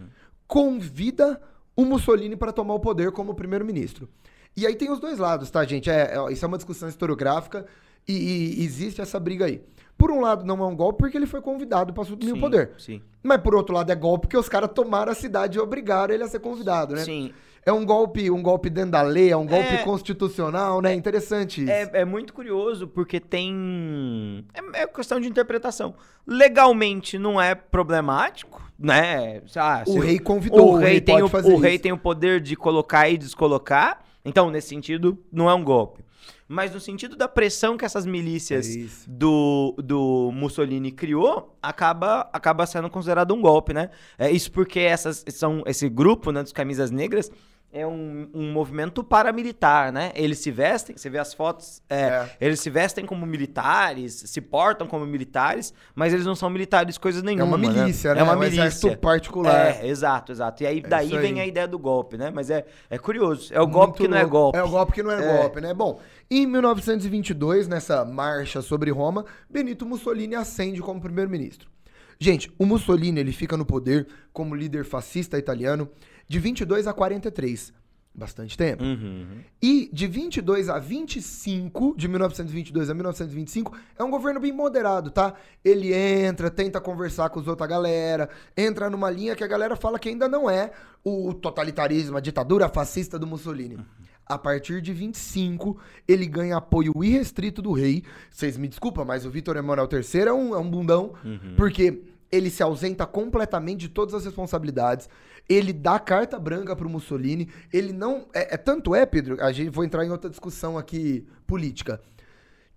convida 0.46 1.40
o 1.74 1.84
Mussolini 1.84 2.36
para 2.36 2.52
tomar 2.52 2.74
o 2.74 2.80
poder 2.80 3.10
como 3.12 3.34
primeiro-ministro. 3.34 4.08
E 4.56 4.66
aí 4.66 4.76
tem 4.76 4.90
os 4.90 5.00
dois 5.00 5.18
lados, 5.18 5.50
tá, 5.50 5.64
gente? 5.64 5.90
É, 5.90 6.14
é, 6.14 6.32
isso 6.32 6.44
é 6.44 6.48
uma 6.48 6.58
discussão 6.58 6.88
historiográfica 6.88 7.66
e, 8.06 8.58
e, 8.58 8.64
existe 8.64 9.00
essa 9.00 9.18
briga 9.18 9.46
aí. 9.46 9.62
Por 9.96 10.10
um 10.10 10.20
lado, 10.20 10.44
não 10.44 10.62
é 10.62 10.66
um 10.66 10.76
golpe 10.76 10.98
porque 10.98 11.16
ele 11.16 11.26
foi 11.26 11.40
convidado 11.40 11.92
para 11.92 12.02
assumir 12.02 12.26
sim, 12.26 12.32
o 12.32 12.40
poder. 12.40 12.72
Sim. 12.78 13.02
Mas 13.22 13.40
por 13.40 13.54
outro 13.54 13.74
lado, 13.74 13.90
é 13.90 13.94
golpe 13.94 14.26
porque 14.26 14.36
os 14.36 14.48
caras 14.48 14.70
tomaram 14.74 15.12
a 15.12 15.14
cidade 15.14 15.58
e 15.58 15.60
obrigaram 15.60 16.12
ele 16.12 16.22
a 16.22 16.28
ser 16.28 16.40
convidado, 16.40 16.94
né? 16.94 17.04
Sim. 17.04 17.32
É 17.64 17.72
um 17.72 17.84
golpe, 17.84 18.28
um 18.28 18.42
golpe 18.42 18.68
dentro 18.68 18.90
da 18.90 19.02
lei, 19.02 19.30
é 19.30 19.36
um 19.36 19.46
golpe 19.46 19.74
é, 19.74 19.84
constitucional, 19.84 20.80
né? 20.80 20.92
Interessante 20.94 21.62
isso. 21.62 21.70
É, 21.70 21.90
é 21.92 22.04
muito 22.04 22.32
curioso 22.32 22.88
porque 22.88 23.20
tem. 23.20 24.44
É, 24.52 24.82
é, 24.82 24.86
questão 24.88 25.20
de 25.20 25.28
interpretação. 25.28 25.94
Legalmente 26.26 27.18
não 27.18 27.40
é 27.40 27.54
problemático, 27.54 28.60
né? 28.76 29.42
Ah, 29.56 29.84
o 29.86 30.00
rei 30.00 30.18
convidou. 30.18 30.72
O, 30.72 30.72
o 30.72 30.76
rei, 30.76 30.92
rei 30.92 31.00
tem 31.00 31.22
o, 31.22 31.26
o 31.26 31.58
rei 31.58 31.78
tem 31.78 31.92
o 31.92 31.98
poder 31.98 32.40
de 32.40 32.56
colocar 32.56 33.08
e 33.08 33.16
descolocar. 33.16 34.02
Então, 34.24 34.50
nesse 34.50 34.68
sentido, 34.68 35.16
não 35.32 35.48
é 35.48 35.54
um 35.54 35.62
golpe. 35.62 36.04
Mas 36.48 36.74
no 36.74 36.80
sentido 36.80 37.16
da 37.16 37.26
pressão 37.26 37.76
que 37.76 37.84
essas 37.84 38.04
milícias 38.04 38.76
é 38.76 38.86
do, 39.08 39.74
do 39.78 40.30
Mussolini 40.34 40.92
criou, 40.92 41.56
acaba, 41.62 42.28
acaba 42.32 42.66
sendo 42.66 42.90
considerado 42.90 43.32
um 43.32 43.40
golpe, 43.40 43.72
né? 43.72 43.88
É 44.18 44.30
isso 44.30 44.52
porque 44.52 44.80
essas 44.80 45.24
são 45.28 45.62
esse 45.66 45.88
grupo 45.88 46.30
né, 46.30 46.42
dos 46.42 46.52
camisas 46.52 46.90
negras 46.90 47.30
é 47.72 47.86
um, 47.86 48.28
um 48.34 48.52
movimento 48.52 49.02
paramilitar, 49.02 49.90
né? 49.90 50.12
Eles 50.14 50.38
se 50.40 50.50
vestem, 50.50 50.94
você 50.94 51.08
vê 51.08 51.18
as 51.18 51.32
fotos, 51.32 51.82
é, 51.88 52.02
é. 52.02 52.36
eles 52.38 52.60
se 52.60 52.68
vestem 52.68 53.06
como 53.06 53.24
militares, 53.24 54.24
se 54.26 54.42
portam 54.42 54.86
como 54.86 55.06
militares, 55.06 55.72
mas 55.94 56.12
eles 56.12 56.26
não 56.26 56.34
são 56.34 56.50
militares 56.50 56.98
coisas 56.98 57.22
nenhuma. 57.22 57.44
É 57.44 57.46
uma 57.46 57.56
né? 57.56 57.68
milícia, 57.68 58.10
né? 58.10 58.16
né? 58.16 58.20
É 58.20 58.24
uma 58.24 58.34
é 58.34 58.36
um 58.36 58.50
milícia 58.50 58.96
particular. 58.98 59.82
É, 59.82 59.86
exato, 59.86 60.32
exato. 60.32 60.62
E 60.62 60.66
aí 60.66 60.78
é 60.84 60.86
daí 60.86 61.16
vem 61.16 61.40
a 61.40 61.46
ideia 61.46 61.66
do 61.66 61.78
golpe, 61.78 62.18
né? 62.18 62.30
Mas 62.30 62.50
é, 62.50 62.66
é 62.90 62.98
curioso. 62.98 63.52
É 63.54 63.58
o 63.58 63.62
Muito 63.62 63.72
golpe 63.72 63.98
que 64.02 64.08
não 64.08 64.18
é 64.18 64.24
golpe. 64.26 64.58
É 64.58 64.62
o 64.62 64.68
golpe 64.68 64.92
que 64.92 65.02
não 65.02 65.10
é, 65.10 65.24
é, 65.24 65.38
golpe, 65.38 65.60
né? 65.62 65.72
Bom, 65.72 65.98
em 66.30 66.46
1922, 66.46 67.68
nessa 67.68 68.04
marcha 68.04 68.60
sobre 68.60 68.90
Roma, 68.90 69.24
Benito 69.48 69.86
Mussolini 69.86 70.34
ascende 70.34 70.82
como 70.82 71.00
primeiro-ministro. 71.00 71.70
Gente, 72.18 72.52
o 72.58 72.66
Mussolini 72.66 73.18
ele 73.18 73.32
fica 73.32 73.56
no 73.56 73.64
poder 73.64 74.06
como 74.32 74.54
líder 74.54 74.84
fascista 74.84 75.38
italiano 75.38 75.88
de 76.32 76.38
22 76.38 76.86
a 76.86 76.94
43. 76.94 77.74
Bastante 78.14 78.56
tempo. 78.56 78.82
Uhum. 78.82 79.40
E 79.60 79.90
de 79.92 80.06
22 80.06 80.70
a 80.70 80.78
25, 80.78 81.94
de 81.96 82.08
1922 82.08 82.88
a 82.88 82.94
1925, 82.94 83.76
é 83.98 84.02
um 84.02 84.10
governo 84.10 84.40
bem 84.40 84.50
moderado, 84.50 85.10
tá? 85.10 85.34
Ele 85.62 85.92
entra, 85.94 86.50
tenta 86.50 86.80
conversar 86.80 87.28
com 87.28 87.40
os 87.40 87.46
outra 87.46 87.66
galera, 87.66 88.30
entra 88.56 88.88
numa 88.88 89.10
linha 89.10 89.36
que 89.36 89.44
a 89.44 89.46
galera 89.46 89.76
fala 89.76 89.98
que 89.98 90.08
ainda 90.08 90.26
não 90.26 90.48
é 90.48 90.72
o 91.04 91.34
totalitarismo, 91.34 92.16
a 92.16 92.20
ditadura 92.20 92.68
fascista 92.68 93.18
do 93.18 93.26
Mussolini. 93.26 93.76
Uhum. 93.76 93.84
A 94.24 94.38
partir 94.38 94.80
de 94.80 94.92
25, 94.94 95.78
ele 96.08 96.26
ganha 96.26 96.56
apoio 96.56 96.92
irrestrito 97.02 97.60
do 97.60 97.72
rei. 97.72 98.04
Vocês 98.30 98.56
me 98.56 98.68
desculpam, 98.68 99.04
mas 99.04 99.26
o 99.26 99.30
Vitor 99.30 99.56
Emanuel 99.56 99.88
III 99.90 100.20
é 100.20 100.32
um, 100.32 100.54
é 100.54 100.58
um 100.58 100.70
bundão, 100.70 101.12
uhum. 101.24 101.54
porque 101.56 102.02
ele 102.32 102.48
se 102.48 102.62
ausenta 102.62 103.04
completamente 103.04 103.80
de 103.80 103.88
todas 103.90 104.14
as 104.14 104.24
responsabilidades. 104.24 105.08
Ele 105.46 105.72
dá 105.72 105.98
carta 105.98 106.38
branca 106.38 106.74
pro 106.74 106.88
Mussolini. 106.88 107.50
Ele 107.70 107.92
não. 107.92 108.26
É, 108.34 108.54
é 108.54 108.56
tanto 108.56 108.94
é, 108.94 109.04
Pedro, 109.04 109.40
a 109.44 109.52
gente 109.52 109.68
vou 109.68 109.84
entrar 109.84 110.04
em 110.04 110.10
outra 110.10 110.30
discussão 110.30 110.78
aqui 110.78 111.26
política. 111.46 112.00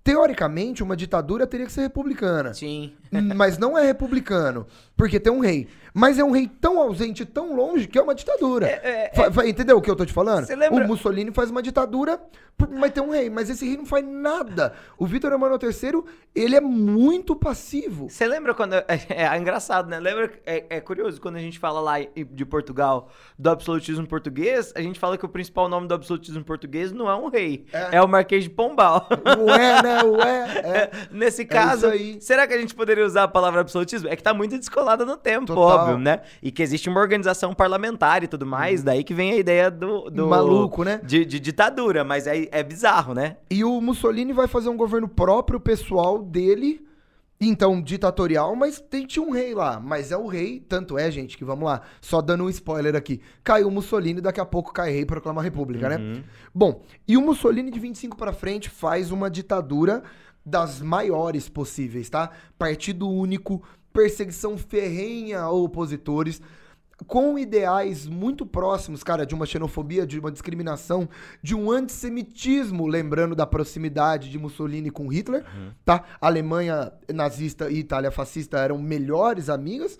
Teoricamente, 0.05 0.83
uma 0.83 0.95
ditadura 0.95 1.47
teria 1.47 1.65
que 1.65 1.71
ser 1.71 1.81
republicana. 1.81 2.53
Sim. 2.53 2.93
mas 3.35 3.57
não 3.57 3.75
é 3.75 3.83
republicano, 3.83 4.67
porque 4.95 5.19
tem 5.19 5.33
um 5.33 5.39
rei. 5.39 5.67
Mas 5.97 6.19
é 6.19 6.23
um 6.23 6.31
rei 6.31 6.45
tão 6.45 6.77
ausente, 6.77 7.25
tão 7.25 7.55
longe, 7.55 7.87
que 7.87 7.97
é 7.97 8.01
uma 8.01 8.13
ditadura. 8.13 8.67
É, 8.67 9.11
é, 9.11 9.11
é... 9.15 9.49
Entendeu 9.49 9.77
o 9.77 9.81
que 9.81 9.89
eu 9.89 9.95
tô 9.95 10.05
te 10.05 10.11
falando? 10.11 10.47
Lembra... 10.49 10.83
O 10.83 10.87
Mussolini 10.87 11.31
faz 11.31 11.49
uma 11.49 11.61
ditadura, 11.61 12.21
mas 12.69 12.91
tem 12.91 13.01
um 13.01 13.11
rei. 13.11 13.29
Mas 13.29 13.49
esse 13.49 13.65
rei 13.65 13.77
não 13.77 13.85
faz 13.85 14.05
nada. 14.05 14.73
O 14.97 15.07
Vitor 15.07 15.31
Emanuel 15.31 15.57
III, 15.57 16.03
ele 16.35 16.53
é 16.53 16.59
muito 16.59 17.33
passivo. 17.33 18.09
Você 18.09 18.27
lembra 18.27 18.53
quando... 18.53 18.75
É, 18.87 19.23
é, 19.23 19.37
engraçado, 19.37 19.89
né? 19.89 19.99
Lembra... 19.99 20.33
É, 20.45 20.65
é, 20.69 20.81
curioso, 20.81 21.21
quando 21.21 21.37
a 21.37 21.39
gente 21.39 21.57
fala 21.57 21.79
lá 21.79 21.95
de 21.99 22.45
Portugal, 22.45 23.09
do 23.39 23.49
absolutismo 23.49 24.05
português, 24.05 24.73
a 24.75 24.81
gente 24.81 24.99
fala 24.99 25.17
que 25.17 25.25
o 25.25 25.29
principal 25.29 25.69
nome 25.69 25.87
do 25.87 25.93
absolutismo 25.93 26.43
português 26.43 26.91
não 26.91 27.09
é 27.09 27.15
um 27.15 27.29
rei. 27.29 27.65
É, 27.71 27.97
é 27.97 28.01
o 28.01 28.07
Marquês 28.07 28.43
de 28.43 28.49
Pombal. 28.49 29.07
Ué, 29.47 29.81
né? 29.81 29.94
Ué. 30.03 30.89
Nesse 31.11 31.45
caso, 31.45 31.87
será 32.19 32.47
que 32.47 32.53
a 32.53 32.57
gente 32.57 32.73
poderia 32.75 33.05
usar 33.05 33.23
a 33.23 33.27
palavra 33.27 33.61
absolutismo? 33.61 34.09
É 34.09 34.15
que 34.15 34.23
tá 34.23 34.33
muito 34.33 34.57
descolada 34.57 35.05
no 35.05 35.17
tempo, 35.17 35.47
Total. 35.47 35.63
óbvio, 35.63 35.97
né? 35.97 36.21
E 36.41 36.51
que 36.51 36.61
existe 36.61 36.89
uma 36.89 36.99
organização 36.99 37.53
parlamentar 37.53 38.23
e 38.23 38.27
tudo 38.27 38.45
mais, 38.45 38.79
uhum. 38.79 38.85
daí 38.85 39.03
que 39.03 39.13
vem 39.13 39.31
a 39.31 39.37
ideia 39.37 39.71
do... 39.71 40.09
do 40.09 40.27
Maluco, 40.27 40.83
né? 40.83 40.99
De, 41.03 41.25
de, 41.25 41.39
ditadura, 41.39 42.03
mas 42.03 42.27
é, 42.27 42.47
é 42.51 42.63
bizarro, 42.63 43.13
né? 43.13 43.37
E 43.49 43.63
o 43.63 43.79
Mussolini 43.81 44.33
vai 44.33 44.47
fazer 44.47 44.69
um 44.69 44.77
governo 44.77 45.07
próprio, 45.07 45.59
pessoal 45.59 46.21
dele, 46.21 46.85
então, 47.39 47.81
ditatorial, 47.81 48.55
mas 48.55 48.79
tem, 48.79 49.05
tinha 49.05 49.23
um 49.23 49.31
rei 49.31 49.53
lá. 49.53 49.79
Mas 49.79 50.11
é 50.11 50.17
o 50.17 50.27
rei, 50.27 50.59
tanto 50.59 50.97
é, 50.97 51.11
gente, 51.11 51.37
que 51.37 51.43
vamos 51.43 51.65
lá, 51.65 51.81
só 51.99 52.21
dando 52.21 52.45
um 52.45 52.49
spoiler 52.49 52.95
aqui. 52.95 53.21
Caiu 53.43 53.67
o 53.67 53.71
Mussolini, 53.71 54.21
daqui 54.21 54.39
a 54.39 54.45
pouco 54.45 54.71
cai 54.71 54.91
rei 54.91 55.01
e 55.01 55.05
proclama 55.05 55.41
a 55.41 55.43
república, 55.43 55.89
né? 55.89 55.97
uhum. 55.97 56.13
né? 56.13 56.23
Bom, 56.53 56.81
e 57.07 57.17
o 57.17 57.21
Mussolini 57.21 57.69
de 57.69 57.79
25 57.79 58.15
para 58.15 58.31
frente 58.31 58.69
faz 58.69 59.11
uma 59.11 59.29
ditadura 59.29 60.03
das 60.45 60.81
maiores 60.81 61.49
possíveis, 61.49 62.09
tá? 62.09 62.29
Partido 62.57 63.09
único, 63.09 63.61
perseguição 63.91 64.57
ferrenha 64.57 65.41
a 65.41 65.51
opositores, 65.51 66.41
com 67.07 67.37
ideais 67.37 68.07
muito 68.07 68.45
próximos, 68.45 69.03
cara, 69.03 69.25
de 69.25 69.35
uma 69.35 69.45
xenofobia, 69.45 70.05
de 70.05 70.19
uma 70.19 70.31
discriminação, 70.31 71.09
de 71.41 71.53
um 71.53 71.69
antissemitismo, 71.69 72.87
lembrando 72.87 73.35
da 73.35 73.45
proximidade 73.45 74.29
de 74.29 74.39
Mussolini 74.39 74.89
com 74.89 75.07
Hitler, 75.07 75.43
uhum. 75.43 75.71
tá? 75.83 76.03
Alemanha 76.21 76.91
nazista 77.13 77.69
e 77.69 77.79
Itália 77.79 78.11
fascista 78.11 78.59
eram 78.59 78.77
melhores 78.77 79.49
amigas, 79.49 79.99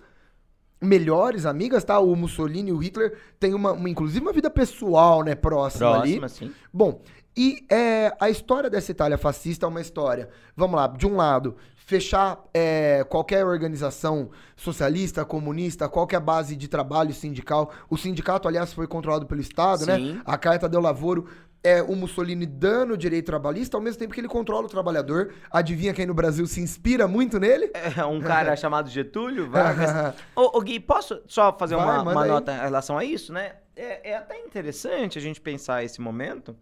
melhores 0.80 1.44
amigas, 1.44 1.84
tá? 1.84 1.98
O 1.98 2.16
Mussolini 2.16 2.70
e 2.70 2.72
o 2.72 2.78
Hitler 2.78 3.18
têm 3.38 3.52
uma, 3.52 3.72
uma 3.72 3.90
inclusive 3.90 4.20
uma 4.20 4.32
vida 4.32 4.50
pessoal, 4.50 5.22
né, 5.22 5.34
próxima, 5.34 5.90
próxima 5.90 6.26
ali. 6.26 6.28
Sim. 6.30 6.52
Bom, 6.72 7.02
e 7.36 7.64
é, 7.70 8.12
a 8.18 8.30
história 8.30 8.70
dessa 8.70 8.90
Itália 8.90 9.18
fascista 9.18 9.66
é 9.66 9.68
uma 9.68 9.80
história, 9.80 10.28
vamos 10.56 10.76
lá, 10.76 10.86
de 10.86 11.06
um 11.06 11.16
lado, 11.16 11.56
fechar 11.76 12.42
é, 12.52 13.04
qualquer 13.04 13.44
organização 13.44 14.30
socialista, 14.56 15.24
comunista, 15.24 15.88
qualquer 15.88 16.20
base 16.20 16.56
de 16.56 16.66
trabalho 16.66 17.12
sindical. 17.12 17.70
O 17.88 17.96
sindicato, 17.96 18.48
aliás, 18.48 18.72
foi 18.72 18.86
controlado 18.86 19.26
pelo 19.26 19.40
Estado, 19.40 19.86
né? 19.86 19.96
Sim. 19.96 20.12
né? 20.14 20.22
A 20.24 20.36
Carta 20.36 20.68
deu 20.68 20.80
Lavoro 20.80 21.28
é 21.66 21.82
o 21.82 21.96
Mussolini 21.96 22.46
dando 22.46 22.94
o 22.94 22.96
direito 22.96 23.26
trabalhista, 23.26 23.76
ao 23.76 23.82
mesmo 23.82 23.98
tempo 23.98 24.14
que 24.14 24.20
ele 24.20 24.28
controla 24.28 24.66
o 24.66 24.68
trabalhador. 24.68 25.32
Adivinha 25.50 25.92
quem 25.92 26.06
no 26.06 26.14
Brasil 26.14 26.46
se 26.46 26.60
inspira 26.60 27.08
muito 27.08 27.40
nele? 27.40 27.72
É 27.74 28.04
um 28.04 28.20
cara 28.20 28.54
chamado 28.56 28.88
Getúlio 28.88 29.50
Vargas. 29.50 30.14
ô, 30.36 30.58
ô, 30.58 30.60
Gui, 30.60 30.78
posso 30.78 31.20
só 31.26 31.52
fazer 31.52 31.74
Vai, 31.74 31.84
uma, 31.84 32.02
uma 32.02 32.24
nota 32.24 32.52
em 32.52 32.60
relação 32.60 32.96
a 32.96 33.04
isso, 33.04 33.32
né? 33.32 33.56
É, 33.74 34.10
é, 34.10 34.16
até 34.16 34.38
interessante 34.38 35.18
a 35.18 35.20
gente 35.20 35.40
pensar 35.40 35.82
esse 35.82 36.00
momento, 36.00 36.56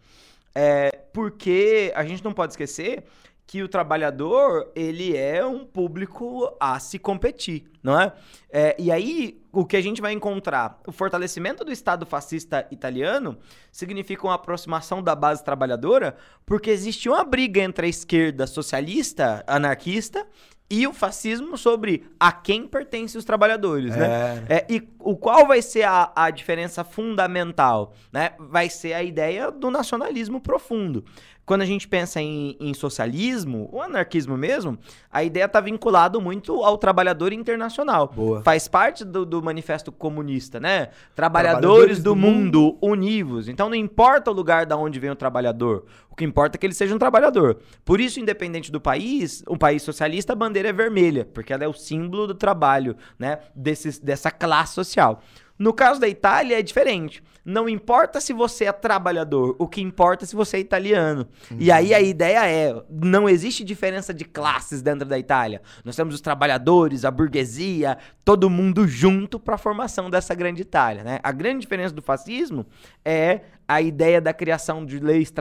é, 0.54 0.90
porque 1.12 1.92
a 1.94 2.04
gente 2.04 2.22
não 2.24 2.32
pode 2.32 2.52
esquecer 2.52 3.04
que 3.46 3.62
o 3.62 3.68
trabalhador 3.68 4.72
ele 4.74 5.16
é 5.16 5.44
um 5.44 5.64
público 5.66 6.50
a 6.58 6.78
se 6.80 6.98
competir, 6.98 7.70
não 7.82 8.00
é? 8.00 8.12
é? 8.50 8.74
E 8.78 8.90
aí 8.90 9.40
o 9.52 9.64
que 9.64 9.76
a 9.76 9.82
gente 9.82 10.00
vai 10.00 10.12
encontrar, 10.12 10.80
o 10.86 10.92
fortalecimento 10.92 11.64
do 11.64 11.70
Estado 11.70 12.06
fascista 12.06 12.66
italiano 12.70 13.38
significa 13.70 14.26
uma 14.26 14.34
aproximação 14.34 15.02
da 15.02 15.14
base 15.14 15.44
trabalhadora, 15.44 16.16
porque 16.46 16.70
existe 16.70 17.08
uma 17.08 17.22
briga 17.22 17.60
entre 17.60 17.86
a 17.86 17.90
esquerda 17.90 18.46
socialista, 18.46 19.44
anarquista 19.46 20.26
e 20.74 20.88
o 20.88 20.92
fascismo 20.92 21.56
sobre 21.56 22.04
a 22.18 22.32
quem 22.32 22.66
pertencem 22.66 23.16
os 23.16 23.24
trabalhadores, 23.24 23.94
né? 23.94 24.06
é. 24.06 24.08
né? 24.08 24.44
É, 24.48 24.66
e 24.68 24.82
o 24.98 25.16
qual 25.16 25.46
vai 25.46 25.62
ser 25.62 25.84
a, 25.84 26.10
a 26.16 26.30
diferença 26.30 26.82
fundamental, 26.82 27.94
né? 28.12 28.32
Vai 28.40 28.68
ser 28.68 28.92
a 28.92 29.00
ideia 29.00 29.52
do 29.52 29.70
nacionalismo 29.70 30.40
profundo 30.40 31.04
quando 31.46 31.62
a 31.62 31.66
gente 31.66 31.86
pensa 31.86 32.20
em, 32.20 32.56
em 32.58 32.72
socialismo, 32.72 33.68
o 33.72 33.80
anarquismo 33.82 34.36
mesmo, 34.36 34.78
a 35.10 35.22
ideia 35.22 35.44
está 35.44 35.60
vinculada 35.60 36.18
muito 36.18 36.62
ao 36.62 36.78
trabalhador 36.78 37.32
internacional. 37.32 38.08
Boa. 38.08 38.42
Faz 38.42 38.66
parte 38.66 39.04
do, 39.04 39.26
do 39.26 39.42
manifesto 39.42 39.92
comunista, 39.92 40.58
né? 40.58 40.88
Trabalhadores, 41.14 41.60
Trabalhadores 41.60 41.98
do, 41.98 42.10
do 42.10 42.16
mundo, 42.16 42.60
mundo 42.60 42.78
univos. 42.80 43.48
Então 43.48 43.68
não 43.68 43.76
importa 43.76 44.30
o 44.30 44.34
lugar 44.34 44.64
da 44.64 44.76
onde 44.76 44.98
vem 44.98 45.10
o 45.10 45.16
trabalhador, 45.16 45.84
o 46.14 46.16
que 46.16 46.24
importa 46.24 46.56
é 46.56 46.58
que 46.58 46.64
ele 46.64 46.74
seja 46.74 46.94
um 46.94 46.98
trabalhador. 46.98 47.58
Por 47.84 48.00
isso, 48.00 48.20
independente 48.20 48.70
do 48.70 48.80
país, 48.80 49.42
um 49.48 49.58
país 49.58 49.82
socialista, 49.82 50.32
a 50.32 50.36
bandeira 50.36 50.68
é 50.68 50.72
vermelha, 50.72 51.28
porque 51.34 51.52
ela 51.52 51.64
é 51.64 51.68
o 51.68 51.72
símbolo 51.72 52.28
do 52.28 52.34
trabalho, 52.36 52.96
né? 53.18 53.40
Desses, 53.52 53.98
dessa 53.98 54.30
classe 54.30 54.74
social. 54.74 55.20
No 55.58 55.72
caso 55.72 56.00
da 56.00 56.08
Itália 56.08 56.58
é 56.58 56.62
diferente. 56.62 57.22
Não 57.44 57.68
importa 57.68 58.20
se 58.20 58.32
você 58.32 58.64
é 58.64 58.72
trabalhador, 58.72 59.54
o 59.58 59.68
que 59.68 59.80
importa 59.80 60.24
é 60.24 60.26
se 60.26 60.34
você 60.34 60.56
é 60.56 60.60
italiano. 60.60 61.28
Uhum. 61.50 61.58
E 61.60 61.70
aí 61.70 61.92
a 61.92 62.00
ideia 62.00 62.48
é: 62.48 62.82
não 62.88 63.28
existe 63.28 63.62
diferença 63.62 64.12
de 64.14 64.24
classes 64.24 64.82
dentro 64.82 65.06
da 65.06 65.18
Itália. 65.18 65.60
Nós 65.84 65.94
temos 65.94 66.14
os 66.14 66.20
trabalhadores, 66.20 67.04
a 67.04 67.10
burguesia, 67.10 67.98
todo 68.24 68.48
mundo 68.50 68.88
junto 68.88 69.38
para 69.38 69.56
a 69.56 69.58
formação 69.58 70.08
dessa 70.08 70.34
grande 70.34 70.62
Itália. 70.62 71.04
Né? 71.04 71.20
A 71.22 71.30
grande 71.30 71.60
diferença 71.60 71.94
do 71.94 72.02
fascismo 72.02 72.66
é 73.04 73.42
a 73.68 73.80
ideia 73.80 74.20
da 74.20 74.32
criação 74.32 74.84
de 74.84 74.98
leis 74.98 75.32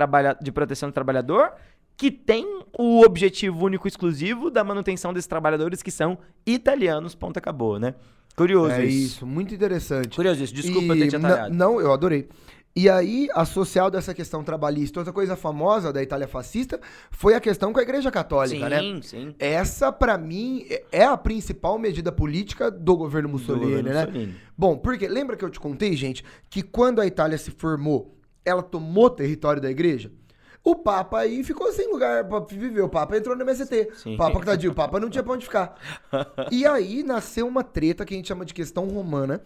de 0.41 0.51
proteção 0.51 0.89
do 0.89 0.93
trabalhador 0.93 1.53
que 1.95 2.09
tem 2.09 2.64
o 2.78 3.01
objetivo 3.01 3.66
único 3.66 3.88
e 3.88 3.89
exclusivo 3.89 4.49
da 4.49 4.64
manutenção 4.64 5.14
desses 5.14 5.28
trabalhadores 5.28 5.82
que 5.82 5.91
são 5.91 6.18
italianos, 6.45 7.16
ponto 7.16 7.38
acabou, 7.38 7.80
né? 7.80 7.93
Curioso 8.36 8.71
é 8.71 8.86
isso. 8.86 9.17
isso. 9.17 9.25
muito 9.25 9.53
interessante. 9.53 10.15
Curioso 10.15 10.43
isso, 10.43 10.53
desculpa 10.53 10.95
e 10.95 10.99
ter 10.99 11.07
te 11.09 11.15
atalhado. 11.15 11.53
Não, 11.53 11.79
eu 11.79 11.93
adorei. 11.93 12.27
E 12.75 12.89
aí, 12.89 13.27
associado 13.36 13.95
a 13.95 13.99
essa 13.99 14.15
questão 14.15 14.43
trabalhista, 14.43 14.99
outra 14.99 15.13
coisa 15.13 15.36
famosa 15.36 15.93
da 15.93 16.01
Itália 16.01 16.27
fascista 16.27 16.79
foi 17.11 17.36
a 17.36 17.39
questão 17.39 17.71
com 17.71 17.79
a 17.79 17.84
Igreja 17.84 18.09
Católica, 18.09 18.65
sim, 18.65 18.69
né? 18.69 18.79
Sim, 18.79 19.01
sim. 19.03 19.36
Essa, 19.38 19.91
para 19.91 20.17
mim, 20.17 20.65
é 20.91 21.03
a 21.03 21.15
principal 21.15 21.77
medida 21.77 22.11
política 22.11 22.71
do 22.71 22.97
governo 22.97 23.29
Mussolini, 23.29 23.65
do 23.65 23.69
governo 23.69 23.89
né? 23.89 24.05
Mussolini. 24.07 24.36
Bom, 24.57 24.75
porque 24.75 25.07
lembra 25.07 25.38
que 25.38 25.45
eu 25.45 25.51
te 25.51 25.59
contei, 25.59 25.95
gente, 25.95 26.25
que 26.49 26.63
quando 26.63 26.99
a 26.99 27.05
Itália 27.05 27.38
se 27.38 27.51
formou, 27.51 28.17
ela 28.43 28.63
tomou 28.63 29.07
território 29.07 29.61
da 29.61 29.69
igreja? 29.69 30.11
O 30.64 30.76
Papa 30.76 31.20
aí 31.20 31.43
ficou 31.43 31.72
sem 31.74 31.91
lugar 31.91 32.24
pra 32.24 32.39
viver. 32.39 32.82
O 32.82 32.88
Papa 32.88 33.18
entrou 33.18 33.36
no 33.36 33.41
MST. 33.41 33.89
Sim. 33.97 34.14
O 34.14 34.18
Papa, 34.18 34.39
tadinho, 34.39 34.72
o 34.72 34.76
Papa 34.76 34.97
não 34.97 35.09
tinha 35.09 35.22
pra 35.22 35.34
onde 35.34 35.43
ficar. 35.43 35.76
e 36.49 36.66
aí 36.66 37.03
nasceu 37.03 37.45
uma 37.45 37.64
treta 37.64 38.05
que 38.05 38.14
a 38.14 38.18
gente 38.18 38.30
chama 38.30 38.45
de 38.45 38.53
questão 38.53 38.88
romana, 38.88 39.41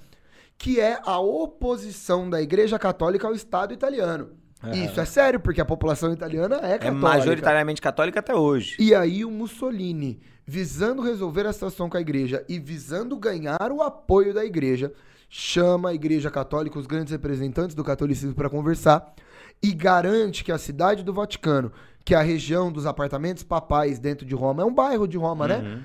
que 0.57 0.79
é 0.79 0.99
a 1.03 1.19
oposição 1.19 2.29
da 2.29 2.39
Igreja 2.39 2.77
Católica 2.77 3.27
ao 3.27 3.33
Estado 3.33 3.73
italiano. 3.73 4.29
Uhum. 4.63 4.71
Isso 4.73 4.99
é 4.99 5.05
sério, 5.05 5.39
porque 5.39 5.59
a 5.59 5.65
população 5.65 6.13
italiana 6.13 6.57
é, 6.57 6.73
é 6.73 6.77
católica. 6.77 6.87
É 6.87 6.91
majoritariamente 6.91 7.81
católica 7.81 8.19
até 8.19 8.35
hoje. 8.35 8.75
E 8.79 8.93
aí 8.93 9.25
o 9.25 9.31
Mussolini, 9.31 10.19
visando 10.45 11.01
resolver 11.01 11.47
a 11.47 11.53
situação 11.53 11.89
com 11.89 11.97
a 11.97 12.01
igreja 12.01 12.45
e 12.47 12.59
visando 12.59 13.17
ganhar 13.17 13.71
o 13.71 13.81
apoio 13.81 14.35
da 14.35 14.45
igreja, 14.45 14.93
chama 15.29 15.89
a 15.89 15.93
igreja 15.93 16.29
católica, 16.29 16.77
os 16.77 16.85
grandes 16.85 17.11
representantes 17.11 17.75
do 17.75 17.83
catolicismo 17.83 18.35
para 18.35 18.49
conversar 18.49 19.13
e 19.61 19.73
garante 19.73 20.43
que 20.43 20.51
a 20.51 20.57
cidade 20.57 21.03
do 21.03 21.13
Vaticano, 21.13 21.71
que 22.05 22.13
é 22.13 22.17
a 22.17 22.21
região 22.21 22.71
dos 22.71 22.85
apartamentos 22.85 23.43
papais 23.43 23.99
dentro 23.99 24.25
de 24.25 24.35
Roma, 24.35 24.63
é 24.63 24.65
um 24.65 24.73
bairro 24.73 25.07
de 25.07 25.17
Roma, 25.17 25.47
né? 25.47 25.57
uhum. 25.57 25.63
né? 25.63 25.83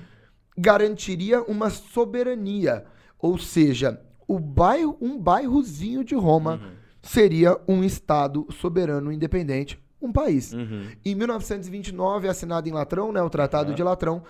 Garantiria 0.57 1.41
uma 1.43 1.69
soberania. 1.69 2.85
Ou 3.19 3.37
seja, 3.37 3.99
o 4.27 4.39
bairro, 4.39 4.97
um 5.01 5.17
bairrozinho 5.19 6.03
de 6.03 6.15
Roma 6.15 6.61
uhum. 6.63 6.71
seria 7.01 7.59
um 7.67 7.83
Estado 7.83 8.47
soberano 8.51 9.11
independente, 9.11 9.81
um 10.01 10.11
país. 10.11 10.53
Uhum. 10.53 10.87
Em 11.03 11.15
1929, 11.15 12.27
assinado 12.27 12.69
em 12.69 12.71
Latrão, 12.71 13.11
né, 13.11 13.21
o 13.21 13.29
Tratado 13.29 13.73
de 13.73 13.81
Latrão, 13.81 14.23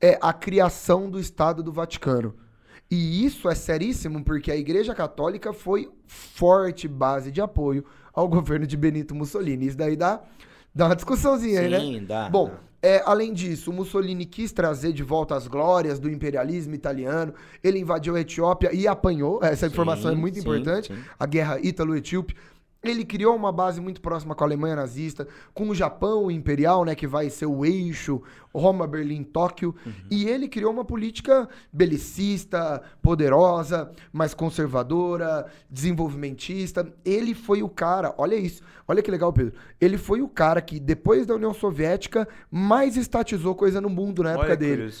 é 0.00 0.18
a 0.20 0.32
criação 0.32 1.08
do 1.08 1.20
Estado 1.20 1.62
do 1.62 1.72
Vaticano. 1.72 2.34
E 2.90 3.24
isso 3.24 3.48
é 3.48 3.54
seríssimo 3.54 4.22
porque 4.22 4.50
a 4.50 4.56
Igreja 4.56 4.94
Católica 4.94 5.52
foi 5.52 5.88
forte 6.06 6.86
base 6.86 7.30
de 7.30 7.40
apoio 7.40 7.86
ao 8.12 8.28
governo 8.28 8.66
de 8.66 8.76
Benito 8.76 9.14
Mussolini. 9.14 9.66
Isso 9.66 9.76
daí 9.76 9.96
dá, 9.96 10.20
dá 10.74 10.86
uma 10.86 10.96
discussãozinha 10.96 11.60
Sim, 11.60 11.64
aí, 11.66 11.70
né? 11.70 11.80
Sim, 11.80 12.04
dá. 12.04 12.28
Bom, 12.28 12.50
É, 12.84 13.00
além 13.06 13.32
disso, 13.32 13.70
o 13.70 13.72
Mussolini 13.72 14.26
quis 14.26 14.50
trazer 14.50 14.92
de 14.92 15.04
volta 15.04 15.36
as 15.36 15.46
glórias 15.46 16.00
do 16.00 16.10
imperialismo 16.10 16.74
italiano. 16.74 17.32
Ele 17.62 17.78
invadiu 17.78 18.16
a 18.16 18.20
Etiópia 18.20 18.74
e 18.74 18.88
apanhou. 18.88 19.38
Essa 19.40 19.68
informação 19.68 20.10
sim, 20.10 20.16
é 20.16 20.20
muito 20.20 20.34
sim, 20.34 20.40
importante. 20.40 20.92
Sim. 20.92 21.00
A 21.16 21.24
guerra 21.24 21.60
ítalo-etíope. 21.62 22.34
Ele 22.82 23.04
criou 23.04 23.36
uma 23.36 23.52
base 23.52 23.80
muito 23.80 24.00
próxima 24.00 24.34
com 24.34 24.42
a 24.42 24.46
Alemanha 24.46 24.74
nazista, 24.74 25.28
com 25.54 25.68
o 25.68 25.74
Japão 25.74 26.30
imperial, 26.30 26.84
né, 26.84 26.94
que 26.94 27.06
vai 27.06 27.30
ser 27.30 27.46
o 27.46 27.64
eixo 27.64 28.20
Roma, 28.54 28.86
Berlim, 28.86 29.22
Tóquio, 29.22 29.74
uhum. 29.86 29.92
e 30.10 30.26
ele 30.28 30.48
criou 30.48 30.72
uma 30.72 30.84
política 30.84 31.48
belicista, 31.72 32.82
poderosa, 33.00 33.90
mais 34.12 34.34
conservadora, 34.34 35.46
desenvolvimentista. 35.70 36.92
Ele 37.04 37.34
foi 37.34 37.62
o 37.62 37.68
cara, 37.68 38.14
olha 38.18 38.34
isso, 38.34 38.62
olha 38.86 39.02
que 39.02 39.10
legal, 39.10 39.32
Pedro. 39.32 39.54
Ele 39.80 39.96
foi 39.96 40.20
o 40.20 40.28
cara 40.28 40.60
que 40.60 40.78
depois 40.78 41.26
da 41.26 41.34
União 41.34 41.54
Soviética 41.54 42.28
mais 42.50 42.96
estatizou 42.96 43.54
coisa 43.54 43.80
no 43.80 43.88
mundo 43.88 44.22
na 44.22 44.32
época 44.32 44.46
olha 44.46 44.56
dele. 44.56 44.92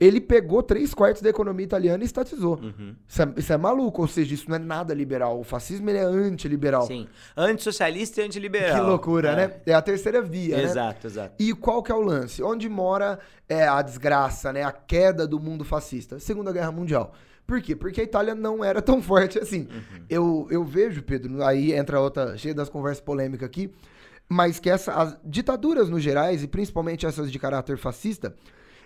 Ele 0.00 0.18
pegou 0.18 0.62
três 0.62 0.94
quartos 0.94 1.20
da 1.20 1.28
economia 1.28 1.64
italiana 1.64 2.02
e 2.02 2.06
estatizou. 2.06 2.58
Uhum. 2.58 2.96
Isso, 3.06 3.22
é, 3.22 3.32
isso, 3.36 3.52
é, 3.52 3.56
maluco, 3.58 4.00
ou 4.00 4.08
seja, 4.08 4.32
isso 4.32 4.48
não 4.48 4.56
é 4.56 4.58
nada 4.58 4.94
liberal. 4.94 5.38
O 5.38 5.44
fascismo 5.44 5.90
ele 5.90 5.98
é 5.98 6.04
antiliberal. 6.04 6.86
Sim, 6.86 7.06
antissocialista 7.36 8.22
e 8.22 8.24
antiliberal. 8.24 8.82
Que 8.82 8.90
loucura, 8.90 9.32
é. 9.32 9.36
né? 9.36 9.60
É 9.66 9.74
a 9.74 9.82
terceira 9.82 10.22
via, 10.22 10.56
exato, 10.56 10.62
né? 10.62 10.70
Exato, 10.70 11.06
exato. 11.06 11.34
E 11.38 11.52
qual 11.52 11.82
que 11.82 11.92
é 11.92 11.94
o 11.94 12.00
lance? 12.00 12.42
Onde 12.42 12.66
mora 12.66 13.18
é, 13.46 13.68
a 13.68 13.82
desgraça, 13.82 14.50
né? 14.54 14.62
A 14.62 14.72
queda 14.72 15.26
do 15.26 15.38
mundo 15.38 15.66
fascista? 15.66 16.18
Segunda 16.18 16.50
Guerra 16.50 16.72
Mundial. 16.72 17.12
Por 17.46 17.60
quê? 17.60 17.76
Porque 17.76 18.00
a 18.00 18.04
Itália 18.04 18.34
não 18.34 18.64
era 18.64 18.80
tão 18.80 19.02
forte 19.04 19.38
assim. 19.38 19.68
Uhum. 19.70 20.04
Eu, 20.08 20.48
eu 20.50 20.64
vejo, 20.64 21.02
Pedro, 21.02 21.44
aí 21.44 21.74
entra 21.74 22.00
outra, 22.00 22.38
cheia 22.38 22.54
das 22.54 22.70
conversas 22.70 23.02
polêmicas 23.02 23.44
aqui, 23.44 23.70
mas 24.26 24.58
que 24.58 24.70
essa, 24.70 24.94
as 24.94 25.18
ditaduras 25.22 25.90
no 25.90 26.00
gerais, 26.00 26.42
e 26.42 26.48
principalmente 26.48 27.04
essas 27.04 27.30
de 27.30 27.38
caráter 27.38 27.76
fascista, 27.76 28.34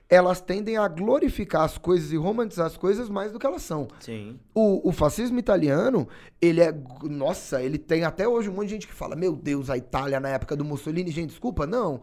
elas 0.09 0.41
tendem 0.41 0.77
a 0.77 0.87
glorificar 0.87 1.63
as 1.63 1.79
coisas 1.79 2.13
e 2.13 2.17
romantizar 2.17 2.67
as 2.67 2.77
coisas 2.77 3.09
mais 3.09 3.33
do 3.33 3.39
que 3.39 3.47
elas 3.47 3.63
são. 3.63 3.89
Sim. 4.01 4.39
O, 4.55 4.89
o 4.89 4.93
fascismo 4.93 5.39
italiano, 5.39 6.09
ele 6.41 6.61
é. 6.61 6.75
Nossa, 7.03 7.63
ele 7.63 7.79
tem 7.79 8.05
até 8.05 8.29
hoje 8.29 8.49
um 8.49 8.53
monte 8.53 8.67
de 8.67 8.75
gente 8.75 8.87
que 8.87 8.95
fala: 8.95 9.17
Meu 9.17 9.35
Deus, 9.35 9.71
a 9.71 9.77
Itália 9.77 10.21
na 10.21 10.29
época 10.29 10.55
do 10.55 10.65
Mussolini. 10.65 11.11
Gente, 11.11 11.31
desculpa, 11.31 11.67
não. 11.67 12.03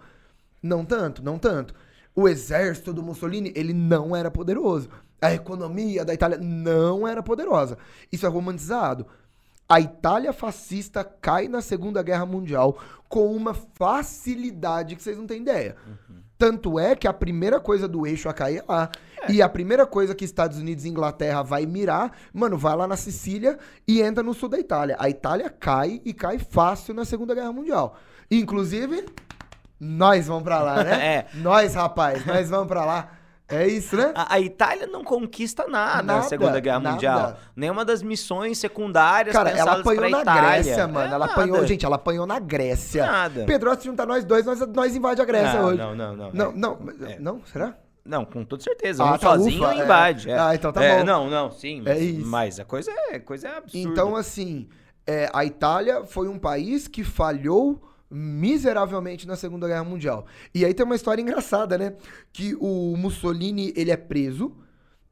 Não 0.62 0.84
tanto, 0.84 1.24
não 1.24 1.38
tanto. 1.38 1.74
O 2.16 2.28
exército 2.28 2.94
do 2.94 3.02
Mussolini, 3.02 3.52
ele 3.56 3.74
não 3.74 4.16
era 4.16 4.30
poderoso. 4.30 4.90
A 5.22 5.34
economia 5.34 6.04
da 6.04 6.14
Itália 6.14 6.38
não 6.38 7.08
era 7.08 7.22
poderosa. 7.22 7.78
Isso 8.12 8.26
é 8.26 8.30
romantizado. 8.30 9.06
A 9.70 9.80
Itália 9.80 10.34
fascista 10.34 11.04
cai 11.04 11.48
na 11.48 11.62
Segunda 11.62 12.04
Guerra 12.04 12.26
Mundial 12.26 12.78
com 13.08 13.34
uma 13.34 13.54
facilidade 13.54 14.96
que 14.96 15.04
vocês 15.04 15.18
não 15.18 15.26
têm 15.26 15.42
ideia. 15.42 15.78
Uhum. 15.88 16.22
Tanto 16.42 16.80
é 16.80 16.96
que 16.96 17.08
a 17.08 17.14
primeira 17.14 17.60
coisa 17.60 17.88
do 17.88 18.08
eixo 18.08 18.28
a 18.28 18.34
cair 18.34 18.58
é 18.58 18.64
lá. 18.68 18.90
É. 19.22 19.32
E 19.32 19.44
a 19.44 19.48
primeira 19.48 19.86
coisa 19.86 20.16
que 20.16 20.26
Estados 20.26 20.58
Unidos 20.58 20.86
e 20.86 20.90
Inglaterra 20.90 21.44
vai 21.44 21.68
mirar, 21.68 22.12
mano, 22.34 22.58
vai 22.58 22.76
lá 22.76 22.88
na 22.88 22.98
Sicília 22.98 23.60
e 23.88 24.02
entra 24.02 24.24
no 24.24 24.34
sul 24.34 24.50
da 24.50 24.58
Itália. 24.58 24.96
A 24.98 25.08
Itália 25.08 25.52
cai 25.52 26.02
e 26.04 26.16
cai 26.16 26.40
fácil 26.40 26.96
na 26.96 27.06
Segunda 27.06 27.36
Guerra 27.36 27.54
Mundial. 27.54 27.96
Inclusive, 28.32 29.06
nós 29.80 30.26
vamos 30.26 30.42
para 30.42 30.64
lá, 30.64 30.84
né? 30.84 31.06
é. 31.16 31.28
Nós, 31.36 31.76
rapaz, 31.76 32.26
nós 32.26 32.50
vamos 32.50 32.68
para 32.68 32.86
lá. 32.86 33.12
É 33.52 33.68
isso, 33.68 33.96
né? 33.98 34.12
A, 34.16 34.36
a, 34.36 34.40
Itália 34.40 34.88
não 34.88 35.04
conquista 35.04 35.68
nada, 35.68 36.02
nada 36.02 36.14
na 36.20 36.22
Segunda 36.24 36.60
Guerra 36.60 36.80
nada. 36.80 36.94
Mundial. 36.96 37.38
Nenhuma 37.56 37.84
das 37.84 38.02
missões 38.02 38.58
secundárias 38.58 39.36
Cara, 39.36 39.50
ela 39.52 39.80
apanhou 39.80 40.10
na 40.10 40.22
Itália. 40.22 40.42
Grécia, 40.42 40.88
mano. 40.88 41.00
É 41.00 41.08
ela 41.08 41.20
nada. 41.20 41.32
apanhou, 41.32 41.66
gente, 41.68 41.86
ela 41.86 41.96
apanhou 41.96 42.26
na 42.26 42.40
Grécia. 42.40 43.06
Nada. 43.06 43.44
Pedro, 43.46 43.76
se 43.76 43.86
juntar 43.86 44.06
nós 44.06 44.24
dois, 44.24 44.46
nós, 44.46 44.60
nós 44.68 44.96
invade 44.96 45.22
a 45.22 45.26
Grécia 45.26 45.60
não, 45.60 45.68
hoje. 45.68 45.78
Não, 45.78 45.96
não, 45.96 46.16
não. 46.16 46.32
Não, 46.32 46.52
não, 46.54 47.08
é. 47.08 47.20
não, 47.20 47.42
será? 47.46 47.76
Não, 48.04 48.26
com 48.26 48.44
toda 48.44 48.64
certeza. 48.64 49.04
Ah, 49.04 49.14
um 49.14 49.18
tá, 49.18 49.30
sozinho 49.30 49.64
ufa, 49.64 49.74
é. 49.74 49.84
invade. 49.84 50.30
É. 50.30 50.40
Ah, 50.40 50.56
então 50.56 50.72
tá 50.72 50.84
é, 50.84 50.98
bom. 50.98 51.04
Não, 51.04 51.30
não, 51.30 51.52
sim. 51.52 51.82
Mas, 51.82 51.98
é 51.98 52.00
isso. 52.00 52.28
Mas 52.28 52.60
a 52.60 52.66
coisa 52.66 52.92
é, 53.10 53.20
coisa 53.20 53.48
é 53.48 53.58
absurda. 53.58 53.90
Então, 53.90 54.16
assim, 54.16 54.68
é, 55.06 55.30
a 55.34 55.46
Itália 55.46 56.04
foi 56.06 56.28
um 56.28 56.40
país 56.40 56.88
que 56.88 57.04
falhou 57.04 57.82
miseravelmente 58.12 59.28
na 59.28 59.36
Segunda 59.36 59.68
Guerra 59.68 59.84
Mundial. 59.84 60.26
E 60.54 60.66
aí 60.66 60.74
tem 60.74 60.86
uma 60.86 60.96
história 60.96 61.22
engraçada, 61.22 61.78
né? 61.78 61.96
Que 62.34 62.56
o 62.60 62.96
Mussolini, 62.98 63.74
ele 63.76 63.92
é 63.92 63.98
preso, 63.98 64.56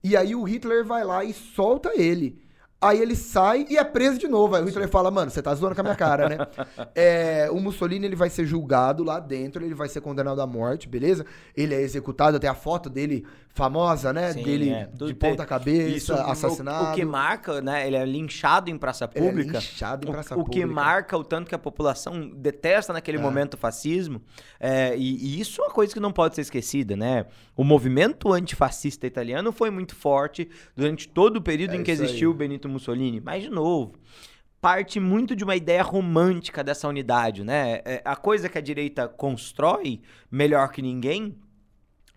e 0.03 0.15
aí 0.15 0.35
o 0.35 0.43
Hitler 0.43 0.85
vai 0.85 1.03
lá 1.03 1.23
e 1.23 1.33
solta 1.33 1.91
ele. 1.95 2.41
Aí 2.81 3.01
ele 3.01 3.15
sai 3.15 3.65
e 3.69 3.77
é 3.77 3.83
preso 3.83 4.17
de 4.17 4.27
novo. 4.27 4.55
Aí 4.55 4.63
o 4.63 4.65
Hitler 4.65 4.87
fala, 4.87 5.11
mano, 5.11 5.29
você 5.29 5.41
tá 5.41 5.53
zoando 5.53 5.75
com 5.75 5.81
a 5.81 5.83
minha 5.83 5.95
cara, 5.95 6.29
né? 6.29 6.37
é, 6.95 7.49
o 7.51 7.59
Mussolini 7.59 8.05
ele 8.05 8.15
vai 8.15 8.29
ser 8.29 8.45
julgado 8.45 9.03
lá 9.03 9.19
dentro, 9.19 9.63
ele 9.63 9.75
vai 9.75 9.89
ser 9.89 9.99
condenado 9.99 10.41
à 10.41 10.47
morte, 10.47 10.87
beleza? 10.87 11.25
Ele 11.55 11.75
é 11.75 11.81
executado, 11.81 12.39
tem 12.39 12.49
a 12.49 12.53
foto 12.53 12.89
dele 12.89 13.25
famosa, 13.49 14.13
né? 14.13 14.31
Sim, 14.31 14.43
dele 14.43 14.69
é. 14.69 14.89
de 14.93 15.13
ponta 15.13 15.45
cabeça, 15.45 16.23
assassinado. 16.23 16.85
O, 16.85 16.91
o, 16.91 16.95
que 16.95 17.03
marca, 17.03 17.61
né? 17.61 17.85
Ele 17.85 17.97
é 17.97 18.05
linchado 18.05 18.69
em 18.69 18.77
praça 18.77 19.07
pública. 19.09 19.41
Ele 19.41 19.57
é 19.57 19.59
linchado 19.59 20.07
em 20.07 20.11
praça 20.11 20.35
o, 20.35 20.37
pública. 20.37 20.57
O 20.57 20.61
que 20.61 20.73
marca 20.73 21.17
o 21.17 21.23
tanto 21.23 21.49
que 21.49 21.55
a 21.55 21.59
população 21.59 22.29
detesta 22.29 22.93
naquele 22.93 23.17
é. 23.17 23.21
momento 23.21 23.55
o 23.55 23.57
fascismo. 23.57 24.21
É, 24.57 24.95
e, 24.95 25.17
e, 25.17 25.41
isso 25.41 25.61
é 25.61 25.65
uma 25.65 25.73
coisa 25.73 25.93
que 25.93 25.99
não 25.99 26.13
pode 26.13 26.35
ser 26.35 26.41
esquecida, 26.41 26.95
né? 26.95 27.25
O 27.59 27.63
movimento 27.65 28.31
antifascista 28.31 29.05
italiano 29.05 29.51
foi 29.51 29.69
muito 29.69 29.93
forte 29.93 30.49
durante 30.73 31.09
todo 31.09 31.35
o 31.35 31.41
período 31.41 31.73
é 31.73 31.75
em 31.75 31.83
que 31.83 31.91
existiu 31.91 32.31
o 32.31 32.33
Benito 32.33 32.69
Mussolini. 32.69 33.19
Mas, 33.19 33.43
de 33.43 33.49
novo, 33.49 33.95
parte 34.61 34.97
muito 34.97 35.35
de 35.35 35.43
uma 35.43 35.57
ideia 35.57 35.83
romântica 35.83 36.63
dessa 36.63 36.87
unidade, 36.87 37.43
né? 37.43 37.81
É, 37.83 38.01
a 38.05 38.15
coisa 38.15 38.47
que 38.47 38.57
a 38.57 38.61
direita 38.61 39.09
constrói 39.09 39.99
melhor 40.31 40.71
que 40.71 40.81
ninguém 40.81 41.35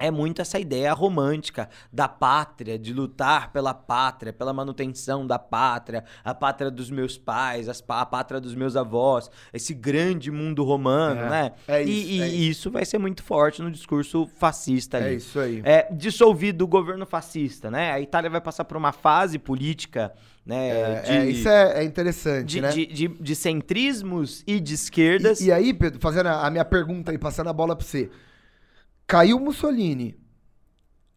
é 0.03 0.11
muito 0.11 0.42
essa 0.42 0.59
ideia 0.59 0.92
romântica 0.92 1.68
da 1.92 2.09
pátria, 2.09 2.76
de 2.76 2.92
lutar 2.92 3.53
pela 3.53 3.72
pátria, 3.72 4.32
pela 4.32 4.53
manutenção 4.53 5.24
da 5.24 5.38
pátria, 5.38 6.05
a 6.24 6.34
pátria 6.34 6.72
dos 6.72 6.90
meus 6.90 7.16
pais, 7.16 7.68
a 7.68 8.05
pátria 8.05 8.40
dos 8.40 8.53
meus 8.53 8.74
avós, 8.74 9.30
esse 9.53 9.72
grande 9.72 10.28
mundo 10.32 10.64
romano, 10.64 11.20
é, 11.20 11.30
né? 11.30 11.53
É 11.68 11.82
isso, 11.82 12.11
e, 12.11 12.20
é 12.20 12.28
e 12.28 12.48
isso. 12.48 12.68
vai 12.68 12.84
ser 12.84 12.98
muito 12.98 13.22
forte 13.22 13.62
no 13.62 13.70
discurso 13.70 14.26
fascista 14.26 14.96
ali. 14.96 15.07
É 15.07 15.14
isso 15.14 15.38
aí. 15.38 15.62
É, 15.64 15.86
dissolvido 15.92 16.64
o 16.64 16.66
governo 16.66 17.07
fascista, 17.07 17.70
né? 17.70 17.92
A 17.92 18.00
Itália 18.00 18.28
vai 18.28 18.40
passar 18.40 18.64
por 18.64 18.76
uma 18.76 18.90
fase 18.90 19.38
política 19.38 20.12
né? 20.44 20.68
É, 20.70 21.03
de, 21.03 21.12
é, 21.12 21.26
isso 21.30 21.48
é, 21.48 21.80
é 21.80 21.84
interessante, 21.84 22.46
de, 22.46 22.61
né? 22.61 22.70
De, 22.70 22.86
de, 22.86 23.07
de, 23.07 23.36
centrismos 23.36 24.42
e 24.44 24.59
de 24.59 24.74
esquerdas. 24.74 25.40
E, 25.40 25.46
e 25.46 25.53
aí, 25.53 25.72
Pedro, 25.72 26.00
fazendo 26.00 26.26
a, 26.26 26.44
a 26.44 26.50
minha 26.50 26.64
pergunta 26.64 27.14
e 27.14 27.18
passando 27.18 27.48
a 27.48 27.53
bola 27.53 27.76
para 27.76 27.86
você. 27.86 28.11
Caiu 29.13 29.39
Mussolini. 29.39 30.17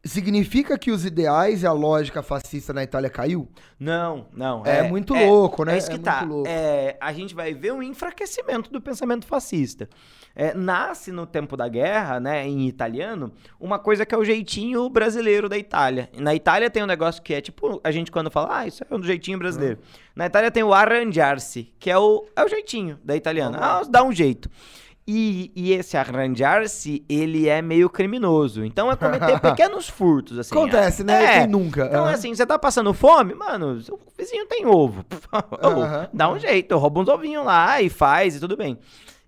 Significa 0.03 0.77
que 0.77 0.91
os 0.91 1.05
ideais 1.05 1.63
e 1.63 1.65
a 1.65 1.71
lógica 1.71 2.21
fascista 2.21 2.73
na 2.73 2.83
Itália 2.83 3.09
caiu? 3.09 3.49
Não, 3.79 4.27
não. 4.33 4.65
É, 4.65 4.79
é 4.79 4.83
muito 4.83 5.15
é, 5.15 5.25
louco, 5.25 5.63
né? 5.63 5.75
É 5.75 5.77
isso 5.77 5.89
que 5.89 5.95
é 5.95 5.99
tá. 5.99 6.27
É, 6.45 6.97
a 6.99 7.13
gente 7.13 7.33
vai 7.33 7.53
ver 7.53 7.71
um 7.71 7.81
enfraquecimento 7.81 8.69
do 8.69 8.81
pensamento 8.81 9.25
fascista. 9.25 9.89
É, 10.35 10.53
nasce 10.53 11.09
no 11.09 11.25
tempo 11.25 11.55
da 11.55 11.69
guerra, 11.69 12.19
né, 12.19 12.45
em 12.45 12.67
italiano, 12.67 13.31
uma 13.57 13.79
coisa 13.79 14.05
que 14.05 14.13
é 14.13 14.17
o 14.17 14.25
jeitinho 14.25 14.89
brasileiro 14.89 15.47
da 15.47 15.57
Itália. 15.57 16.09
Na 16.17 16.35
Itália 16.35 16.69
tem 16.69 16.83
um 16.83 16.87
negócio 16.87 17.23
que 17.23 17.33
é 17.33 17.39
tipo, 17.39 17.79
a 17.81 17.91
gente 17.91 18.11
quando 18.11 18.29
fala, 18.29 18.59
ah, 18.59 18.67
isso 18.67 18.83
é 18.83 18.93
um 18.93 19.01
jeitinho 19.01 19.39
brasileiro. 19.39 19.79
Hum. 19.81 19.99
Na 20.17 20.25
Itália 20.25 20.51
tem 20.51 20.63
o 20.63 20.73
arranjar-se, 20.73 21.73
que 21.79 21.89
é 21.89 21.97
o, 21.97 22.25
é 22.35 22.43
o 22.43 22.49
jeitinho 22.49 22.99
da 23.05 23.15
italiana. 23.15 23.57
Ah, 23.57 23.83
dá 23.89 24.03
um 24.03 24.11
jeito. 24.11 24.49
E, 25.07 25.51
e 25.55 25.71
esse 25.71 25.95
arranjar-se, 25.95 27.05
ele 27.07 27.47
é 27.47 27.61
meio 27.61 27.87
criminoso. 27.89 28.65
Então 28.65 28.91
é 28.91 28.95
cometer 28.95 29.37
pequenos 29.41 29.87
furtos, 29.87 30.39
assim. 30.39 30.55
Acontece, 30.55 31.03
né? 31.03 31.43
É. 31.43 31.47
Nunca. 31.47 31.85
Então, 31.85 32.03
uhum. 32.03 32.09
assim, 32.09 32.33
você 32.33 32.45
tá 32.45 32.57
passando 32.57 32.91
fome, 32.91 33.35
mano, 33.35 33.79
o 33.91 33.99
vizinho 34.17 34.47
tem 34.47 34.65
ovo. 34.65 35.05
Uhum. 35.31 36.07
Dá 36.11 36.31
um 36.31 36.39
jeito, 36.39 36.75
rouba 36.77 37.01
uns 37.01 37.07
ovinhos 37.07 37.45
lá 37.45 37.79
e 37.81 37.89
faz 37.89 38.35
e 38.35 38.39
tudo 38.39 38.57
bem. 38.57 38.79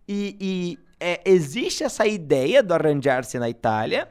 E, 0.08 0.36
e 0.40 0.80
é, 1.00 1.22
existe 1.26 1.84
essa 1.84 2.08
ideia 2.08 2.64
do 2.64 2.74
arranjar-se 2.74 3.38
na 3.38 3.48
Itália 3.48 4.08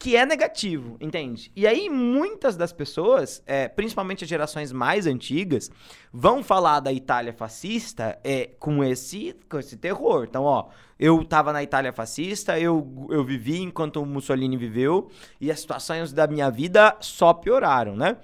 que 0.00 0.16
é 0.16 0.24
negativo, 0.24 0.96
entende? 0.98 1.52
E 1.54 1.66
aí 1.66 1.90
muitas 1.90 2.56
das 2.56 2.72
pessoas, 2.72 3.42
é, 3.46 3.68
principalmente 3.68 4.24
as 4.24 4.30
gerações 4.30 4.72
mais 4.72 5.06
antigas, 5.06 5.70
vão 6.10 6.42
falar 6.42 6.80
da 6.80 6.90
Itália 6.90 7.34
fascista 7.34 8.18
é, 8.24 8.46
com, 8.58 8.82
esse, 8.82 9.36
com 9.46 9.58
esse 9.58 9.76
terror. 9.76 10.24
Então, 10.26 10.44
ó, 10.44 10.68
eu 10.98 11.22
tava 11.22 11.52
na 11.52 11.62
Itália 11.62 11.92
fascista, 11.92 12.58
eu, 12.58 13.08
eu 13.10 13.22
vivi 13.22 13.60
enquanto 13.60 14.00
o 14.00 14.06
Mussolini 14.06 14.56
viveu, 14.56 15.10
e 15.38 15.50
as 15.50 15.60
situações 15.60 16.14
da 16.14 16.26
minha 16.26 16.50
vida 16.50 16.96
só 17.00 17.34
pioraram, 17.34 17.94
né? 17.94 18.16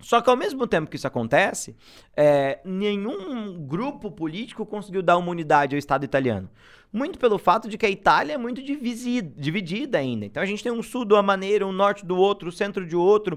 Só 0.00 0.20
que 0.20 0.28
ao 0.28 0.36
mesmo 0.36 0.66
tempo 0.66 0.90
que 0.90 0.96
isso 0.96 1.06
acontece, 1.06 1.76
é, 2.16 2.60
nenhum 2.64 3.58
grupo 3.66 4.10
político 4.10 4.66
conseguiu 4.66 5.02
dar 5.02 5.16
uma 5.16 5.30
unidade 5.30 5.74
ao 5.74 5.78
Estado 5.78 6.04
italiano 6.04 6.50
muito 6.94 7.18
pelo 7.18 7.38
fato 7.38 7.68
de 7.68 7.76
que 7.76 7.84
a 7.84 7.90
Itália 7.90 8.34
é 8.34 8.38
muito 8.38 8.62
dividida 8.62 9.98
ainda. 9.98 10.24
Então 10.24 10.40
a 10.40 10.46
gente 10.46 10.62
tem 10.62 10.70
um 10.70 10.80
sul 10.80 11.04
de 11.04 11.12
uma 11.12 11.24
maneira, 11.24 11.66
um 11.66 11.72
norte 11.72 12.06
do 12.06 12.16
outro, 12.16 12.48
o 12.48 12.52
centro 12.52 12.86
de 12.86 12.94
outro. 12.94 13.36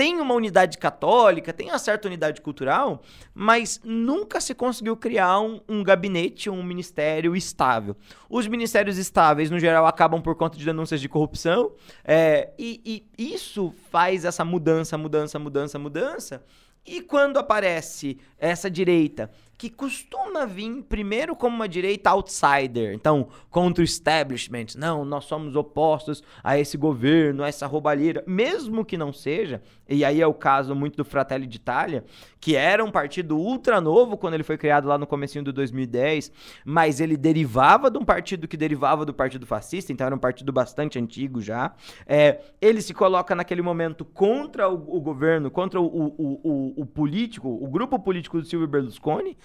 Tem 0.00 0.18
uma 0.18 0.32
unidade 0.32 0.78
católica, 0.78 1.52
tem 1.52 1.68
uma 1.68 1.78
certa 1.78 2.08
unidade 2.08 2.40
cultural, 2.40 3.02
mas 3.34 3.78
nunca 3.84 4.40
se 4.40 4.54
conseguiu 4.54 4.96
criar 4.96 5.38
um, 5.40 5.60
um 5.68 5.84
gabinete, 5.84 6.48
um 6.48 6.62
ministério 6.62 7.36
estável. 7.36 7.94
Os 8.26 8.46
ministérios 8.46 8.96
estáveis, 8.96 9.50
no 9.50 9.58
geral, 9.58 9.84
acabam 9.84 10.22
por 10.22 10.34
conta 10.36 10.56
de 10.56 10.64
denúncias 10.64 11.02
de 11.02 11.06
corrupção, 11.06 11.72
é, 12.02 12.48
e, 12.58 13.04
e 13.18 13.34
isso 13.34 13.74
faz 13.90 14.24
essa 14.24 14.42
mudança, 14.42 14.96
mudança, 14.96 15.38
mudança, 15.38 15.78
mudança. 15.78 16.42
E 16.86 17.02
quando 17.02 17.38
aparece 17.38 18.16
essa 18.38 18.70
direita 18.70 19.30
que 19.60 19.68
costuma 19.68 20.46
vir 20.46 20.82
primeiro 20.88 21.36
como 21.36 21.54
uma 21.54 21.68
direita 21.68 22.08
outsider, 22.08 22.94
então 22.94 23.28
contra 23.50 23.82
o 23.82 23.84
establishment. 23.84 24.68
Não, 24.74 25.04
nós 25.04 25.26
somos 25.26 25.54
opostos 25.54 26.22
a 26.42 26.58
esse 26.58 26.78
governo, 26.78 27.42
a 27.42 27.48
essa 27.48 27.66
roubalheira, 27.66 28.24
mesmo 28.26 28.86
que 28.86 28.96
não 28.96 29.12
seja. 29.12 29.60
E 29.86 30.02
aí 30.02 30.18
é 30.18 30.26
o 30.26 30.32
caso 30.32 30.74
muito 30.74 30.96
do 30.96 31.04
Fratelli 31.04 31.46
d'Italia, 31.46 32.06
que 32.40 32.56
era 32.56 32.84
um 32.84 32.90
partido 32.90 33.36
ultra 33.36 33.80
novo 33.80 34.16
quando 34.16 34.34
ele 34.34 34.42
foi 34.42 34.56
criado 34.56 34.88
lá 34.88 34.96
no 34.96 35.06
comecinho 35.06 35.44
do 35.44 35.52
2010, 35.52 36.32
mas 36.64 37.00
ele 37.00 37.16
derivava 37.16 37.90
de 37.90 37.98
um 37.98 38.04
partido 38.04 38.48
que 38.48 38.56
derivava 38.56 39.04
do 39.04 39.12
partido 39.12 39.46
fascista, 39.46 39.92
então 39.92 40.06
era 40.06 40.16
um 40.16 40.18
partido 40.18 40.52
bastante 40.52 40.98
antigo 40.98 41.40
já. 41.40 41.74
É, 42.06 42.40
ele 42.60 42.80
se 42.80 42.94
coloca 42.94 43.34
naquele 43.34 43.62
momento 43.62 44.04
contra 44.04 44.68
o, 44.68 44.96
o 44.96 45.00
governo, 45.00 45.50
contra 45.50 45.80
o, 45.80 45.86
o, 45.86 46.74
o, 46.80 46.86
político, 46.86 47.48
o 47.48 47.68
grupo 47.68 47.98
político 47.98 48.40
do 48.40 48.46
Silvio 48.46 48.66
Berlusconi, 48.66 49.36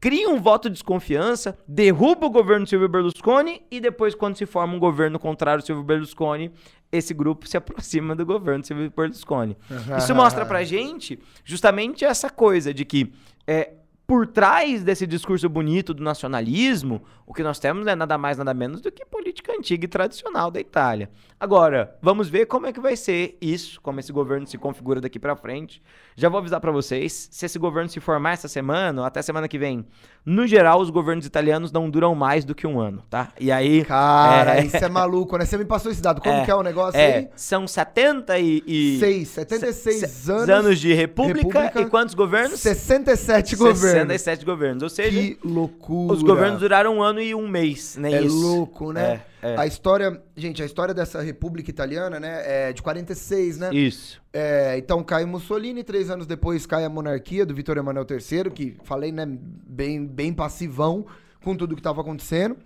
cria 0.00 0.28
um 0.30 0.40
voto 0.40 0.68
de 0.68 0.74
desconfiança, 0.74 1.56
derruba 1.68 2.26
o 2.26 2.30
governo 2.30 2.66
Silvio 2.66 2.88
Berlusconi 2.88 3.62
e 3.70 3.80
depois, 3.80 4.14
quando 4.14 4.36
se 4.36 4.46
forma 4.46 4.74
um 4.74 4.78
governo 4.78 5.18
contrário 5.18 5.60
ao 5.60 5.66
Silvio 5.66 5.84
Berlusconi, 5.84 6.50
esse 6.92 7.14
grupo 7.14 7.46
se 7.46 7.56
aproxima 7.56 8.16
do 8.16 8.26
governo 8.26 8.64
Silvio 8.64 8.92
Berlusconi. 8.94 9.56
Isso 9.98 10.14
mostra 10.14 10.44
pra 10.44 10.64
gente 10.64 11.18
justamente 11.44 12.04
essa 12.04 12.28
coisa 12.28 12.74
de 12.74 12.84
que 12.84 13.12
é, 13.46 13.72
por 14.10 14.26
trás 14.26 14.82
desse 14.82 15.06
discurso 15.06 15.48
bonito 15.48 15.94
do 15.94 16.02
nacionalismo, 16.02 17.00
o 17.24 17.32
que 17.32 17.44
nós 17.44 17.60
temos 17.60 17.86
é 17.86 17.94
nada 17.94 18.18
mais, 18.18 18.36
nada 18.36 18.52
menos 18.52 18.80
do 18.80 18.90
que 18.90 19.06
política 19.06 19.52
antiga 19.52 19.84
e 19.84 19.88
tradicional 19.88 20.50
da 20.50 20.58
Itália. 20.58 21.08
Agora, 21.38 21.96
vamos 22.02 22.28
ver 22.28 22.46
como 22.46 22.66
é 22.66 22.72
que 22.72 22.80
vai 22.80 22.96
ser 22.96 23.38
isso, 23.40 23.80
como 23.80 24.00
esse 24.00 24.12
governo 24.12 24.48
se 24.48 24.58
configura 24.58 25.00
daqui 25.00 25.16
para 25.16 25.36
frente. 25.36 25.80
Já 26.16 26.28
vou 26.28 26.38
avisar 26.38 26.60
para 26.60 26.72
vocês, 26.72 27.28
se 27.30 27.46
esse 27.46 27.56
governo 27.56 27.88
se 27.88 28.00
formar 28.00 28.32
essa 28.32 28.48
semana 28.48 29.00
ou 29.00 29.06
até 29.06 29.22
semana 29.22 29.46
que 29.46 29.56
vem, 29.56 29.86
no 30.26 30.44
geral, 30.44 30.80
os 30.80 30.90
governos 30.90 31.24
italianos 31.24 31.70
não 31.70 31.88
duram 31.88 32.14
mais 32.14 32.44
do 32.44 32.52
que 32.52 32.66
um 32.66 32.80
ano, 32.80 33.02
tá? 33.08 33.28
E 33.38 33.52
aí... 33.52 33.84
Cara, 33.84 34.58
é... 34.58 34.64
isso 34.64 34.76
é 34.76 34.88
maluco, 34.88 35.38
né? 35.38 35.46
Você 35.46 35.56
me 35.56 35.64
passou 35.64 35.90
esse 35.92 36.02
dado. 36.02 36.20
Como 36.20 36.34
é, 36.34 36.44
que 36.44 36.50
é 36.50 36.54
o 36.54 36.62
negócio 36.64 36.98
é, 36.98 37.14
aí? 37.14 37.28
São 37.36 37.66
70 37.66 38.38
e... 38.40 38.62
e... 38.66 38.98
6, 38.98 39.28
76 39.28 40.28
anos... 40.28 40.48
anos 40.50 40.80
de 40.80 40.92
república, 40.92 41.38
república, 41.38 41.80
e 41.80 41.86
quantos 41.86 42.14
governos? 42.14 42.58
67 42.58 43.54
governos. 43.54 43.99
67 44.06 44.44
governos, 44.44 44.82
ou 44.82 44.88
seja... 44.88 45.20
Que 45.20 45.38
loucura. 45.44 46.14
Os 46.14 46.22
governos 46.22 46.60
duraram 46.60 46.96
um 46.96 47.02
ano 47.02 47.20
e 47.20 47.34
um 47.34 47.48
mês, 47.48 47.96
né? 47.96 48.12
É 48.12 48.22
isso. 48.22 48.36
louco, 48.36 48.92
né? 48.92 49.22
É, 49.42 49.52
é. 49.52 49.56
A 49.58 49.66
história, 49.66 50.22
gente, 50.36 50.62
a 50.62 50.66
história 50.66 50.92
dessa 50.92 51.20
República 51.20 51.70
Italiana, 51.70 52.20
né, 52.20 52.68
é 52.68 52.72
de 52.72 52.82
46, 52.82 53.58
né? 53.58 53.70
Isso. 53.72 54.20
É, 54.32 54.76
então 54.78 55.02
cai 55.02 55.24
Mussolini, 55.24 55.82
três 55.82 56.10
anos 56.10 56.26
depois 56.26 56.66
cai 56.66 56.84
a 56.84 56.88
monarquia 56.88 57.44
do 57.44 57.54
Vitor 57.54 57.76
Emanuel 57.76 58.06
III, 58.08 58.50
que 58.50 58.76
falei, 58.84 59.10
né, 59.12 59.26
bem, 59.26 60.06
bem 60.06 60.32
passivão 60.32 61.06
com 61.42 61.56
tudo 61.56 61.74
que 61.74 61.80
estava 61.80 62.00
acontecendo. 62.00 62.56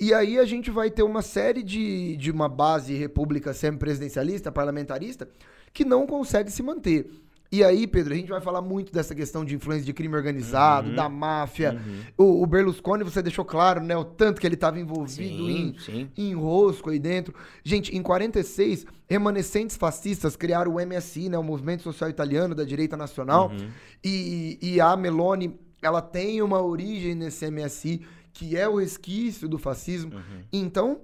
E 0.00 0.14
aí 0.14 0.38
a 0.38 0.44
gente 0.44 0.70
vai 0.70 0.90
ter 0.90 1.02
uma 1.02 1.22
série 1.22 1.62
de, 1.62 2.16
de 2.16 2.30
uma 2.30 2.48
base 2.48 2.94
república 2.94 3.52
semi-presidencialista, 3.52 4.52
parlamentarista, 4.52 5.28
que 5.72 5.84
não 5.84 6.06
consegue 6.06 6.52
se 6.52 6.62
manter. 6.62 7.10
E 7.50 7.64
aí, 7.64 7.86
Pedro, 7.86 8.12
a 8.12 8.16
gente 8.16 8.28
vai 8.28 8.42
falar 8.42 8.60
muito 8.60 8.92
dessa 8.92 9.14
questão 9.14 9.42
de 9.42 9.54
influência 9.54 9.84
de 9.84 9.94
crime 9.94 10.14
organizado, 10.14 10.90
uhum. 10.90 10.94
da 10.94 11.08
máfia. 11.08 11.72
Uhum. 11.72 12.00
O, 12.26 12.42
o, 12.42 12.46
Berlusconi, 12.46 13.02
você 13.02 13.22
deixou 13.22 13.44
claro, 13.44 13.82
né? 13.82 13.96
O 13.96 14.04
tanto 14.04 14.38
que 14.38 14.46
ele 14.46 14.54
estava 14.54 14.78
envolvido 14.78 15.46
sim, 15.46 15.50
em, 15.50 15.78
sim. 15.78 16.10
em 16.14 16.34
rosco 16.34 16.90
aí 16.90 16.98
dentro. 16.98 17.34
Gente, 17.64 17.96
em 17.96 18.02
46, 18.02 18.84
remanescentes 19.06 19.78
fascistas 19.78 20.36
criaram 20.36 20.74
o 20.74 20.86
MSI, 20.86 21.30
né? 21.30 21.38
O 21.38 21.42
Movimento 21.42 21.82
Social 21.82 22.10
Italiano 22.10 22.54
da 22.54 22.64
Direita 22.64 22.98
Nacional. 22.98 23.48
Uhum. 23.50 23.70
E, 24.04 24.58
e 24.60 24.78
a 24.78 24.94
Meloni, 24.94 25.58
ela 25.80 26.02
tem 26.02 26.42
uma 26.42 26.60
origem 26.60 27.14
nesse 27.14 27.50
MSI, 27.50 28.02
que 28.34 28.58
é 28.58 28.68
o 28.68 28.76
resquício 28.76 29.48
do 29.48 29.56
fascismo. 29.56 30.14
Uhum. 30.14 30.42
Então, 30.52 31.00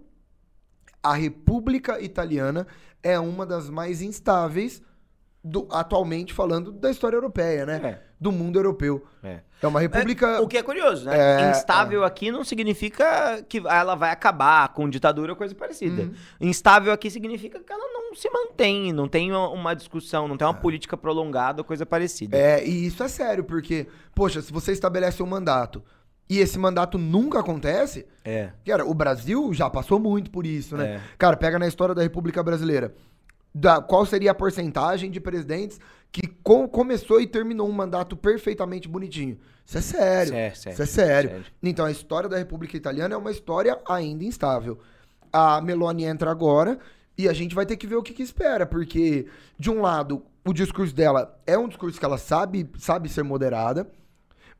a 1.02 1.14
República 1.14 1.98
Italiana 2.02 2.66
é 3.02 3.18
uma 3.18 3.46
das 3.46 3.70
mais 3.70 4.02
instáveis 4.02 4.82
do, 5.44 5.68
atualmente 5.70 6.32
falando 6.32 6.72
da 6.72 6.90
história 6.90 7.16
europeia, 7.16 7.66
né? 7.66 7.80
É. 7.84 8.14
Do 8.18 8.32
mundo 8.32 8.58
europeu. 8.58 9.04
É. 9.22 9.40
é 9.60 9.66
uma 9.66 9.78
república. 9.78 10.26
É, 10.26 10.40
o 10.40 10.48
que 10.48 10.56
é 10.56 10.62
curioso, 10.62 11.04
né? 11.04 11.42
É, 11.42 11.50
Instável 11.50 12.02
é. 12.02 12.06
aqui 12.06 12.30
não 12.30 12.42
significa 12.42 13.42
que 13.46 13.58
ela 13.58 13.94
vai 13.94 14.10
acabar 14.10 14.72
com 14.72 14.88
ditadura 14.88 15.32
ou 15.32 15.36
coisa 15.36 15.54
parecida. 15.54 16.04
Uhum. 16.04 16.14
Instável 16.40 16.90
aqui 16.90 17.10
significa 17.10 17.60
que 17.60 17.70
ela 17.70 17.92
não 17.92 18.14
se 18.14 18.30
mantém, 18.30 18.92
não 18.92 19.06
tem 19.06 19.32
uma 19.32 19.74
discussão, 19.74 20.26
não 20.26 20.38
tem 20.38 20.46
uma 20.46 20.56
é. 20.56 20.60
política 20.60 20.96
prolongada 20.96 21.60
ou 21.60 21.64
coisa 21.64 21.84
parecida. 21.84 22.34
É, 22.34 22.66
e 22.66 22.86
isso 22.86 23.02
é 23.02 23.08
sério, 23.08 23.44
porque, 23.44 23.86
poxa, 24.14 24.40
se 24.40 24.50
você 24.50 24.72
estabelece 24.72 25.22
um 25.22 25.26
mandato 25.26 25.82
e 26.30 26.38
esse 26.38 26.58
mandato 26.58 26.96
nunca 26.96 27.40
acontece. 27.40 28.06
É. 28.24 28.50
Cara, 28.64 28.86
o 28.86 28.94
Brasil 28.94 29.52
já 29.52 29.68
passou 29.68 29.98
muito 29.98 30.30
por 30.30 30.46
isso, 30.46 30.74
né? 30.74 30.94
É. 30.94 31.00
Cara, 31.18 31.36
pega 31.36 31.58
na 31.58 31.66
história 31.66 31.94
da 31.94 32.00
República 32.00 32.42
Brasileira 32.42 32.94
da, 33.54 33.80
qual 33.80 34.04
seria 34.04 34.32
a 34.32 34.34
porcentagem 34.34 35.10
de 35.10 35.20
presidentes 35.20 35.78
que 36.10 36.26
com, 36.42 36.68
começou 36.68 37.20
e 37.20 37.26
terminou 37.26 37.68
um 37.68 37.72
mandato 37.72 38.16
perfeitamente 38.16 38.88
bonitinho. 38.88 39.38
Isso 39.66 39.78
é 39.78 39.80
sério. 39.80 40.34
É, 40.34 40.48
isso 40.48 40.68
é 40.68 40.72
sério. 40.86 41.30
sério. 41.30 41.44
Então, 41.62 41.84
a 41.84 41.90
história 41.90 42.28
da 42.28 42.36
República 42.36 42.76
Italiana 42.76 43.14
é 43.14 43.18
uma 43.18 43.30
história 43.30 43.78
ainda 43.88 44.24
instável. 44.24 44.78
A 45.32 45.60
Meloni 45.60 46.04
entra 46.04 46.30
agora 46.30 46.78
e 47.16 47.28
a 47.28 47.32
gente 47.32 47.54
vai 47.54 47.64
ter 47.66 47.76
que 47.76 47.86
ver 47.86 47.96
o 47.96 48.02
que, 48.02 48.12
que 48.12 48.22
espera, 48.22 48.66
porque, 48.66 49.26
de 49.58 49.70
um 49.70 49.80
lado, 49.80 50.22
o 50.44 50.52
discurso 50.52 50.94
dela 50.94 51.40
é 51.46 51.56
um 51.56 51.68
discurso 51.68 51.98
que 51.98 52.04
ela 52.04 52.18
sabe, 52.18 52.68
sabe 52.78 53.08
ser 53.08 53.22
moderada 53.22 53.88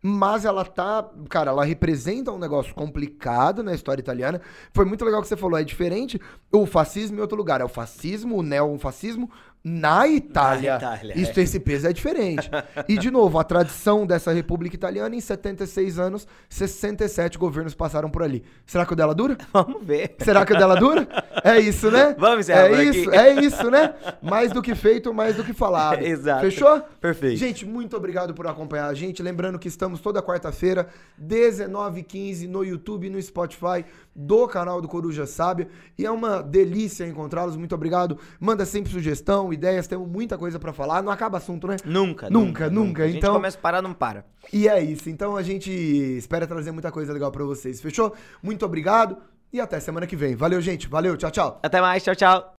mas 0.07 0.44
ela 0.44 0.66
tá, 0.66 1.09
cara, 1.30 1.50
ela 1.50 1.64
representa 1.64 2.30
um 2.30 2.38
negócio 2.38 2.74
complicado 2.74 3.62
na 3.62 3.72
história 3.72 4.02
italiana. 4.02 4.38
Foi 4.70 4.84
muito 4.84 5.02
legal 5.02 5.22
que 5.22 5.28
você 5.28 5.34
falou, 5.34 5.59
é 5.59 5.64
diferente 5.64 6.20
o 6.52 6.66
fascismo 6.66 7.16
em 7.16 7.20
outro 7.22 7.38
lugar, 7.38 7.62
é 7.62 7.64
o 7.64 7.68
fascismo, 7.68 8.36
o 8.36 8.42
neofascismo 8.42 9.30
na 9.66 10.06
Itália. 10.06 10.72
Na 10.72 10.76
Itália 10.76 11.18
Isso, 11.18 11.40
é. 11.40 11.42
esse 11.42 11.58
peso 11.58 11.86
é 11.86 11.92
diferente. 11.92 12.50
e, 12.86 12.98
de 12.98 13.10
novo, 13.10 13.38
a 13.38 13.44
tradição 13.44 14.06
dessa 14.06 14.30
República 14.30 14.76
Italiana, 14.76 15.16
em 15.16 15.20
76 15.20 15.98
anos, 15.98 16.28
67 16.50 17.38
governos 17.38 17.74
passaram 17.74 18.10
por 18.10 18.22
ali. 18.22 18.44
Será 18.66 18.84
que 18.84 18.92
o 18.92 18.96
dela 18.96 19.14
dura? 19.14 19.38
Vamos 19.54 19.82
ver. 19.82 20.16
Será 20.18 20.44
que 20.44 20.52
o 20.52 20.58
dela 20.58 20.76
dura? 20.76 21.08
É 21.42 21.58
isso, 21.58 21.90
né? 21.90 22.14
Vamos 22.18 22.50
É 22.50 22.84
isso, 22.84 23.08
aqui. 23.08 23.18
é 23.18 23.40
isso, 23.42 23.70
né? 23.70 23.94
Mais 24.20 24.52
do 24.52 24.60
que 24.60 24.74
feito, 24.74 25.14
mais 25.14 25.36
do 25.36 25.42
que 25.42 25.54
falado. 25.54 26.02
Exato. 26.04 26.42
Fechou? 26.42 26.82
Perfeito. 27.00 27.38
Gente, 27.38 27.64
muito 27.64 27.96
obrigado 27.96 28.34
por 28.34 28.46
acompanhar 28.46 28.88
a 28.88 28.94
gente. 28.94 29.22
Lembrando 29.22 29.58
que 29.58 29.68
estamos 29.68 29.98
toda 29.98 30.22
quarta-feira, 30.22 30.88
19h15, 31.18 32.46
no 32.46 32.62
YouTube 32.62 33.06
e 33.06 33.10
no 33.10 33.22
Spotify 33.22 33.82
do 34.14 34.46
canal 34.46 34.82
do 34.82 34.88
Coruja 34.88 35.26
Sábia. 35.26 35.68
E 35.98 36.04
é 36.04 36.10
uma 36.10 36.42
delícia 36.42 37.06
encontrá-los. 37.06 37.56
Muito 37.56 37.74
obrigado. 37.74 38.18
Manda 38.38 38.66
sempre 38.66 38.92
sugestão, 38.92 39.53
ideias, 39.55 39.86
temos 39.86 40.09
muita 40.09 40.36
coisa 40.36 40.59
para 40.59 40.72
falar. 40.72 41.02
Não 41.02 41.12
acaba 41.12 41.38
assunto, 41.38 41.66
né? 41.66 41.76
Nunca, 41.84 42.28
nunca, 42.28 42.68
nunca. 42.68 42.70
nunca. 42.70 43.02
A 43.05 43.09
então, 43.09 43.34
começa 43.34 43.57
a 43.57 43.61
parar, 43.61 43.82
não 43.82 43.94
para. 43.94 44.24
E 44.52 44.68
é 44.68 44.82
isso. 44.82 45.09
Então 45.09 45.36
a 45.36 45.42
gente 45.42 45.70
espera 45.70 46.46
trazer 46.46 46.72
muita 46.72 46.90
coisa 46.90 47.12
legal 47.12 47.30
para 47.30 47.44
vocês. 47.44 47.80
Fechou? 47.80 48.14
Muito 48.42 48.64
obrigado 48.64 49.16
e 49.52 49.61
até 49.61 49.80
semana 49.80 50.07
que 50.07 50.16
vem. 50.16 50.34
Valeu, 50.34 50.61
gente. 50.61 50.88
Valeu, 50.88 51.16
tchau, 51.16 51.30
tchau. 51.30 51.61
Até 51.62 51.80
mais, 51.80 52.02
tchau, 52.02 52.14
tchau. 52.14 52.50